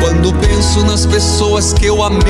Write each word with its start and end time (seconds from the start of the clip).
Quando 0.00 0.32
penso 0.34 0.84
nas 0.84 1.04
pessoas 1.04 1.72
que 1.72 1.86
eu 1.86 2.02
amei 2.02 2.20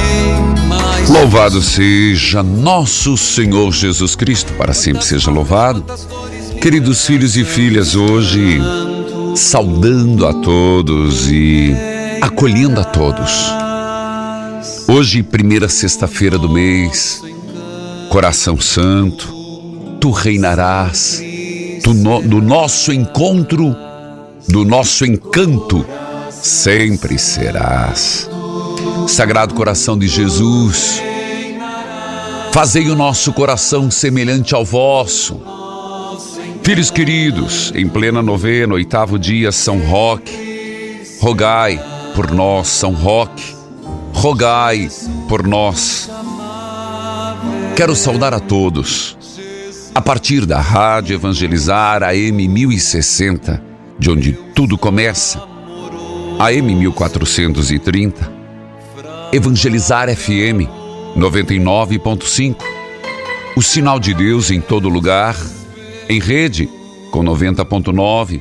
mais. 0.67 1.11
Louvado 1.11 1.61
seja 1.61 2.43
nosso 2.43 3.17
Senhor 3.17 3.71
Jesus 3.71 4.17
Cristo, 4.17 4.53
para 4.55 4.73
sempre 4.73 5.05
seja 5.05 5.31
louvado. 5.31 5.85
Queridos 6.61 7.05
filhos 7.05 7.37
e 7.37 7.45
filhas, 7.45 7.95
hoje 7.95 8.59
saudando 9.37 10.27
a 10.27 10.33
todos 10.33 11.31
e 11.31 11.75
acolhendo 12.23 12.81
a 12.81 12.85
todos. 12.85 13.53
Hoje, 14.89 15.23
primeira 15.23 15.69
sexta-feira 15.69 16.39
do 16.39 16.49
mês, 16.49 17.23
Coração 18.09 18.59
Santo, 18.59 19.35
tu 20.01 20.11
reinarás, 20.11 21.23
tu 21.83 21.93
no, 21.93 22.23
do 22.23 22.41
nosso 22.41 22.93
encontro, 22.93 23.77
do 24.49 24.65
nosso 24.65 25.05
encanto, 25.05 25.85
sempre 26.31 27.19
serás. 27.19 28.29
Sagrado 29.09 29.55
coração 29.55 29.99
de 29.99 30.09
Jesus, 30.09 31.03
fazei 32.53 32.89
o 32.89 32.95
nosso 32.95 33.33
coração 33.33 33.91
semelhante 33.91 34.55
ao 34.55 34.65
vosso. 34.65 35.41
Filhos 36.63 36.91
queridos, 36.91 37.73
em 37.75 37.89
plena 37.89 38.23
novena, 38.23 38.75
oitavo 38.75 39.19
dia, 39.19 39.53
São 39.53 39.79
Roque, 39.81 41.03
rogai 41.21 41.79
por 42.15 42.31
nós, 42.31 42.69
São 42.69 42.93
Roque, 42.93 43.55
rogai 44.15 44.89
por 45.29 45.47
nós. 45.47 46.11
Quero 47.77 47.95
saudar 47.95 48.33
a 48.33 48.41
todos, 48.41 49.19
a 49.95 50.01
partir 50.01 50.47
da 50.47 50.61
Rádio 50.61 51.15
Evangelizar 51.15 52.03
AM 52.03 52.49
1060, 52.49 53.74
de 53.99 54.11
onde 54.11 54.33
tudo 54.55 54.77
começa, 54.77 55.43
AM 56.39 56.75
1430, 56.75 58.33
Evangelizar 59.33 60.15
FM 60.15 60.69
99.5, 61.17 62.57
o 63.57 63.63
sinal 63.63 63.99
de 63.99 64.15
Deus 64.15 64.51
em 64.51 64.61
todo 64.61 64.89
lugar, 64.89 65.37
em 66.09 66.21
rede 66.21 66.69
com 67.11 67.23
90.9, 67.25 68.41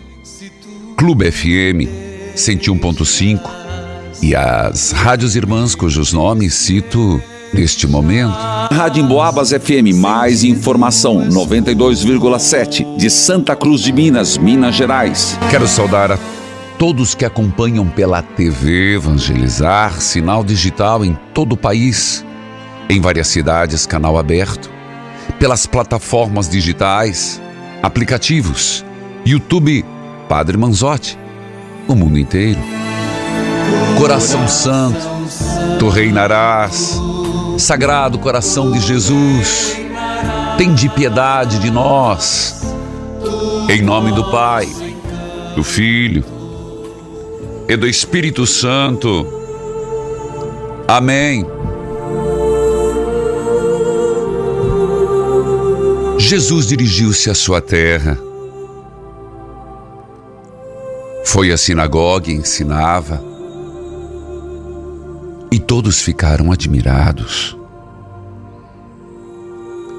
Clube 0.97 1.31
FM 1.31 1.88
101.5 2.35 3.64
e 4.22 4.35
as 4.35 4.91
rádios 4.91 5.35
irmãs 5.35 5.75
cujos 5.75 6.14
nomes 6.14 6.53
cito 6.53 7.22
neste 7.53 7.88
momento. 7.88 8.34
Rádio 8.72 9.03
Emboabas 9.03 9.52
FM, 9.52 9.96
mais 9.96 10.44
informação, 10.44 11.28
92,7, 11.30 12.97
de 12.97 13.09
Santa 13.09 13.56
Cruz 13.56 13.81
de 13.81 13.91
Minas, 13.94 14.38
Minas 14.38 14.75
Gerais. 14.75 15.38
Quero 15.50 15.68
saudar 15.68 16.12
a 16.12 16.18
todos 16.78 17.16
que 17.16 17.24
acompanham 17.24 17.88
pela 17.88 18.22
TV 18.22 18.96
Evangelizar, 18.96 20.02
sinal 20.02 20.44
digital 20.44 21.06
em 21.06 21.18
todo 21.34 21.53
o 21.53 21.58
país, 21.58 22.25
em 22.90 23.00
várias 23.00 23.28
cidades, 23.28 23.85
canal 23.85 24.18
aberto, 24.18 24.70
pelas 25.40 25.66
plataformas 25.66 26.50
digitais, 26.50 27.41
aplicativos, 27.81 28.84
YouTube, 29.25 29.85
Padre 30.28 30.58
Manzotti, 30.58 31.18
o 31.88 31.96
mundo 31.96 32.18
inteiro. 32.18 32.59
Coração 33.97 34.47
Santo, 34.47 35.00
tu 35.80 35.90
reinarás, 35.90 37.00
Sagrado 37.58 38.19
Coração 38.19 38.72
de 38.72 38.80
Jesus, 38.80 39.78
tem 40.58 40.74
de 40.74 40.90
piedade 40.90 41.59
de 41.59 41.72
nós, 41.72 42.62
em 43.69 43.81
nome 43.81 44.12
do 44.12 44.30
Pai, 44.30 44.68
do 45.56 45.64
Filho 45.64 46.24
e 47.68 47.75
do 47.75 47.88
Espírito 47.88 48.46
Santo. 48.46 49.25
Amém. 50.88 51.46
Jesus 56.18 56.68
dirigiu-se 56.68 57.30
à 57.30 57.35
sua 57.35 57.62
terra. 57.62 58.18
Foi 61.25 61.52
à 61.52 61.58
sinagoga 61.58 62.30
e 62.30 62.35
ensinava. 62.35 63.33
E 65.53 65.59
todos 65.59 66.02
ficaram 66.02 66.52
admirados. 66.52 67.56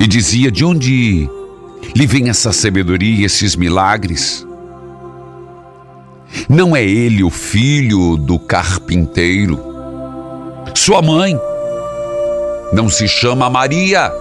E 0.01 0.07
dizia: 0.09 0.51
De 0.51 0.65
onde 0.65 1.31
lhe 1.95 2.07
vem 2.09 2.29
essa 2.29 2.53
sabedoria 2.53 3.21
e 3.21 3.25
esses 3.25 3.55
milagres? 3.55 4.45
Não 6.49 6.75
é 6.75 6.83
ele 6.83 7.23
o 7.23 7.31
filho 7.31 8.17
do 8.17 8.37
carpinteiro? 8.37 9.57
Sua 10.75 11.01
mãe 11.01 11.39
não 12.73 12.89
se 12.89 13.07
chama 13.07 13.49
Maria? 13.49 14.13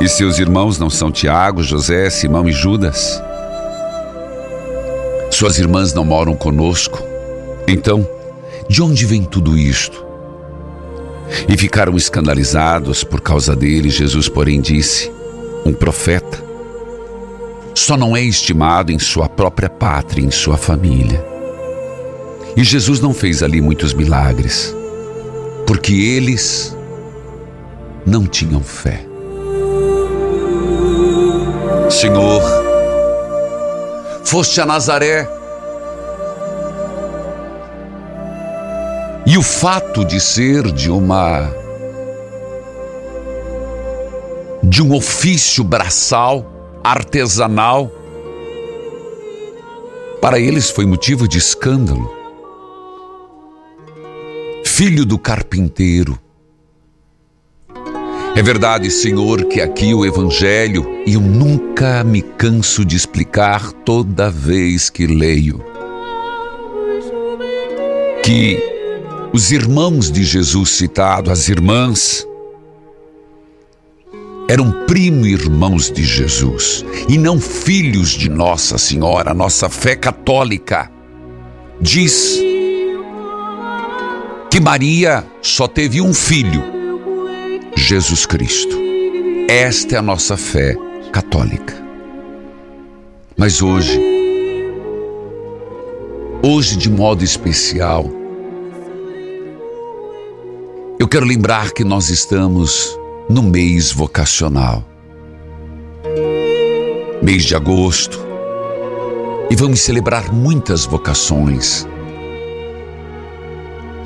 E 0.00 0.08
seus 0.08 0.40
irmãos 0.40 0.80
não 0.80 0.90
são 0.90 1.12
Tiago, 1.12 1.62
José, 1.62 2.10
Simão 2.10 2.48
e 2.48 2.52
Judas? 2.52 3.22
Suas 5.30 5.60
irmãs 5.60 5.94
não 5.94 6.04
moram 6.04 6.34
conosco? 6.34 7.00
Então, 7.68 8.04
de 8.70 8.80
onde 8.80 9.04
vem 9.04 9.24
tudo 9.24 9.58
isto? 9.58 10.06
E 11.48 11.56
ficaram 11.56 11.96
escandalizados 11.96 13.02
por 13.02 13.20
causa 13.20 13.56
dele. 13.56 13.90
Jesus, 13.90 14.28
porém, 14.28 14.60
disse: 14.60 15.10
Um 15.66 15.72
profeta 15.72 16.40
só 17.74 17.96
não 17.96 18.16
é 18.16 18.22
estimado 18.22 18.92
em 18.92 18.98
sua 19.00 19.28
própria 19.28 19.68
pátria, 19.68 20.24
em 20.24 20.30
sua 20.30 20.56
família. 20.56 21.20
E 22.56 22.62
Jesus 22.62 23.00
não 23.00 23.12
fez 23.12 23.42
ali 23.42 23.60
muitos 23.60 23.92
milagres, 23.92 24.72
porque 25.66 25.92
eles 25.92 26.76
não 28.06 28.24
tinham 28.24 28.62
fé. 28.62 29.04
Senhor, 31.90 32.40
foste 34.22 34.60
a 34.60 34.66
Nazaré. 34.66 35.39
E 39.32 39.38
o 39.38 39.44
fato 39.44 40.04
de 40.04 40.18
ser 40.18 40.72
de 40.72 40.90
uma 40.90 41.48
de 44.60 44.82
um 44.82 44.92
ofício 44.92 45.62
braçal, 45.62 46.80
artesanal, 46.82 47.92
para 50.20 50.40
eles 50.40 50.68
foi 50.68 50.84
motivo 50.84 51.28
de 51.28 51.38
escândalo. 51.38 52.12
Filho 54.66 55.06
do 55.06 55.16
carpinteiro, 55.16 56.18
É 58.34 58.42
verdade, 58.42 58.90
Senhor, 58.90 59.44
que 59.44 59.60
aqui 59.60 59.94
o 59.94 60.04
Evangelho, 60.04 61.04
e 61.06 61.14
eu 61.14 61.20
nunca 61.20 62.02
me 62.02 62.20
canso 62.20 62.84
de 62.84 62.96
explicar 62.96 63.70
toda 63.70 64.28
vez 64.28 64.90
que 64.90 65.06
leio, 65.06 65.64
que 68.24 68.69
os 69.32 69.52
irmãos 69.52 70.10
de 70.10 70.24
Jesus 70.24 70.70
citado, 70.70 71.30
as 71.30 71.48
irmãs, 71.48 72.26
eram 74.48 74.72
primo 74.86 75.24
irmãos 75.26 75.90
de 75.90 76.02
Jesus 76.02 76.84
e 77.08 77.16
não 77.16 77.40
filhos 77.40 78.10
de 78.10 78.28
Nossa 78.28 78.76
Senhora. 78.78 79.32
Nossa 79.32 79.68
fé 79.68 79.94
católica 79.94 80.90
diz 81.80 82.40
que 84.50 84.58
Maria 84.60 85.24
só 85.40 85.68
teve 85.68 86.00
um 86.00 86.12
filho, 86.12 86.64
Jesus 87.76 88.26
Cristo. 88.26 88.76
Esta 89.48 89.94
é 89.94 89.98
a 89.98 90.02
nossa 90.02 90.36
fé 90.36 90.74
católica. 91.12 91.74
Mas 93.36 93.62
hoje, 93.62 94.00
hoje 96.42 96.76
de 96.76 96.90
modo 96.90 97.22
especial, 97.22 98.19
eu 101.00 101.08
quero 101.08 101.24
lembrar 101.24 101.72
que 101.72 101.82
nós 101.82 102.10
estamos 102.10 102.94
no 103.26 103.42
mês 103.42 103.90
vocacional. 103.90 104.84
Mês 107.22 107.44
de 107.46 107.56
agosto. 107.56 108.20
E 109.48 109.56
vamos 109.56 109.80
celebrar 109.80 110.30
muitas 110.30 110.84
vocações. 110.84 111.88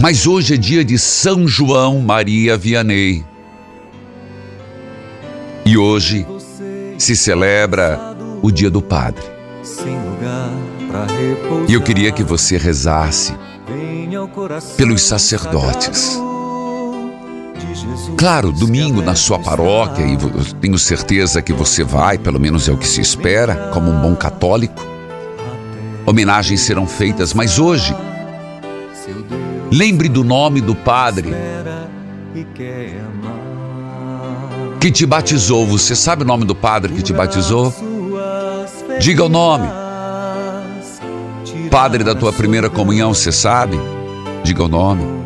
Mas 0.00 0.25
hoje 0.25 0.55
é 0.55 0.56
dia 0.56 0.85
de 0.85 0.96
São 0.96 1.49
João 1.49 1.99
Maria 1.99 2.56
Vianney. 2.56 3.25
E 5.67 5.76
hoje 5.76 6.25
se 6.97 7.17
celebra 7.17 8.17
o 8.40 8.52
Dia 8.52 8.70
do 8.70 8.81
Padre. 8.81 9.25
E 11.67 11.75
eu 11.75 11.82
queria 11.82 12.12
que 12.12 12.23
você 12.23 12.56
rezasse 12.56 13.35
pelos 14.76 15.02
sacerdotes 15.02 16.20
Claro, 18.17 18.53
domingo 18.53 19.03
na 19.03 19.15
sua 19.15 19.38
paróquia, 19.38 20.05
e 20.05 20.17
tenho 20.61 20.79
certeza 20.79 21.43
que 21.43 21.53
você 21.53 21.82
vai, 21.82 22.17
pelo 22.17 22.38
menos 22.38 22.69
é 22.69 22.73
o 22.73 22.76
que 22.76 22.87
se 22.87 23.00
espera, 23.00 23.71
como 23.73 23.91
um 23.91 24.00
bom 24.00 24.15
católico. 24.15 24.85
Homenagens 26.06 26.61
serão 26.61 26.87
feitas, 26.87 27.35
mas 27.35 27.59
hoje, 27.59 27.94
lembre 29.71 30.09
do 30.09 30.23
nome 30.23 30.61
do 30.61 30.75
Padre 30.75 31.35
que 34.81 34.91
te 34.91 35.05
batizou. 35.05 35.67
Você 35.67 35.97
sabe 35.97 36.23
o 36.23 36.26
nome 36.26 36.44
do 36.44 36.55
Padre 36.55 36.93
que 36.93 37.03
te 37.03 37.12
batizou? 37.12 37.75
Diga 39.00 39.25
o 39.25 39.29
nome. 39.29 39.69
Padre 41.71 42.05
da 42.05 42.15
tua 42.15 42.32
primeira 42.32 42.71
comunhão, 42.71 43.12
você 43.12 43.32
sabe? 43.32 43.81
Diga 44.44 44.62
o 44.62 44.69
nome 44.69 45.25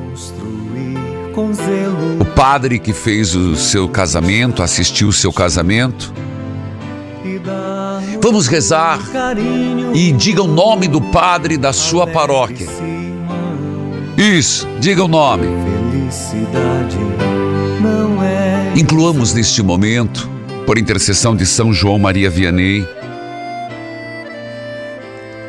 o 2.20 2.25
padre 2.25 2.79
que 2.79 2.93
fez 2.93 3.35
o 3.35 3.55
seu 3.55 3.88
casamento, 3.88 4.62
assistiu 4.62 5.08
o 5.08 5.12
seu 5.12 5.32
casamento. 5.32 6.12
Vamos 8.20 8.49
rezar 8.49 9.00
e 9.94 10.11
diga 10.12 10.43
o 10.43 10.49
nome 10.49 10.88
do 10.88 11.00
padre 11.00 11.56
da 11.56 11.73
sua 11.73 12.06
paróquia. 12.06 12.67
Isso, 14.17 14.67
diga 14.81 15.05
o 15.05 15.08
nome. 15.08 15.46
Incluamos 18.75 19.32
neste 19.32 19.62
momento, 19.62 20.29
por 20.67 20.76
intercessão 20.76 21.37
de 21.37 21.46
São 21.46 21.73
João 21.73 21.99
Maria 21.99 22.29
Vianney, 22.29 22.87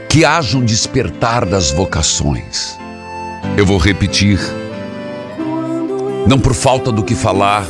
que 0.07 0.24
haja 0.24 0.57
um 0.57 0.63
despertar 0.63 1.45
das 1.45 1.71
vocações. 1.71 2.77
Eu 3.57 3.65
vou 3.65 3.77
repetir 3.77 4.39
não 6.29 6.39
por 6.39 6.53
falta 6.53 6.91
do 6.91 7.03
que 7.03 7.15
falar. 7.15 7.65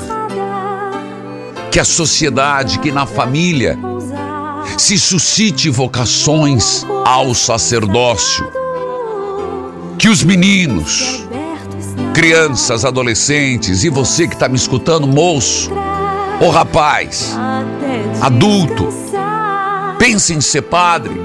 Que 1.72 1.80
a 1.80 1.86
sociedade, 1.86 2.80
que 2.80 2.92
na 2.92 3.06
família 3.06 3.80
se 4.78 5.00
suscite 5.00 5.70
vocações 5.70 6.86
ao 7.06 7.34
sacerdócio. 7.34 8.46
Que 9.98 10.10
os 10.10 10.24
meninos, 10.24 11.26
crianças, 12.14 12.84
adolescentes 12.84 13.86
e 13.86 13.90
você 13.90 14.28
que 14.28 14.34
está 14.34 14.50
me 14.50 14.58
escutando, 14.58 15.08
moço 15.08 15.72
ou 16.42 16.50
rapaz, 16.50 17.38
adulto, 18.20 18.90
pense 19.98 20.34
em 20.34 20.42
ser 20.42 20.64
padre. 20.64 21.16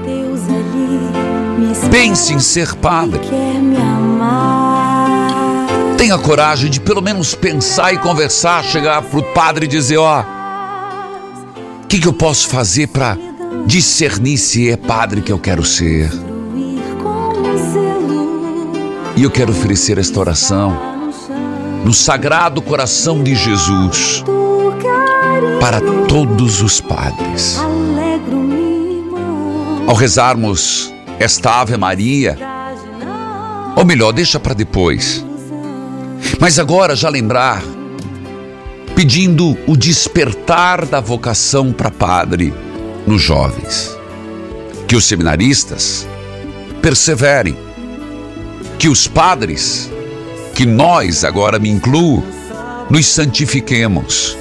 Pense 1.91 2.33
em 2.33 2.39
ser 2.39 2.75
padre 2.75 3.21
tenha 5.97 6.17
coragem 6.17 6.69
de 6.69 6.79
pelo 6.79 7.01
menos 7.01 7.33
pensar 7.33 7.93
e 7.93 7.97
conversar, 7.97 8.63
chegar 8.63 9.01
para 9.01 9.19
o 9.19 9.23
padre 9.33 9.65
e 9.65 9.67
dizer: 9.67 9.97
Ó, 9.97 10.21
o 11.83 11.87
que, 11.87 11.99
que 11.99 12.07
eu 12.07 12.13
posso 12.13 12.47
fazer 12.47 12.87
para 12.87 13.17
discernir 13.65 14.37
se 14.37 14.69
é 14.69 14.77
padre 14.77 15.21
que 15.21 15.31
eu 15.31 15.39
quero 15.39 15.63
ser? 15.63 16.11
E 19.15 19.23
eu 19.23 19.31
quero 19.31 19.51
oferecer 19.51 19.97
esta 19.97 20.19
oração 20.19 20.77
no 21.85 21.93
Sagrado 21.93 22.61
Coração 22.61 23.23
de 23.23 23.33
Jesus 23.33 24.23
para 25.61 25.79
todos 26.07 26.61
os 26.61 26.81
padres. 26.81 27.57
Ao 29.87 29.95
rezarmos 29.95 30.93
esta 31.17 31.61
Ave 31.61 31.77
Maria, 31.77 32.37
ou 33.75 33.85
melhor, 33.85 34.11
deixa 34.11 34.39
para 34.39 34.53
depois. 34.53 35.23
Mas 36.39 36.59
agora 36.59 36.95
já 36.95 37.09
lembrar, 37.09 37.63
pedindo 38.95 39.57
o 39.67 39.75
despertar 39.75 40.85
da 40.85 40.99
vocação 40.99 41.71
para 41.71 41.89
padre 41.89 42.53
nos 43.07 43.21
jovens. 43.21 43.97
Que 44.87 44.95
os 44.95 45.05
seminaristas 45.05 46.07
perseverem, 46.81 47.57
que 48.77 48.87
os 48.87 49.07
padres, 49.07 49.89
que 50.53 50.65
nós, 50.65 51.23
agora 51.23 51.57
me 51.57 51.69
incluo, 51.69 52.23
nos 52.89 53.07
santifiquemos. 53.07 54.37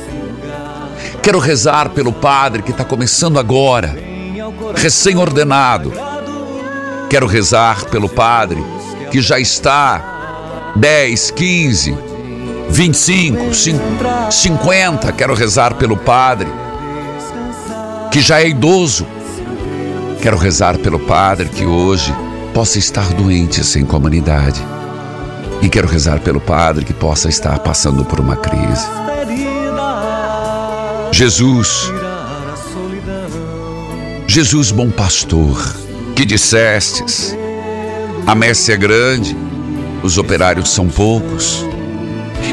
Quero 1.22 1.38
rezar 1.38 1.90
pelo 1.90 2.12
padre 2.12 2.62
que 2.62 2.70
está 2.70 2.84
começando 2.84 3.38
agora, 3.38 3.96
recém-ordenado. 4.74 5.92
Quero 7.08 7.26
rezar 7.26 7.86
pelo 7.86 8.08
padre 8.08 8.62
que 9.10 9.22
já 9.22 9.38
está 9.38 10.13
10, 10.76 11.30
15, 11.30 11.96
25, 12.68 13.54
50. 14.30 15.12
Quero 15.12 15.34
rezar 15.34 15.74
pelo 15.74 15.96
padre 15.96 16.48
que 18.10 18.20
já 18.20 18.40
é 18.40 18.48
idoso. 18.48 19.06
Quero 20.20 20.36
rezar 20.36 20.78
pelo 20.78 20.98
padre 20.98 21.48
que 21.48 21.64
hoje 21.64 22.12
possa 22.52 22.78
estar 22.78 23.06
doente 23.12 23.62
sem 23.64 23.84
comunidade. 23.84 24.60
E 25.62 25.68
quero 25.68 25.86
rezar 25.86 26.20
pelo 26.20 26.40
padre 26.40 26.84
que 26.84 26.92
possa 26.92 27.28
estar 27.28 27.58
passando 27.60 28.04
por 28.04 28.18
uma 28.18 28.36
crise. 28.36 28.86
Jesus, 31.12 31.92
Jesus, 34.26 34.72
bom 34.72 34.90
pastor, 34.90 35.76
que 36.16 36.24
dissestes: 36.24 37.36
a 38.26 38.34
messe 38.34 38.72
é 38.72 38.76
grande 38.76 39.36
os 40.04 40.18
operários 40.18 40.68
são 40.68 40.86
poucos. 40.86 41.64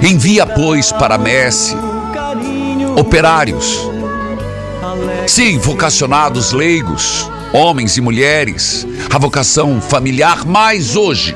Envia, 0.02 0.48
pois, 0.48 0.94
para 0.94 1.16
a 1.16 1.18
messe 1.18 1.76
operários, 2.98 3.78
sim, 5.28 5.58
vocacionados 5.58 6.54
leigos, 6.54 7.30
homens 7.52 7.98
e 7.98 8.02
mulheres, 8.02 8.88
a 9.14 9.18
vocação 9.18 9.82
familiar, 9.82 10.46
mais 10.46 10.96
hoje, 10.96 11.36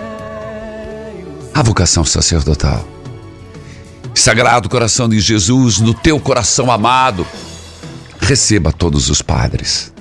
a 1.54 1.62
vocação 1.62 2.06
sacerdotal. 2.06 2.88
Sagrado 4.14 4.70
coração 4.70 5.10
de 5.10 5.20
Jesus, 5.20 5.80
no 5.80 5.94
teu 5.94 6.18
coração 6.18 6.72
amado, 6.72 7.28
receba 8.22 8.72
todos 8.72 9.10
os 9.10 9.22
padres. 9.22 9.92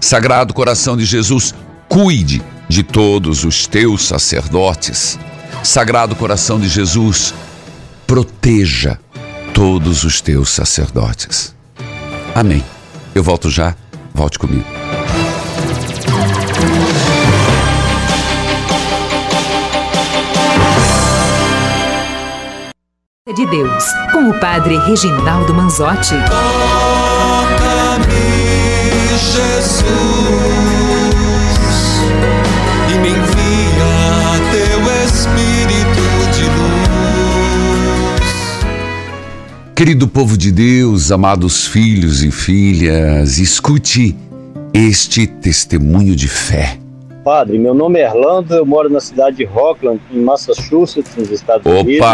Sagrado 0.00 0.54
coração 0.54 0.96
de 0.96 1.04
Jesus, 1.04 1.54
cuide 1.86 2.42
de 2.68 2.82
todos 2.82 3.44
os 3.44 3.66
teus 3.66 4.06
sacerdotes. 4.06 5.18
Sagrado 5.64 6.14
Coração 6.14 6.60
de 6.60 6.68
Jesus, 6.68 7.34
proteja 8.06 8.98
todos 9.52 10.04
os 10.04 10.20
teus 10.20 10.50
sacerdotes. 10.50 11.54
Amém. 12.34 12.62
Eu 13.14 13.24
volto 13.24 13.50
já, 13.50 13.74
volte 14.14 14.38
comigo. 14.38 14.64
de 23.34 23.46
Deus, 23.46 23.84
com 24.12 24.28
o 24.28 24.38
Padre 24.38 24.78
Reginaldo 24.86 25.52
Manzotti. 25.52 26.14
Toca-me, 26.30 27.58
Jesus, 29.18 30.33
Querido 39.74 40.06
povo 40.06 40.38
de 40.38 40.52
Deus, 40.52 41.10
amados 41.10 41.66
filhos 41.66 42.22
e 42.22 42.30
filhas, 42.30 43.38
escute 43.38 44.16
este 44.72 45.26
testemunho 45.26 46.14
de 46.14 46.28
fé. 46.28 46.78
Padre, 47.24 47.58
meu 47.58 47.74
nome 47.74 47.98
é 47.98 48.04
Erlando, 48.04 48.54
eu 48.54 48.64
moro 48.64 48.88
na 48.88 49.00
cidade 49.00 49.38
de 49.38 49.44
Rockland, 49.44 50.00
em 50.12 50.20
Massachusetts, 50.20 51.16
nos 51.16 51.28
Estados 51.28 51.66
Opa. 51.66 51.80
Unidos. 51.80 52.06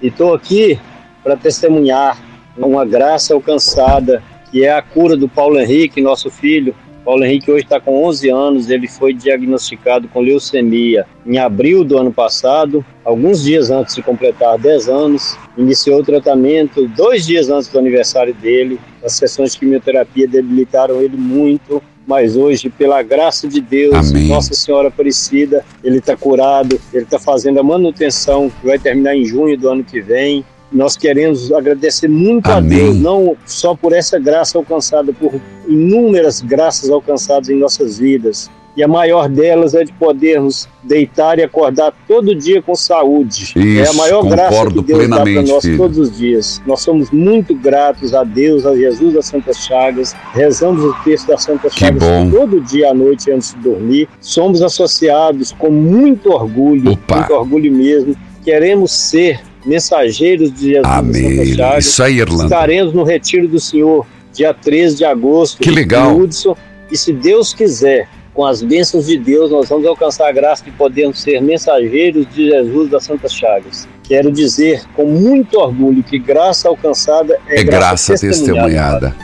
E 0.00 0.06
estou 0.06 0.32
aqui 0.32 0.78
para 1.24 1.36
testemunhar 1.36 2.16
uma 2.56 2.84
graça 2.84 3.34
alcançada, 3.34 4.22
que 4.52 4.64
é 4.64 4.72
a 4.72 4.80
cura 4.80 5.16
do 5.16 5.28
Paulo 5.28 5.58
Henrique, 5.58 6.00
nosso 6.00 6.30
filho. 6.30 6.72
Paulo 7.04 7.24
Henrique 7.24 7.50
hoje 7.50 7.64
está 7.64 7.80
com 7.80 8.04
11 8.04 8.28
anos, 8.30 8.70
ele 8.70 8.86
foi 8.86 9.14
diagnosticado 9.14 10.08
com 10.08 10.20
leucemia 10.20 11.06
em 11.24 11.38
abril 11.38 11.84
do 11.84 11.96
ano 11.96 12.12
passado, 12.12 12.84
alguns 13.04 13.42
dias 13.42 13.70
antes 13.70 13.94
de 13.94 14.02
completar 14.02 14.58
10 14.58 14.88
anos. 14.88 15.38
Iniciou 15.56 16.00
o 16.00 16.04
tratamento 16.04 16.86
dois 16.88 17.26
dias 17.26 17.48
antes 17.48 17.68
do 17.68 17.78
aniversário 17.78 18.34
dele. 18.34 18.78
As 19.02 19.12
sessões 19.12 19.52
de 19.52 19.58
quimioterapia 19.58 20.26
debilitaram 20.26 21.00
ele 21.00 21.16
muito, 21.16 21.82
mas 22.06 22.36
hoje, 22.36 22.70
pela 22.70 23.02
graça 23.02 23.46
de 23.46 23.60
Deus, 23.60 24.10
Amém. 24.10 24.28
Nossa 24.28 24.54
Senhora 24.54 24.88
Aparecida, 24.88 25.64
ele 25.84 25.98
está 25.98 26.16
curado, 26.16 26.80
ele 26.92 27.04
está 27.04 27.18
fazendo 27.18 27.60
a 27.60 27.62
manutenção, 27.62 28.50
que 28.50 28.66
vai 28.66 28.78
terminar 28.78 29.14
em 29.14 29.24
junho 29.26 29.58
do 29.58 29.68
ano 29.68 29.84
que 29.84 30.00
vem. 30.00 30.44
Nós 30.70 30.96
queremos 30.96 31.50
agradecer 31.52 32.08
muito 32.08 32.48
a 32.50 32.56
Amém. 32.56 32.78
Deus, 32.78 32.96
não 32.98 33.36
só 33.46 33.74
por 33.74 33.92
essa 33.92 34.18
graça 34.18 34.58
alcançada, 34.58 35.12
por 35.12 35.32
inúmeras 35.66 36.40
graças 36.40 36.90
alcançadas 36.90 37.48
em 37.48 37.56
nossas 37.58 37.98
vidas. 37.98 38.50
E 38.76 38.82
a 38.82 38.86
maior 38.86 39.28
delas 39.28 39.74
é 39.74 39.82
de 39.82 39.92
podermos 39.94 40.68
deitar 40.84 41.36
e 41.40 41.42
acordar 41.42 41.92
todo 42.06 42.32
dia 42.32 42.62
com 42.62 42.76
saúde. 42.76 43.52
é 43.56 43.80
a 43.80 43.82
Isso, 43.82 43.96
maior 43.96 44.22
graça 44.22 44.66
que 44.66 44.82
Deus 44.82 45.08
dá 45.08 45.16
para 45.22 45.42
nós 45.42 45.64
filho. 45.64 45.78
todos 45.78 45.98
os 45.98 46.16
dias. 46.16 46.62
Nós 46.64 46.80
somos 46.82 47.10
muito 47.10 47.56
gratos 47.56 48.14
a 48.14 48.22
Deus, 48.22 48.64
a 48.64 48.76
Jesus 48.76 49.14
das 49.14 49.26
Santas 49.26 49.56
Chagas. 49.56 50.14
Rezamos 50.32 50.84
o 50.84 50.94
texto 51.02 51.26
das 51.26 51.42
Santas 51.42 51.74
Chagas 51.74 52.04
todo 52.30 52.60
dia 52.60 52.90
à 52.90 52.94
noite 52.94 53.32
antes 53.32 53.52
de 53.52 53.60
dormir. 53.62 54.08
Somos 54.20 54.62
associados 54.62 55.50
com 55.50 55.70
muito 55.70 56.30
orgulho, 56.30 56.92
Opa. 56.92 57.16
muito 57.16 57.32
orgulho 57.32 57.72
mesmo. 57.72 58.14
Queremos 58.44 58.92
ser 58.92 59.40
mensageiros 59.68 60.52
de 60.52 60.72
Jesus 60.72 60.86
Amém. 60.86 61.54
Chagas. 61.54 61.86
Isso 61.86 62.02
aí, 62.02 62.18
Irlanda. 62.18 62.44
Estaremos 62.44 62.94
no 62.94 63.04
Retiro 63.04 63.46
do 63.46 63.60
Senhor, 63.60 64.06
dia 64.32 64.54
13 64.54 64.96
de 64.96 65.04
agosto. 65.04 65.58
Que 65.58 65.70
legal. 65.70 66.16
Hudson. 66.16 66.56
E 66.90 66.96
se 66.96 67.12
Deus 67.12 67.52
quiser, 67.52 68.08
com 68.32 68.46
as 68.46 68.62
bênçãos 68.62 69.06
de 69.06 69.18
Deus, 69.18 69.50
nós 69.50 69.68
vamos 69.68 69.86
alcançar 69.86 70.28
a 70.28 70.32
graça 70.32 70.64
de 70.64 70.70
podermos 70.70 71.20
ser 71.20 71.42
mensageiros 71.42 72.26
de 72.32 72.48
Jesus 72.48 72.88
das 72.88 73.04
Santas 73.04 73.32
Chagas. 73.32 73.86
Quero 74.04 74.32
dizer 74.32 74.84
com 74.94 75.04
muito 75.04 75.58
orgulho 75.58 76.02
que 76.02 76.18
graça 76.18 76.68
alcançada 76.68 77.36
é, 77.46 77.60
É 77.60 77.64
graça 77.64 78.14
testemunhada. 78.16 79.14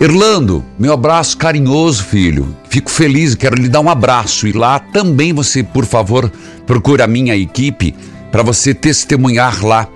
Irlando, 0.00 0.64
meu 0.78 0.92
abraço 0.92 1.36
carinhoso, 1.36 2.04
filho. 2.04 2.54
Fico 2.68 2.90
feliz, 2.90 3.34
quero 3.34 3.56
lhe 3.56 3.68
dar 3.68 3.80
um 3.80 3.88
abraço. 3.90 4.46
E 4.46 4.52
lá 4.52 4.78
também 4.78 5.32
você, 5.32 5.62
por 5.62 5.84
favor, 5.84 6.30
procure 6.66 7.02
a 7.02 7.06
minha 7.06 7.36
equipe 7.36 7.94
para 8.34 8.42
você 8.42 8.74
testemunhar 8.74 9.64
lá. 9.64 9.88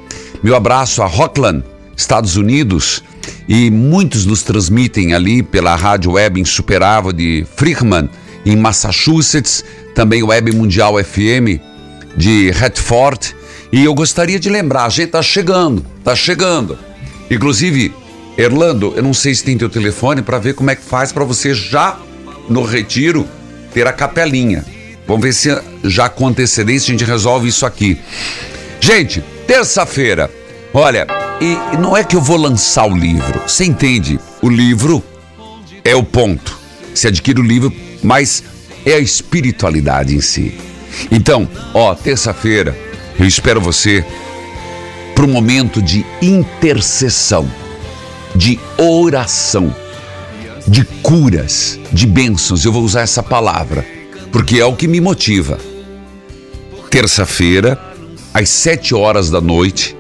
Meu 0.45 0.54
abraço 0.54 1.02
a 1.02 1.07
Rockland, 1.07 1.64
Estados 1.97 2.37
Unidos. 2.37 3.02
E 3.49 3.68
muitos 3.68 4.26
nos 4.26 4.45
transmitem 4.45 5.12
ali 5.12 5.42
pela 5.42 5.75
rádio 5.75 6.12
web 6.12 6.40
insuperável 6.40 7.12
de 7.12 7.45
Freeman, 7.57 8.09
em 8.47 8.54
Massachusetts. 8.54 9.64
Também 9.92 10.23
Web 10.23 10.54
Mundial 10.54 11.02
FM 11.02 11.59
de 12.16 12.52
Redford. 12.52 13.35
E 13.73 13.83
eu 13.83 13.92
gostaria 13.92 14.38
de 14.38 14.49
lembrar, 14.49 14.85
a 14.85 14.88
gente 14.88 15.11
tá 15.11 15.21
chegando, 15.21 15.85
tá 16.04 16.14
chegando. 16.14 16.78
Inclusive, 17.28 17.92
Erlando, 18.37 18.92
eu 18.95 19.02
não 19.02 19.12
sei 19.12 19.35
se 19.35 19.42
tem 19.42 19.59
teu 19.59 19.68
telefone 19.68 20.23
para 20.23 20.38
ver 20.38 20.54
como 20.54 20.71
é 20.71 20.76
que 20.76 20.83
faz 20.85 21.11
para 21.11 21.25
você 21.25 21.52
já 21.54 21.99
no 22.49 22.62
retiro 22.62 23.26
ter 23.75 23.85
a 23.88 23.92
capelinha. 23.92 24.64
Vamos 25.08 25.22
ver 25.22 25.32
se 25.32 25.48
já 25.84 26.06
com 26.10 26.28
antecedência 26.28 26.92
a 26.92 26.98
gente 26.98 27.08
resolve 27.08 27.48
isso 27.48 27.64
aqui. 27.64 27.98
Gente, 28.78 29.24
terça-feira, 29.46 30.30
olha, 30.74 31.06
e 31.40 31.76
não 31.78 31.96
é 31.96 32.04
que 32.04 32.14
eu 32.14 32.20
vou 32.20 32.36
lançar 32.36 32.86
o 32.86 32.94
livro, 32.94 33.40
você 33.46 33.64
entende? 33.64 34.20
O 34.42 34.50
livro 34.50 35.02
é 35.82 35.96
o 35.96 36.04
ponto. 36.04 36.58
Você 36.94 37.08
adquire 37.08 37.40
o 37.40 37.42
livro, 37.42 37.72
mas 38.02 38.44
é 38.84 38.92
a 38.92 38.98
espiritualidade 38.98 40.14
em 40.14 40.20
si. 40.20 40.58
Então, 41.10 41.48
ó, 41.72 41.94
terça-feira, 41.94 42.76
eu 43.18 43.24
espero 43.26 43.62
você 43.62 44.04
para 45.14 45.24
um 45.24 45.32
momento 45.32 45.80
de 45.80 46.04
intercessão, 46.20 47.50
de 48.34 48.60
oração, 48.76 49.74
de 50.66 50.84
curas, 50.84 51.80
de 51.90 52.06
bênçãos. 52.06 52.64
Eu 52.64 52.72
vou 52.72 52.82
usar 52.82 53.00
essa 53.00 53.22
palavra, 53.22 53.86
porque 54.38 54.61
é 54.61 54.64
o 54.64 54.76
que 54.76 54.87
me 54.87 55.00
motiva. 55.00 55.59
Terça-feira, 56.88 57.76
às 58.33 58.49
sete 58.49 58.95
horas 58.95 59.30
da 59.30 59.40
noite, 59.40 59.97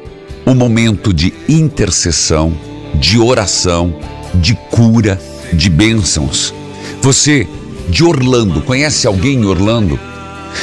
um 0.46 0.54
momento 0.54 1.12
de 1.12 1.34
intercessão, 1.48 2.56
de 2.94 3.18
oração, 3.18 3.98
de 4.34 4.54
cura, 4.70 5.20
de 5.52 5.68
bênçãos. 5.68 6.54
Você 7.02 7.48
de 7.88 8.04
Orlando, 8.04 8.62
conhece 8.62 9.08
alguém 9.08 9.40
em 9.40 9.44
Orlando? 9.44 9.98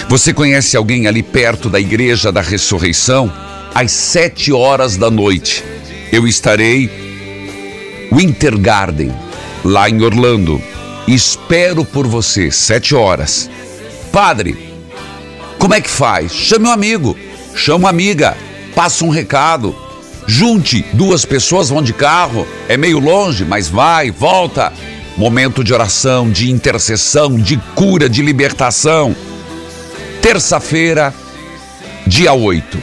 Você 0.07 0.33
conhece 0.33 0.77
alguém 0.77 1.05
ali 1.05 1.21
perto 1.21 1.69
da 1.69 1.77
Igreja 1.77 2.31
da 2.31 2.39
Ressurreição? 2.39 3.29
Às 3.73 3.91
sete 3.91 4.53
horas 4.53 4.95
da 4.95 5.11
noite, 5.11 5.65
eu 6.13 6.25
estarei 6.25 6.89
Winter 8.09 8.57
Garden, 8.57 9.11
lá 9.65 9.89
em 9.89 10.01
Orlando. 10.01 10.61
Espero 11.09 11.83
por 11.83 12.07
você, 12.07 12.49
sete 12.49 12.95
horas. 12.95 13.49
Padre, 14.15 14.57
como 15.59 15.73
é 15.73 15.81
que 15.81 15.89
faz? 15.89 16.31
Chame 16.31 16.69
um 16.69 16.71
amigo, 16.71 17.17
chama 17.53 17.79
uma 17.79 17.89
amiga, 17.89 18.37
passa 18.73 19.03
um 19.03 19.09
recado. 19.09 19.75
Junte 20.25 20.85
duas 20.93 21.25
pessoas, 21.25 21.67
vão 21.67 21.81
de 21.81 21.91
carro, 21.91 22.47
é 22.69 22.77
meio 22.77 22.97
longe, 22.97 23.43
mas 23.43 23.67
vai, 23.67 24.11
volta. 24.11 24.71
Momento 25.17 25.65
de 25.65 25.73
oração, 25.73 26.31
de 26.31 26.49
intercessão, 26.49 27.37
de 27.37 27.57
cura, 27.75 28.07
de 28.07 28.21
libertação. 28.21 29.13
Terça-feira, 30.21 31.13
dia 32.07 32.31
8. 32.31 32.81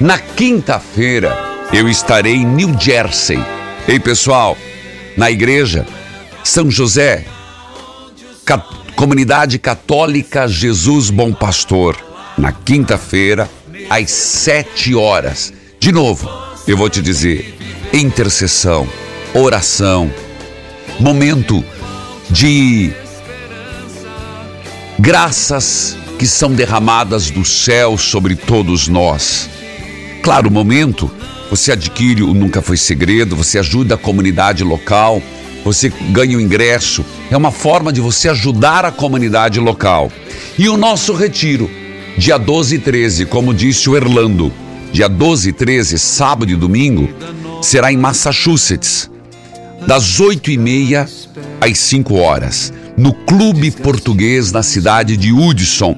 Na 0.00 0.18
quinta-feira, 0.18 1.36
eu 1.70 1.86
estarei 1.86 2.36
em 2.36 2.46
New 2.46 2.74
Jersey. 2.80 3.44
Ei, 3.86 4.00
pessoal, 4.00 4.56
na 5.18 5.30
igreja 5.30 5.84
São 6.42 6.70
José, 6.70 7.26
Comunidade 9.02 9.58
Católica 9.58 10.46
Jesus 10.46 11.10
Bom 11.10 11.32
Pastor, 11.32 11.96
na 12.38 12.52
quinta-feira, 12.52 13.50
às 13.90 14.12
sete 14.12 14.94
horas. 14.94 15.52
De 15.80 15.90
novo, 15.90 16.30
eu 16.68 16.76
vou 16.76 16.88
te 16.88 17.02
dizer: 17.02 17.58
intercessão, 17.92 18.86
oração, 19.34 20.08
momento 21.00 21.64
de 22.30 22.92
graças 25.00 25.96
que 26.16 26.24
são 26.24 26.54
derramadas 26.54 27.28
do 27.28 27.44
céu 27.44 27.98
sobre 27.98 28.36
todos 28.36 28.86
nós. 28.86 29.50
Claro, 30.22 30.48
momento 30.48 31.10
você 31.50 31.72
adquire 31.72 32.22
o 32.22 32.32
Nunca 32.32 32.62
Foi 32.62 32.76
Segredo, 32.76 33.34
você 33.34 33.58
ajuda 33.58 33.96
a 33.96 33.98
comunidade 33.98 34.62
local, 34.62 35.20
você 35.64 35.92
ganha 36.10 36.36
o 36.36 36.40
ingresso. 36.40 37.04
É 37.30 37.36
uma 37.36 37.50
forma 37.50 37.92
de 37.92 38.00
você 38.00 38.28
ajudar 38.28 38.84
a 38.84 38.92
comunidade 38.92 39.60
local. 39.60 40.10
E 40.58 40.68
o 40.68 40.76
nosso 40.76 41.14
retiro, 41.14 41.70
dia 42.16 42.38
12 42.38 42.76
e 42.76 42.78
13, 42.78 43.26
como 43.26 43.54
disse 43.54 43.88
o 43.88 43.96
Erlando, 43.96 44.52
dia 44.92 45.08
12 45.08 45.50
e 45.50 45.52
13, 45.52 45.98
sábado 45.98 46.50
e 46.50 46.56
domingo, 46.56 47.08
será 47.62 47.92
em 47.92 47.96
Massachusetts, 47.96 49.10
das 49.86 50.20
8 50.20 50.50
e 50.50 50.58
meia 50.58 51.08
às 51.60 51.78
5 51.78 52.14
horas, 52.14 52.72
no 52.96 53.12
Clube 53.12 53.70
Português 53.70 54.52
na 54.52 54.62
cidade 54.62 55.16
de 55.16 55.32
Hudson. 55.32 55.96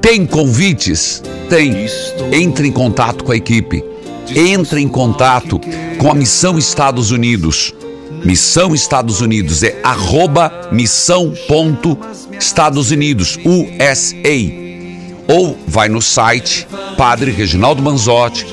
Tem 0.00 0.24
convites? 0.26 1.22
Tem. 1.48 1.86
Entre 2.32 2.68
em 2.68 2.72
contato 2.72 3.24
com 3.24 3.32
a 3.32 3.36
equipe. 3.36 3.84
Entre 4.34 4.80
em 4.80 4.88
contato 4.88 5.60
com 5.98 6.10
a 6.10 6.14
Missão 6.14 6.58
Estados 6.58 7.10
Unidos. 7.10 7.74
Missão 8.24 8.74
Estados 8.74 9.20
Unidos 9.20 9.62
é 9.62 9.80
arroba 9.82 10.68
missão 10.72 11.32
ponto 11.46 11.98
Estados 12.38 12.90
Unidos, 12.90 13.38
USA. 13.44 14.68
Ou 15.28 15.58
vai 15.66 15.88
no 15.88 16.00
site 16.00 16.66
Padre 16.96 17.30
Reginaldo 17.30 17.82
Manzotti 17.82 18.46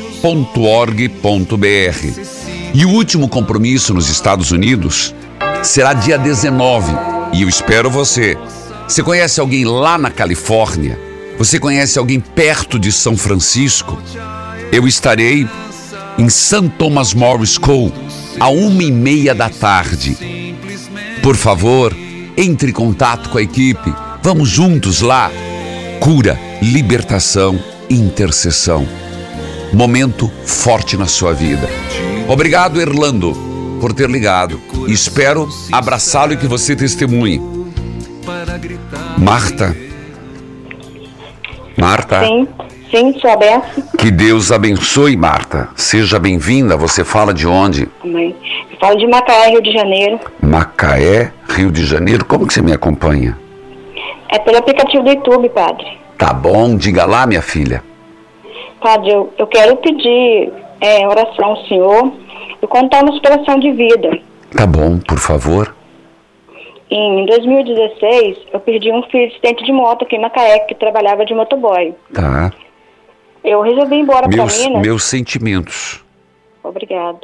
E 2.74 2.86
o 2.86 2.90
último 2.90 3.30
compromisso 3.30 3.94
nos 3.94 4.10
Estados 4.10 4.52
Unidos 4.52 5.14
será 5.64 5.94
dia 5.94 6.18
19 6.18 6.92
e 7.34 7.42
eu 7.42 7.50
espero 7.50 7.90
você. 7.90 8.38
Você 8.88 9.02
conhece 9.02 9.40
alguém 9.40 9.66
lá 9.66 9.98
na 9.98 10.12
Califórnia? 10.12 11.00
Você 11.38 11.60
conhece 11.60 12.00
alguém 12.00 12.20
perto 12.20 12.80
de 12.80 12.92
São 12.92 13.18
Francisco? 13.18 14.02
Eu 14.72 14.88
estarei 14.88 15.48
em 16.18 16.30
St. 16.30 16.70
Thomas 16.78 17.14
More 17.14 17.46
School, 17.46 17.92
a 18.40 18.50
uma 18.50 18.84
e 18.84 18.92
meia 18.92 19.34
da 19.34 19.50
tarde. 19.50 20.18
Por 21.22 21.36
favor, 21.36 21.96
entre 22.38 22.70
em 22.70 22.74
contato 22.74 23.30
com 23.30 23.38
a 23.38 23.42
equipe. 23.42 23.94
Vamos 24.22 24.50
juntos 24.50 25.02
lá. 25.02 25.32
Cura, 26.00 26.40
libertação, 26.62 27.60
intercessão. 27.90 28.88
Momento 29.74 30.32
forte 30.46 30.98
na 30.98 31.08
sua 31.08 31.34
vida. 31.34 31.68
Obrigado, 32.28 32.80
Erlando, 32.80 33.34
por 33.80 33.94
ter 33.94 34.10
ligado. 34.10 34.60
Espero 34.88 35.50
abraçá-lo 35.72 36.34
e 36.34 36.38
que 36.38 36.48
você 36.48 36.76
testemunhe. 36.76 37.42
Marta. 39.18 39.76
Marta. 41.78 42.26
Sim, 42.26 42.48
sim, 42.96 43.20
sou 43.20 43.30
aberta. 43.30 43.82
Que 43.98 44.10
Deus 44.10 44.52
abençoe, 44.52 45.18
Marta. 45.18 45.68
Seja 45.76 46.18
bem-vinda. 46.18 46.78
Você 46.78 47.04
fala 47.04 47.34
de 47.34 47.46
onde? 47.46 47.90
Mãe. 48.04 48.34
Eu 48.72 48.78
falo 48.80 48.98
de 48.98 49.06
Macaé, 49.08 49.50
Rio 49.50 49.62
de 49.62 49.72
Janeiro. 49.74 50.20
Macaé, 50.42 51.32
Rio 51.50 51.72
de 51.72 51.86
Janeiro. 51.86 52.24
Como 52.26 52.48
que 52.48 52.54
você 52.54 52.62
me 52.62 52.72
acompanha? 52.72 53.38
É 54.30 54.40
pelo 54.40 54.58
aplicativo 54.58 55.04
do 55.04 55.10
YouTube, 55.10 55.50
padre. 55.50 55.86
Tá 56.18 56.34
bom, 56.34 56.78
diga 56.78 57.06
lá, 57.06 57.28
minha 57.28 57.42
filha. 57.42 57.84
Padre, 58.82 59.12
eu, 59.12 59.34
eu 59.38 59.48
quero 59.48 59.76
pedir 59.78 60.54
é, 60.80 61.08
oração 61.08 61.46
ao 61.46 61.66
Senhor 61.66 62.14
e 62.62 62.68
contar 62.68 63.04
uma 63.04 63.14
superação 63.14 63.60
de 63.60 63.72
vida. 63.72 64.18
Tá 64.56 64.66
bom, 64.66 65.00
por 65.00 65.20
favor. 65.20 65.76
Em 66.90 67.26
2016, 67.26 68.38
eu 68.54 68.60
perdi 68.60 68.92
um 68.92 69.02
filho 69.04 69.28
acidente 69.28 69.66
de 69.66 69.72
moto 69.72 70.04
aqui 70.04 70.16
em 70.16 70.22
Macaé, 70.22 70.60
que 70.60 70.76
trabalhava 70.76 71.26
de 71.26 71.34
motoboy. 71.34 71.94
Tá. 72.14 72.52
Eu 73.46 73.62
resolvi 73.62 73.96
ir 73.96 74.00
embora 74.00 74.28
para 74.28 74.46
Minas. 74.46 74.82
meus 74.82 75.04
sentimentos. 75.04 76.04
Obrigada. 76.64 77.20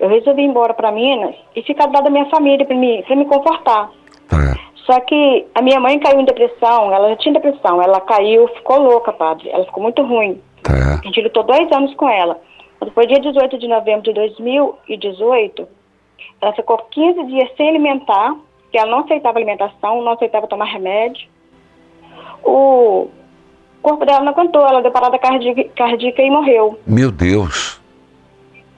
Eu 0.00 0.08
resolvi 0.08 0.42
ir 0.42 0.46
embora 0.46 0.74
para 0.74 0.90
Minas 0.90 1.34
e 1.54 1.62
ficar 1.62 1.86
do 1.86 1.92
lado 1.92 2.04
da 2.04 2.10
minha 2.10 2.26
família 2.26 2.64
para 2.64 2.76
me, 2.76 3.02
pra 3.02 3.14
me 3.14 3.26
confortar. 3.26 3.90
Tá. 4.28 4.56
Só 4.86 4.98
que 5.00 5.46
a 5.54 5.60
minha 5.60 5.78
mãe 5.78 5.98
caiu 5.98 6.20
em 6.20 6.24
depressão, 6.24 6.92
ela 6.92 7.10
já 7.10 7.16
tinha 7.16 7.34
depressão, 7.34 7.82
ela 7.82 8.00
caiu, 8.00 8.48
ficou 8.48 8.78
louca, 8.78 9.12
padre. 9.12 9.50
Ela 9.50 9.64
ficou 9.64 9.82
muito 9.82 10.02
ruim. 10.02 10.40
Tá. 10.62 11.00
A 11.02 11.06
gente 11.06 11.20
lutou 11.20 11.42
dois 11.42 11.70
anos 11.70 11.94
com 11.94 12.08
ela. 12.08 12.40
Foi 12.94 13.06
dia 13.06 13.20
18 13.20 13.58
de 13.58 13.68
novembro 13.68 14.02
de 14.02 14.12
2018, 14.12 15.66
ela 16.40 16.52
ficou 16.52 16.76
15 16.78 17.24
dias 17.24 17.50
sem 17.56 17.68
alimentar, 17.68 18.34
porque 18.62 18.78
ela 18.78 18.90
não 18.90 19.00
aceitava 19.00 19.38
alimentação, 19.38 20.02
não 20.02 20.12
aceitava 20.12 20.46
tomar 20.46 20.66
remédio. 20.66 21.28
O 22.44 23.08
corpo 23.86 24.04
dela 24.04 24.20
não 24.20 24.32
aguentou, 24.32 24.66
ela 24.66 24.82
deu 24.82 24.90
parada 24.90 25.16
cardíaca, 25.18 26.22
e 26.22 26.30
morreu. 26.30 26.78
Meu 26.86 27.12
Deus. 27.12 27.80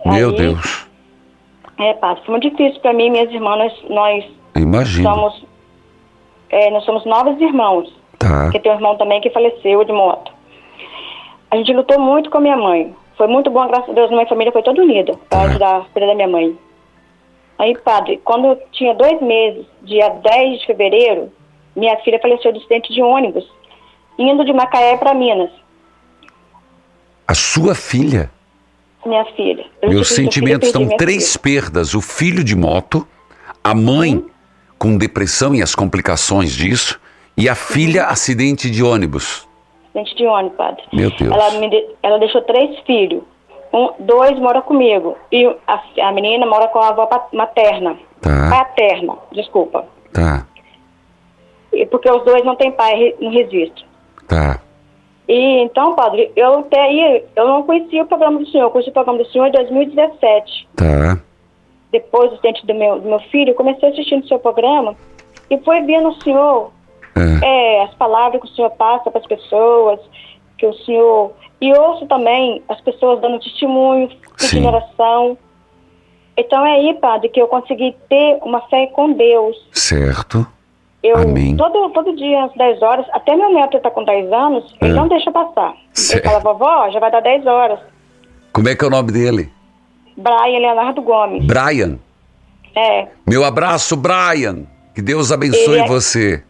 Meu 0.05 0.31
Aí- 0.31 0.37
Deus. 0.37 0.87
É, 1.79 1.95
padre, 1.95 2.23
foi 2.25 2.33
muito 2.33 2.51
difícil 2.51 2.81
para 2.81 2.93
mim 2.93 3.07
e 3.07 3.11
minhas 3.11 3.31
irmãs, 3.33 3.73
nós, 3.89 4.25
Imagina. 4.57 5.15
somos, 5.15 5.45
é, 6.51 6.71
nós 6.71 6.85
somos 6.85 7.05
nove 7.07 7.43
irmãos. 7.43 7.97
Tá. 8.19 8.45
porque 8.45 8.59
tem 8.59 8.73
um 8.73 8.75
irmão 8.75 8.97
também 8.97 9.21
que 9.21 9.31
faleceu 9.31 9.85
de 9.85 9.93
moto. 9.93 10.33
A 11.53 11.57
gente 11.57 11.73
lutou 11.73 12.01
muito 12.01 12.29
com 12.31 12.39
a 12.39 12.41
minha 12.41 12.57
mãe. 12.57 12.93
Foi 13.17 13.29
muito 13.29 13.49
bom, 13.49 13.65
graças 13.69 13.89
a 13.91 13.93
Deus, 13.93 14.11
minha 14.11 14.27
família 14.27 14.53
foi 14.53 14.63
toda 14.63 14.83
unida 14.83 15.13
para 15.31 15.39
Tá. 15.39 15.45
ajudar 15.47 15.77
a 15.77 15.85
filha 15.85 16.07
da 16.09 16.15
minha 16.17 16.27
mãe. 16.27 16.59
Aí, 17.61 17.79
padre, 17.79 18.21
quando 18.25 18.49
eu 18.49 18.63
tinha 18.73 18.93
dois 18.95 19.21
meses, 19.23 19.65
dia 19.83 20.09
10 20.09 20.61
de 20.61 20.67
fevereiro, 20.67 21.33
minha 21.77 21.97
filha 21.99 22.19
faleceu 22.21 22.51
de 22.53 22.59
acidente 22.59 22.93
de 22.93 23.01
ônibus, 23.01 23.49
indo 24.19 24.45
de 24.45 24.53
Macaé 24.53 24.97
para 24.97 25.15
Minas. 25.15 25.51
A 27.27 27.35
sua 27.35 27.75
filha. 27.75 28.31
Minha 29.07 29.25
filha. 29.37 29.65
Eu 29.83 29.91
Meus 29.91 30.09
sentimentos 30.09 30.69
estão 30.69 30.89
três 30.97 31.33
filha. 31.33 31.43
perdas: 31.43 31.95
o 31.95 32.01
filho 32.01 32.43
de 32.43 32.57
moto, 32.57 33.07
a 33.63 33.75
mãe 33.75 34.25
com 34.79 34.97
depressão 34.97 35.55
e 35.55 35.63
as 35.63 35.75
complicações 35.75 36.53
disso, 36.53 37.01
e 37.37 37.49
a 37.49 37.55
filha 37.55 38.07
acidente 38.07 38.71
de 38.71 38.83
ônibus. 38.83 39.47
Acidente 39.87 40.17
de 40.17 40.27
ônibus, 40.27 40.57
padre. 40.57 40.83
Meu 40.93 41.11
Deus. 41.11 41.33
Ela, 41.33 41.69
de- 41.69 41.87
ela 42.03 42.19
deixou 42.19 42.43
três 42.43 42.79
filhos. 42.87 43.23
Um, 43.73 43.91
dois 44.01 44.39
moram 44.39 44.63
comigo. 44.63 45.17
E 45.31 45.45
a, 45.67 45.83
a 46.09 46.13
menina 46.13 46.47
mora 46.47 46.69
com 46.69 46.79
a 46.79 46.89
avó 46.89 47.09
materna. 47.33 47.99
Tá. 48.21 48.49
Paterna, 48.51 49.17
desculpa. 49.33 49.87
Tá, 50.13 50.47
E 51.73 51.85
porque 51.87 52.11
os 52.11 52.25
dois 52.25 52.45
não 52.45 52.57
têm 52.57 52.73
pai 52.73 53.15
no 53.21 53.31
registro. 53.31 53.85
Tá. 54.29 54.61
E 55.29 55.63
então, 55.63 55.95
padre, 55.95 56.33
eu 56.35 56.61
até 56.61 56.81
aí, 56.81 57.25
eu 57.37 57.47
não 57.47 57.63
conhecia 57.63 58.03
o 58.03 58.07
programa 58.07 58.39
do 58.39 58.47
senhor, 58.49 58.65
eu 58.65 58.71
conheci 58.71 58.91
o 58.91 58.95
programa 58.95 59.19
do 59.23 59.29
senhor 59.31 59.47
em 59.47 59.53
2017. 59.53 60.69
Tá. 60.77 61.19
Depois 61.93 62.31
do 62.31 62.35
acidente 62.35 62.67
do 62.67 62.75
meu, 62.75 62.99
do 63.01 63.09
meu 63.09 63.21
filho, 63.31 63.51
eu 63.51 63.55
comecei 63.55 63.89
assistindo 63.91 64.25
o 64.25 64.29
seu 64.29 64.39
programa 64.39 64.95
e 65.51 65.59
fui 65.59 65.81
vendo 65.83 66.09
o 66.09 66.23
senhor, 66.23 66.71
É. 67.17 67.79
é, 67.79 67.83
as 67.83 67.95
palavras 67.95 68.41
que 68.41 68.49
o 68.49 68.55
senhor 68.55 68.71
passa 68.71 69.11
para 69.11 69.21
as 69.21 69.27
pessoas, 69.27 70.01
que 70.57 70.67
o 70.67 70.73
senhor. 70.85 71.33
E 71.61 71.73
ouço 71.73 72.07
também 72.07 72.63
as 72.69 72.81
pessoas 72.81 73.21
dando 73.21 73.41
testemunho, 73.41 74.09
pedindo 74.39 74.69
oração. 74.69 75.37
Então 76.37 76.65
é 76.65 76.77
aí, 76.77 76.95
padre, 76.95 77.29
que 77.29 77.41
eu 77.41 77.49
consegui 77.49 77.97
ter 78.09 78.39
uma 78.43 78.61
fé 78.69 78.87
com 78.87 79.13
Deus. 79.13 79.57
Certo. 79.73 80.47
Eu, 81.03 81.17
Amém. 81.19 81.57
Todo, 81.57 81.91
todo 81.91 82.17
dia, 82.17 82.45
às 82.45 82.53
10 82.55 82.83
horas, 82.83 83.07
até 83.13 83.37
meu 83.37 83.53
neto 83.55 83.77
está 83.77 83.89
com 83.91 84.03
10 84.05 84.33
anos, 84.33 84.75
ele 84.81 84.91
É. 84.91 84.95
não 84.95 85.07
deixa 85.09 85.31
passar. 85.31 85.75
Certo. 85.93 86.25
Ele 86.25 86.29
fala, 86.41 86.41
vovó, 86.55 86.91
já 86.91 86.99
vai 86.99 87.11
dar 87.11 87.21
10 87.21 87.47
horas. 87.47 87.79
Como 88.53 88.69
é 88.69 88.75
que 88.75 88.85
é 88.85 88.89
o 88.89 88.91
nome 88.91 89.13
dele? 89.13 89.49
Brian 90.17 90.59
Leonardo 90.59 91.01
Gomes. 91.01 91.45
Brian. 91.47 91.99
É, 92.75 93.07
Meu 93.29 93.45
abraço, 93.45 93.97
Brian. 93.97 94.65
Que 94.95 95.01
Deus 95.03 95.31
abençoe 95.31 95.75
Ele 95.75 95.83
é- 95.83 95.87
você. 95.87 96.43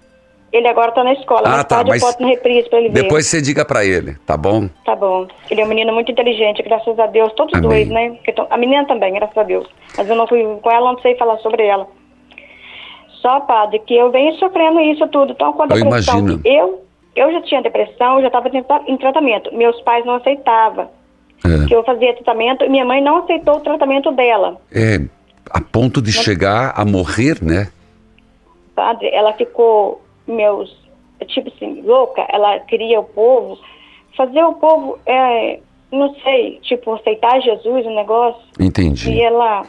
ele 0.50 0.66
agora 0.66 0.88
está 0.88 1.04
na 1.04 1.12
escola, 1.12 1.42
Ah, 1.44 1.56
tá, 1.58 1.76
tarde 1.76 1.90
mas 1.90 2.02
eu 2.02 2.08
boto 2.08 2.22
no 2.22 2.28
reprise 2.30 2.68
para 2.70 2.78
ele 2.78 2.88
ver. 2.88 3.02
Depois 3.02 3.26
você 3.26 3.42
diga 3.42 3.64
pra 3.66 3.84
ele, 3.84 4.14
tá 4.26 4.36
bom? 4.38 4.68
Tá 4.84 4.96
bom. 4.96 5.26
Ele 5.50 5.60
é 5.60 5.64
um 5.64 5.68
menino 5.68 5.92
muito 5.92 6.10
inteligente, 6.10 6.62
graças 6.62 6.98
a 6.98 7.06
Deus. 7.06 7.30
Todos 7.34 7.52
Amém. 7.54 7.68
dois, 7.68 7.88
né? 7.88 8.16
A 8.48 8.56
menina 8.56 8.86
também, 8.86 9.12
graças 9.12 9.36
a 9.36 9.42
Deus. 9.42 9.66
Mas 9.96 10.08
eu 10.08 10.16
não 10.16 10.26
fui 10.26 10.42
com 10.62 10.70
ela, 10.70 10.92
não 10.92 10.98
sei 11.00 11.14
falar 11.16 11.36
sobre 11.38 11.66
ela. 11.66 11.86
Só, 13.28 13.40
padre, 13.40 13.78
que 13.80 13.94
eu 13.94 14.10
venho 14.10 14.34
sofrendo 14.36 14.80
isso 14.80 15.06
tudo. 15.08 15.32
Então, 15.32 15.52
com 15.52 15.64
a 15.64 15.66
Eu 15.68 15.78
imagino. 15.80 16.40
eu, 16.46 16.82
eu 17.14 17.30
já 17.32 17.42
tinha 17.42 17.60
depressão, 17.60 18.16
eu 18.16 18.22
já 18.22 18.28
estava 18.28 18.48
em 18.86 18.96
tratamento. 18.96 19.54
Meus 19.54 19.78
pais 19.82 20.02
não 20.06 20.14
aceitavam 20.14 20.88
É. 21.44 21.66
que 21.66 21.74
eu 21.74 21.84
fazia 21.84 22.14
tratamento 22.14 22.64
e 22.64 22.70
minha 22.70 22.86
mãe 22.86 23.02
não 23.02 23.18
aceitou 23.18 23.56
o 23.56 23.60
tratamento 23.60 24.10
dela. 24.12 24.58
É, 24.72 24.98
a 25.50 25.60
ponto 25.60 26.00
de 26.00 26.10
chegar 26.10 26.72
a 26.74 26.86
morrer, 26.86 27.36
né? 27.42 27.68
Padre, 28.74 29.10
ela 29.12 29.34
ficou, 29.34 30.00
meus, 30.26 30.74
tipo 31.26 31.52
assim, 31.54 31.82
louca. 31.82 32.24
Ela 32.30 32.60
queria 32.60 32.98
o 32.98 33.04
povo, 33.04 33.58
fazer 34.16 34.42
o 34.42 34.54
povo, 34.54 34.98
é, 35.04 35.58
não 35.92 36.14
sei, 36.24 36.60
tipo, 36.62 36.94
aceitar 36.94 37.42
Jesus, 37.42 37.84
o 37.84 37.90
negócio. 37.90 38.40
Entendi. 38.58 39.10
E 39.12 39.20
ela 39.20 39.66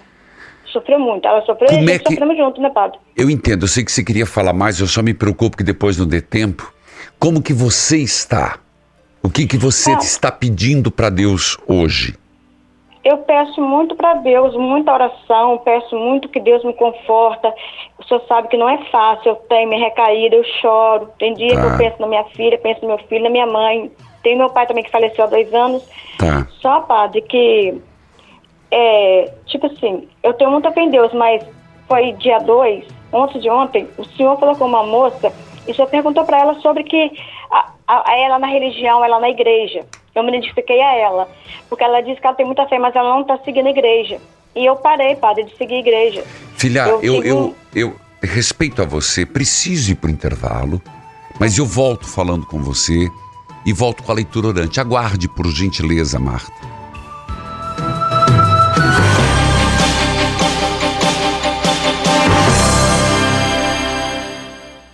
sofreu 0.71 0.99
muito. 0.99 1.27
Ela 1.27 1.41
sofreu 1.45 1.67
Como 1.69 1.81
e 1.81 1.83
é 1.83 1.93
nós 1.93 1.97
que- 1.99 2.13
sofremos 2.13 2.37
junto, 2.37 2.61
né, 2.61 2.69
padre? 2.69 2.99
Eu 3.15 3.29
entendo, 3.29 3.63
eu 3.63 3.67
sei 3.67 3.83
que 3.83 3.91
você 3.91 4.03
queria 4.03 4.25
falar 4.25 4.53
mais, 4.53 4.79
eu 4.79 4.87
só 4.87 5.01
me 5.01 5.13
preocupo 5.13 5.57
que 5.57 5.63
depois 5.63 5.97
não 5.97 6.07
dê 6.07 6.21
tempo. 6.21 6.71
Como 7.19 7.41
que 7.41 7.53
você 7.53 7.97
está? 7.97 8.59
O 9.21 9.29
que 9.29 9.45
que 9.45 9.57
você 9.57 9.91
Ah. 9.91 9.97
está 9.99 10.31
pedindo 10.31 10.89
pra 10.89 11.09
Deus 11.09 11.57
hoje? 11.67 12.15
Eu 13.03 13.17
peço 13.19 13.61
muito 13.61 13.95
para 13.95 14.13
Deus, 14.15 14.55
muita 14.55 14.93
oração, 14.93 15.57
peço 15.59 15.95
muito 15.97 16.27
que 16.29 16.39
Deus 16.39 16.63
me 16.65 16.73
conforta. 16.73 17.51
O 17.97 18.03
senhor 18.03 18.21
sabe 18.27 18.49
que 18.49 18.57
não 18.57 18.69
é 18.69 18.77
fácil, 18.91 19.29
eu 19.31 19.35
tenho 19.49 19.69
minha 19.69 19.81
recaída, 19.81 20.35
eu 20.35 20.43
choro. 20.61 21.09
Tem 21.17 21.33
dia 21.33 21.49
que 21.49 21.55
Tá. 21.55 21.63
eu 21.67 21.77
penso 21.77 21.95
na 21.99 22.07
minha 22.07 22.23
filha, 22.35 22.57
penso 22.57 22.81
no 22.81 22.89
meu 22.89 22.97
filho, 23.07 23.23
na 23.23 23.29
minha 23.29 23.47
mãe. 23.47 23.89
Tem 24.21 24.37
meu 24.37 24.49
pai 24.49 24.67
também 24.67 24.83
que 24.83 24.91
faleceu 24.91 25.23
há 25.23 25.27
dois 25.27 25.51
anos. 25.53 25.81
Tá. 26.17 26.45
Só, 26.61 26.81
padre, 26.81 27.21
que 27.21 27.81
é, 28.71 29.31
tipo 29.45 29.67
assim, 29.67 30.07
eu 30.23 30.33
tenho 30.33 30.51
muita 30.51 30.71
fé 30.71 30.81
em 30.81 30.89
Deus, 30.91 31.11
mas 31.13 31.43
foi 31.87 32.11
dia 32.13 32.39
2, 32.39 32.85
ontem 33.11 33.39
de 33.39 33.49
ontem, 33.49 33.87
o 33.97 34.05
senhor 34.05 34.37
falou 34.39 34.55
com 34.55 34.65
uma 34.65 34.83
moça 34.83 35.31
e 35.67 35.73
só 35.73 35.85
perguntou 35.85 36.23
para 36.25 36.39
ela 36.39 36.59
sobre 36.61 36.83
que 36.83 37.11
a, 37.51 37.71
a- 37.87 38.11
a 38.11 38.17
ela 38.19 38.39
na 38.39 38.47
religião, 38.47 39.03
ela 39.03 39.19
na 39.19 39.29
igreja. 39.29 39.85
Eu 40.15 40.23
me 40.23 40.29
identifiquei 40.29 40.81
a 40.81 40.95
ela, 40.95 41.27
porque 41.69 41.83
ela 41.83 42.01
disse 42.01 42.19
que 42.19 42.27
ela 42.27 42.35
tem 42.35 42.45
muita 42.45 42.67
fé, 42.67 42.77
mas 42.79 42.95
ela 42.95 43.09
não 43.09 43.21
está 43.21 43.37
seguindo 43.39 43.67
a 43.67 43.71
igreja. 43.71 44.19
E 44.55 44.65
eu 44.65 44.75
parei, 44.75 45.15
padre, 45.15 45.43
de 45.45 45.55
seguir 45.55 45.75
a 45.75 45.79
igreja. 45.79 46.23
Filha, 46.57 46.81
Eu 46.87 47.01
eu, 47.01 47.23
eu, 47.23 47.55
eu, 47.75 47.95
respeito 48.21 48.81
a 48.81 48.85
você, 48.85 49.25
preciso 49.25 49.91
ir 49.91 49.95
pro 49.95 50.09
intervalo, 50.09 50.81
mas 51.39 51.57
eu 51.57 51.65
volto 51.65 52.07
falando 52.07 52.45
com 52.45 52.59
você 52.61 53.07
e 53.65 53.71
volto 53.71 54.03
com 54.03 54.11
a 54.11 54.15
leitura 54.15 54.47
orante. 54.47 54.79
Aguarde, 54.79 55.27
por 55.29 55.45
gentileza, 55.47 56.19
Marta. 56.19 56.51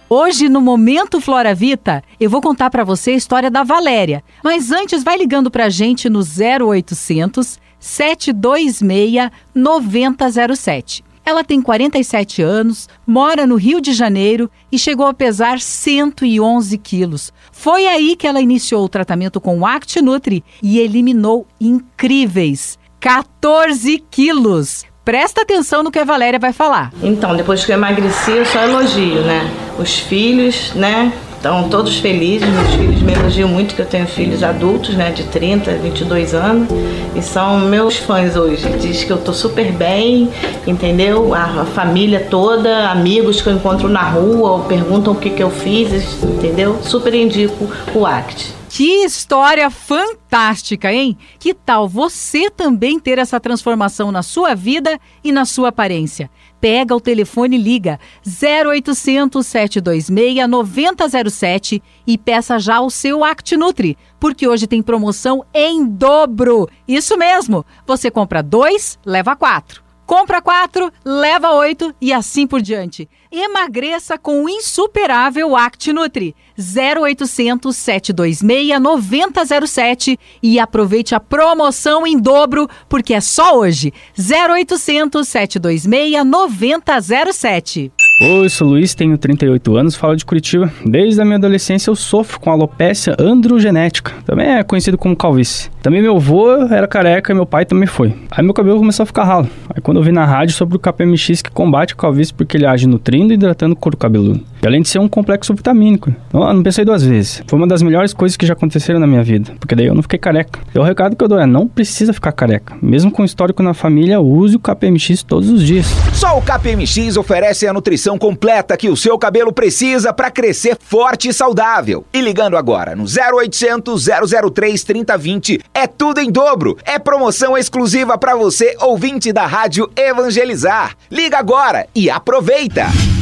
Hoje, 0.07 0.47
no 0.47 0.61
Momento 0.61 1.19
Flora 1.19 1.55
Vita, 1.55 2.03
eu 2.19 2.29
vou 2.29 2.39
contar 2.39 2.69
para 2.69 2.83
você 2.83 3.11
a 3.11 3.15
história 3.15 3.49
da 3.49 3.63
Valéria. 3.63 4.23
Mas 4.43 4.71
antes, 4.71 5.03
vai 5.03 5.17
ligando 5.17 5.49
para 5.49 5.65
a 5.65 5.69
gente 5.69 6.07
no 6.07 6.19
0800 6.19 7.59
726 7.79 9.31
9007. 9.53 11.03
Ela 11.25 11.43
tem 11.43 11.59
47 11.59 12.43
anos, 12.43 12.87
mora 13.05 13.47
no 13.47 13.55
Rio 13.55 13.81
de 13.81 13.93
Janeiro 13.93 14.49
e 14.71 14.77
chegou 14.77 15.07
a 15.07 15.13
pesar 15.13 15.59
111 15.59 16.77
quilos. 16.77 17.33
Foi 17.51 17.87
aí 17.87 18.15
que 18.15 18.27
ela 18.27 18.39
iniciou 18.39 18.85
o 18.85 18.89
tratamento 18.89 19.41
com 19.41 19.59
o 19.59 19.65
ActiNutri 19.65 20.43
e 20.61 20.77
eliminou 20.77 21.47
incríveis 21.59 22.77
14 22.99 24.03
quilos. 24.11 24.85
Presta 25.05 25.43
atenção 25.43 25.83
no 25.83 25.91
que 25.91 25.99
a 25.99 26.03
Valéria 26.03 26.39
vai 26.39 26.51
falar. 26.51 26.91
Então, 27.03 27.35
depois 27.35 27.63
que 27.63 27.71
eu 27.71 27.75
emagreci, 27.75 28.31
eu 28.31 28.43
só 28.43 28.63
elogio, 28.63 29.21
né? 29.21 29.51
Os 29.77 29.99
filhos, 29.99 30.73
né? 30.73 31.13
Estão 31.35 31.69
todos 31.69 31.99
felizes, 31.99 32.49
meus 32.49 32.73
filhos 32.73 33.01
me 33.03 33.13
elogiam 33.13 33.47
muito 33.47 33.75
que 33.75 33.81
eu 33.83 33.85
tenho 33.85 34.07
filhos 34.07 34.41
adultos, 34.41 34.95
né, 34.95 35.11
de 35.11 35.25
30, 35.25 35.73
22 35.73 36.33
anos, 36.33 36.67
e 37.15 37.21
são 37.21 37.59
meus 37.59 37.97
fãs 37.97 38.35
hoje. 38.35 38.67
Diz 38.79 39.03
que 39.03 39.11
eu 39.11 39.17
tô 39.17 39.31
super 39.31 39.71
bem, 39.71 40.31
entendeu? 40.65 41.35
A, 41.35 41.61
a 41.61 41.65
família 41.65 42.25
toda, 42.31 42.89
amigos 42.89 43.43
que 43.43 43.49
eu 43.49 43.53
encontro 43.53 43.87
na 43.87 44.01
rua, 44.09 44.61
perguntam 44.61 45.13
o 45.13 45.15
que 45.15 45.29
que 45.29 45.43
eu 45.43 45.51
fiz, 45.51 46.23
entendeu? 46.23 46.79
Super 46.81 47.13
indico 47.13 47.69
o 47.93 48.07
ACT. 48.07 48.64
Que 48.77 49.05
história 49.05 49.69
fantástica, 49.69 50.91
hein? 50.91 51.17
Que 51.39 51.53
tal 51.53 51.87
você 51.87 52.49
também 52.51 52.99
ter 52.99 53.17
essa 53.17 53.39
transformação 53.39 54.11
na 54.11 54.21
sua 54.21 54.53
vida 54.53 54.99
e 55.23 55.31
na 55.31 55.45
sua 55.45 55.69
aparência? 55.69 56.29
Pega 56.59 56.93
o 56.93 56.99
telefone 56.99 57.55
e 57.55 57.61
liga 57.61 57.97
0800 58.27 59.47
726 59.47 60.49
9007 60.49 61.81
e 62.05 62.17
peça 62.17 62.59
já 62.59 62.81
o 62.81 62.89
seu 62.89 63.23
ActiNutri, 63.23 63.97
porque 64.19 64.45
hoje 64.45 64.67
tem 64.67 64.83
promoção 64.83 65.45
em 65.53 65.85
dobro. 65.85 66.67
Isso 66.85 67.17
mesmo, 67.17 67.65
você 67.87 68.11
compra 68.11 68.43
dois, 68.43 68.99
leva 69.05 69.37
quatro. 69.37 69.84
Compra 70.05 70.41
quatro, 70.41 70.91
leva 71.03 71.51
oito 71.51 71.93
e 71.99 72.13
assim 72.13 72.45
por 72.45 72.61
diante. 72.61 73.09
Emagreça 73.31 74.17
com 74.17 74.43
o 74.43 74.49
insuperável 74.49 75.55
ActiNutri 75.55 76.35
0800 76.57 77.75
726 77.75 78.79
9007 78.79 80.19
e 80.41 80.59
aproveite 80.59 81.15
a 81.15 81.19
promoção 81.19 82.05
em 82.05 82.17
dobro, 82.19 82.69
porque 82.87 83.13
é 83.13 83.21
só 83.21 83.57
hoje. 83.57 83.91
0800 84.17 85.27
726 85.27 86.23
9007. 86.23 87.91
Oi, 88.17 88.47
sou 88.47 88.69
Luiz, 88.69 88.95
tenho 88.95 89.17
38 89.17 89.75
anos, 89.75 89.93
falo 89.93 90.15
de 90.15 90.23
Curitiba. 90.23 90.71
Desde 90.85 91.19
a 91.21 91.25
minha 91.25 91.35
adolescência 91.35 91.89
eu 91.89 91.97
sofro 91.97 92.39
com 92.39 92.49
alopecia 92.49 93.13
androgenética, 93.19 94.13
também 94.25 94.47
é 94.47 94.63
conhecido 94.63 94.97
como 94.97 95.17
calvície. 95.17 95.69
Também 95.81 96.01
meu 96.01 96.15
avô 96.15 96.49
era 96.63 96.87
careca 96.87 97.33
e 97.33 97.35
meu 97.35 97.45
pai 97.45 97.65
também 97.65 97.85
foi. 97.85 98.15
Aí 98.31 98.41
meu 98.41 98.53
cabelo 98.53 98.79
começou 98.79 99.03
a 99.03 99.05
ficar 99.05 99.25
ralo. 99.25 99.49
Aí 99.67 99.81
quando 99.81 99.97
eu 99.97 100.03
vi 100.03 100.13
na 100.13 100.23
rádio 100.23 100.55
sobre 100.55 100.77
o 100.77 100.79
KPMX 100.79 101.41
que 101.41 101.51
combate 101.51 101.91
a 101.91 101.97
calvície 101.97 102.33
porque 102.33 102.55
ele 102.55 102.65
age 102.65 102.87
nutrindo 102.87 103.33
e 103.33 103.35
hidratando 103.35 103.73
o 103.73 103.77
couro 103.77 103.97
cabeludo. 103.97 104.39
Além 104.65 104.81
de 104.81 104.89
ser 104.89 104.99
um 104.99 105.07
complexo 105.07 105.53
vitamínico. 105.53 106.13
Não, 106.33 106.53
não 106.53 106.63
pensei 106.63 106.83
duas 106.83 107.03
vezes. 107.03 107.43
Foi 107.47 107.57
uma 107.57 107.67
das 107.67 107.81
melhores 107.81 108.13
coisas 108.13 108.35
que 108.35 108.45
já 108.45 108.53
aconteceram 108.53 108.99
na 108.99 109.07
minha 109.07 109.23
vida, 109.23 109.53
porque 109.59 109.75
daí 109.75 109.85
eu 109.85 109.95
não 109.95 110.01
fiquei 110.01 110.19
careca. 110.19 110.59
E 110.73 110.79
o 110.79 110.83
recado 110.83 111.15
que 111.15 111.23
eu 111.23 111.27
dou 111.27 111.39
é, 111.39 111.45
não 111.45 111.67
precisa 111.67 112.13
ficar 112.13 112.31
careca. 112.31 112.75
Mesmo 112.81 113.11
com 113.11 113.23
histórico 113.23 113.61
na 113.61 113.73
família, 113.73 114.19
use 114.19 114.55
o 114.55 114.59
KPMX 114.59 115.23
todos 115.23 115.49
os 115.49 115.63
dias. 115.63 115.85
Só 116.13 116.37
o 116.37 116.41
KPMX 116.41 117.17
oferece 117.17 117.67
a 117.67 117.73
nutrição 117.73 118.17
completa 118.17 118.77
que 118.77 118.89
o 118.89 118.97
seu 118.97 119.17
cabelo 119.17 119.51
precisa 119.51 120.13
para 120.13 120.31
crescer 120.31 120.77
forte 120.79 121.29
e 121.29 121.33
saudável. 121.33 122.05
E 122.13 122.21
ligando 122.21 122.57
agora 122.57 122.95
no 122.95 123.05
0800 123.05 124.05
003 124.53 124.83
3020 124.83 125.61
é 125.73 125.87
tudo 125.87 126.19
em 126.19 126.31
dobro. 126.31 126.77
É 126.85 126.97
promoção 126.97 127.57
exclusiva 127.57 128.17
para 128.17 128.35
você, 128.35 128.75
ouvinte 128.81 129.31
da 129.31 129.45
Rádio 129.45 129.89
Evangelizar. 129.95 130.95
Liga 131.11 131.37
agora 131.37 131.87
e 131.93 132.09
aproveita! 132.09 133.14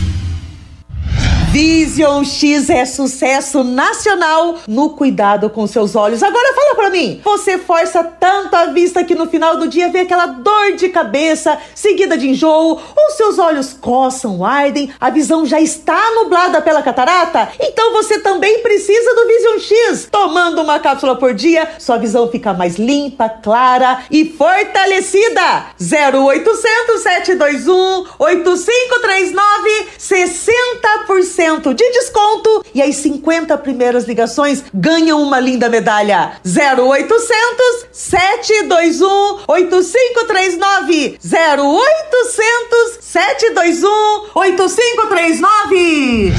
Vision 1.54 2.24
X 2.24 2.68
é 2.68 2.84
sucesso 2.84 3.64
nacional 3.64 4.58
no 4.68 4.90
cuidado 4.90 5.52
com 5.52 5.68
seus 5.68 5.96
olhos. 5.96 6.24
Agora 6.24 6.56
fala 6.56 6.74
pra 6.74 6.90
mim, 6.90 7.22
você 7.24 7.60
força 7.60 8.04
tanto 8.04 8.56
a 8.56 8.66
vista 8.66 9.04
que 9.04 9.14
no 9.14 9.28
final 9.28 9.58
do 9.58 9.68
dia 9.68 9.92
vê 9.92 10.00
aquela 10.00 10.26
dor 10.26 10.72
de 10.76 10.90
cabeça 10.90 11.56
seguida 11.76 12.18
de 12.18 12.28
enjoo, 12.28 12.82
ou 12.96 13.12
seus 13.12 13.38
olhos 13.38 13.72
coçam, 13.72 14.44
ardem, 14.44 14.92
a 15.00 15.12
visão 15.12 15.46
já 15.46 15.62
está 15.62 16.02
nublada 16.16 16.60
pela 16.60 16.82
catarata? 16.82 17.50
Então 17.60 17.94
você 17.94 18.18
também 18.18 18.64
precisa 18.64 19.14
do 19.14 19.28
Vision 19.28 19.60
X. 19.60 20.08
Tomando 20.10 20.60
uma 20.60 20.80
cápsula 20.80 21.16
por 21.16 21.36
dia, 21.36 21.70
sua 21.78 22.00
visão 22.00 22.32
fica 22.32 22.52
mais 22.52 22.78
limpa, 22.78 23.30
clara 23.30 24.06
e 24.10 24.26
fortalecida. 24.26 25.68
0800 25.80 27.00
721 27.04 28.06
8539 28.18 29.88
60% 30.00 31.43
de 31.74 31.92
desconto 31.92 32.66
e 32.74 32.82
as 32.82 32.96
50 32.98 33.58
primeiras 33.58 34.06
ligações 34.06 34.64
ganham 34.74 35.22
uma 35.22 35.40
linda 35.40 35.70
medalha. 35.70 36.34
0800 36.46 37.88
721 37.92 39.44
8539 39.48 41.20
0800 41.24 42.98
721 43.02 44.26
8539 44.34 46.34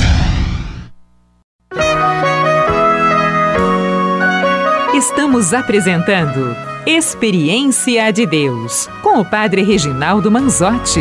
Estamos 4.94 5.52
apresentando 5.52 6.56
Experiência 6.86 8.12
de 8.12 8.26
Deus 8.26 8.88
com 9.02 9.20
o 9.20 9.24
Padre 9.24 9.62
Reginaldo 9.62 10.30
Manzotti. 10.30 11.00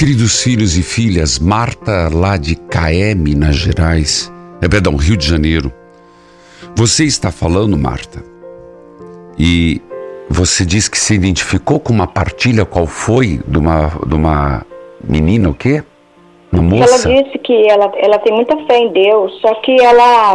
Queridos 0.00 0.42
filhos 0.42 0.78
e 0.78 0.82
filhas, 0.82 1.38
Marta, 1.38 2.08
lá 2.10 2.38
de 2.38 2.56
Caé, 2.56 3.14
Minas 3.14 3.56
Gerais, 3.56 4.32
é, 4.62 4.66
perdão, 4.66 4.96
Rio 4.96 5.14
de 5.14 5.28
Janeiro. 5.28 5.70
Você 6.74 7.04
está 7.04 7.30
falando, 7.30 7.76
Marta, 7.76 8.24
e 9.38 9.78
você 10.26 10.64
diz 10.64 10.88
que 10.88 10.98
se 10.98 11.12
identificou 11.12 11.78
com 11.78 11.92
uma 11.92 12.06
partilha, 12.06 12.64
qual 12.64 12.86
foi? 12.86 13.42
De 13.46 13.58
uma, 13.58 13.88
de 14.06 14.14
uma 14.14 14.64
menina, 15.04 15.50
o 15.50 15.54
quê? 15.54 15.84
Uma 16.50 16.62
moça? 16.62 17.06
Ela 17.06 17.22
disse 17.22 17.38
que 17.38 17.68
ela, 17.68 17.92
ela 17.96 18.18
tem 18.20 18.32
muita 18.34 18.56
fé 18.64 18.78
em 18.78 18.90
Deus, 18.94 19.38
só 19.42 19.54
que 19.56 19.82
ela 19.82 20.34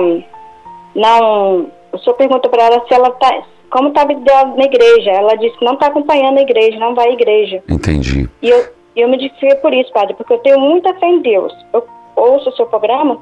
não. 0.95 1.71
O 1.91 1.97
senhor 1.97 2.15
perguntou 2.17 2.51
para 2.51 2.65
ela 2.65 2.85
se 2.87 2.93
ela 2.93 3.09
tá. 3.09 3.43
Como 3.71 3.87
estava 3.87 4.13
dela 4.13 4.53
na 4.55 4.63
igreja. 4.63 5.09
Ela 5.09 5.33
disse 5.37 5.57
que 5.57 5.65
não 5.65 5.73
está 5.73 5.87
acompanhando 5.87 6.37
a 6.37 6.43
igreja, 6.43 6.77
não 6.77 6.93
vai 6.93 7.07
à 7.07 7.13
igreja. 7.13 7.63
Entendi. 7.67 8.29
E 8.43 8.49
eu, 8.49 8.63
eu 8.95 9.07
me 9.09 9.15
identifiquei 9.17 9.55
por 9.55 9.73
isso, 9.73 9.91
padre, 9.91 10.13
porque 10.15 10.33
eu 10.33 10.37
tenho 10.39 10.59
muita 10.59 10.93
fé 10.95 11.07
em 11.07 11.21
Deus. 11.21 11.53
Eu 11.73 11.85
ouço 12.15 12.49
o 12.49 12.55
seu 12.55 12.65
programa, 12.65 13.19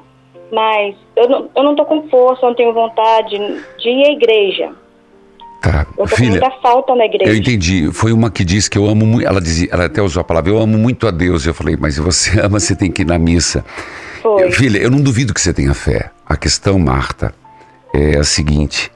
mas 0.52 0.94
eu 1.16 1.28
não, 1.28 1.48
eu 1.54 1.62
não 1.62 1.74
tô 1.74 1.84
com 1.84 2.08
força, 2.08 2.46
não 2.46 2.54
tenho 2.54 2.72
vontade 2.72 3.36
de 3.78 3.88
ir 3.88 4.06
à 4.06 4.12
igreja. 4.12 4.70
Tá, 5.62 5.86
Eu 5.96 6.04
tô 6.04 6.10
com 6.10 6.16
filha, 6.16 6.30
muita 6.32 6.50
falta 6.60 6.94
na 6.94 7.06
igreja. 7.06 7.30
eu 7.32 7.36
entendi. 7.36 7.90
Foi 7.90 8.12
uma 8.12 8.30
que 8.30 8.44
disse 8.44 8.68
que 8.68 8.76
eu 8.76 8.86
amo 8.86 9.06
muito. 9.06 9.26
Ela 9.26 9.40
dizia, 9.40 9.68
ela 9.72 9.86
até 9.86 10.02
usou 10.02 10.20
a 10.20 10.24
palavra, 10.24 10.50
eu 10.50 10.58
amo 10.58 10.76
muito 10.76 11.06
a 11.06 11.10
Deus. 11.10 11.46
Eu 11.46 11.54
falei, 11.54 11.74
mas 11.78 11.96
você 11.96 12.38
ama, 12.44 12.60
você 12.60 12.76
tem 12.76 12.90
que 12.92 13.00
ir 13.02 13.06
na 13.06 13.18
missa. 13.18 13.64
Foi. 14.22 14.44
Eu- 14.44 14.52
Filha, 14.52 14.78
eu 14.78 14.90
não 14.90 15.00
duvido 15.00 15.32
que 15.32 15.40
você 15.40 15.54
tenha 15.54 15.72
fé. 15.72 16.10
A 16.28 16.36
questão, 16.36 16.78
Marta, 16.78 17.34
é 17.94 18.18
a 18.18 18.24
seguinte: 18.24 18.92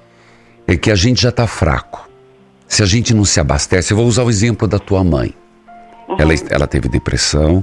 é 0.66 0.76
que 0.76 0.90
a 0.90 0.94
gente 0.94 1.22
já 1.22 1.30
está 1.30 1.46
fraco. 1.46 2.06
Se 2.66 2.82
a 2.82 2.86
gente 2.86 3.14
não 3.14 3.24
se 3.24 3.40
abastece, 3.40 3.94
eu 3.94 3.96
vou 3.96 4.04
usar 4.06 4.24
o 4.24 4.28
exemplo 4.28 4.68
da 4.68 4.78
tua 4.78 5.02
mãe. 5.02 5.32
Ela, 6.16 6.32
ela 6.50 6.66
teve 6.66 6.88
depressão, 6.88 7.62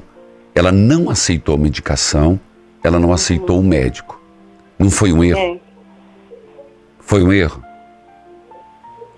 ela 0.53 0.71
não 0.71 1.10
aceitou 1.10 1.55
a 1.55 1.58
medicação, 1.58 2.39
ela 2.84 2.99
não 2.99 3.12
aceitou 3.12 3.60
o 3.60 3.63
médico. 3.63 4.21
Não 4.77 4.91
foi 4.91 5.12
um 5.12 5.23
erro? 5.23 5.39
É, 5.39 5.60
Foi 6.99 7.23
um 7.23 7.31
erro? 7.34 7.63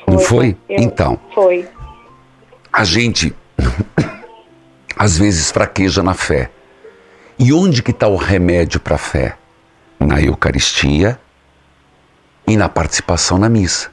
Não 0.08 0.20
foi? 0.20 0.56
eu- 0.70 0.80
Então, 0.82 1.20
Foi. 1.34 1.68
a 2.72 2.84
gente 2.84 3.36
às 4.96 5.18
vezes 5.18 5.52
fraqueja 5.52 6.02
na 6.02 6.14
fé. 6.14 6.50
E 7.40 7.52
onde 7.54 7.84
que 7.84 7.92
está 7.92 8.08
o 8.08 8.16
remédio 8.16 8.80
para 8.80 8.96
a 8.96 9.00
fé? 9.00 9.38
Na 10.00 10.22
Eucaristia 10.22 11.20
e 12.48 12.56
na 12.56 12.70
participação 12.70 13.38
na 13.38 13.50
missa. 13.50 13.92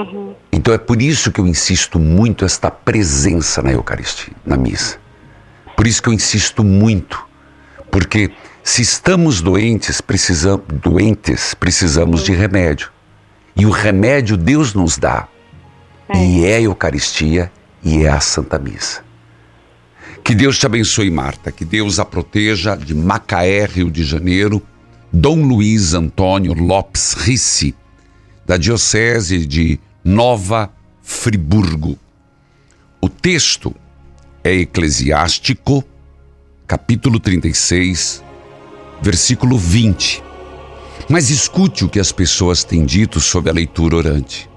Uhum. 0.00 0.34
Então 0.50 0.72
é 0.72 0.78
por 0.78 1.02
isso 1.02 1.30
que 1.30 1.40
eu 1.40 1.46
insisto 1.46 1.98
muito 1.98 2.44
esta 2.44 2.70
presença 2.70 3.62
na 3.62 3.72
Eucaristia, 3.72 4.32
na 4.46 4.56
missa. 4.56 4.98
Por 5.76 5.86
isso 5.86 6.02
que 6.02 6.08
eu 6.08 6.12
insisto 6.12 6.64
muito, 6.64 7.18
Porque 7.90 8.30
se 8.62 8.82
estamos 8.82 9.40
doentes, 9.40 10.00
precisamos, 10.00 10.64
doentes, 10.70 11.54
precisamos 11.54 12.22
de 12.22 12.32
remédio. 12.32 12.90
E 13.56 13.66
o 13.66 13.70
remédio 13.70 14.36
Deus 14.36 14.74
nos 14.74 14.96
dá. 14.96 15.26
É. 16.08 16.16
E 16.16 16.46
é 16.46 16.56
a 16.56 16.60
Eucaristia 16.60 17.50
e 17.82 18.04
é 18.04 18.08
a 18.08 18.20
Santa 18.20 18.58
Missa. 18.58 19.02
Que 20.22 20.34
Deus 20.34 20.58
te 20.58 20.66
abençoe, 20.66 21.10
Marta. 21.10 21.50
Que 21.50 21.64
Deus 21.64 21.98
a 21.98 22.04
proteja 22.04 22.76
de 22.76 22.94
Macaé, 22.94 23.64
Rio 23.64 23.90
de 23.90 24.04
Janeiro. 24.04 24.62
Dom 25.12 25.42
Luiz 25.42 25.92
Antônio 25.94 26.54
Lopes 26.54 27.14
Ricci, 27.14 27.74
da 28.46 28.56
Diocese 28.56 29.44
de 29.44 29.80
Nova 30.02 30.70
Friburgo. 31.02 31.98
O 33.02 33.08
texto 33.08 33.74
é 34.42 34.50
Eclesiástico, 34.54 35.84
capítulo 36.66 37.20
36, 37.20 38.24
versículo 39.02 39.58
20. 39.58 40.24
Mas 41.06 41.28
escute 41.28 41.84
o 41.84 41.88
que 41.88 42.00
as 42.00 42.12
pessoas 42.12 42.64
têm 42.64 42.86
dito 42.86 43.20
sobre 43.20 43.50
a 43.50 43.52
leitura 43.52 43.96
orante. 43.96 44.48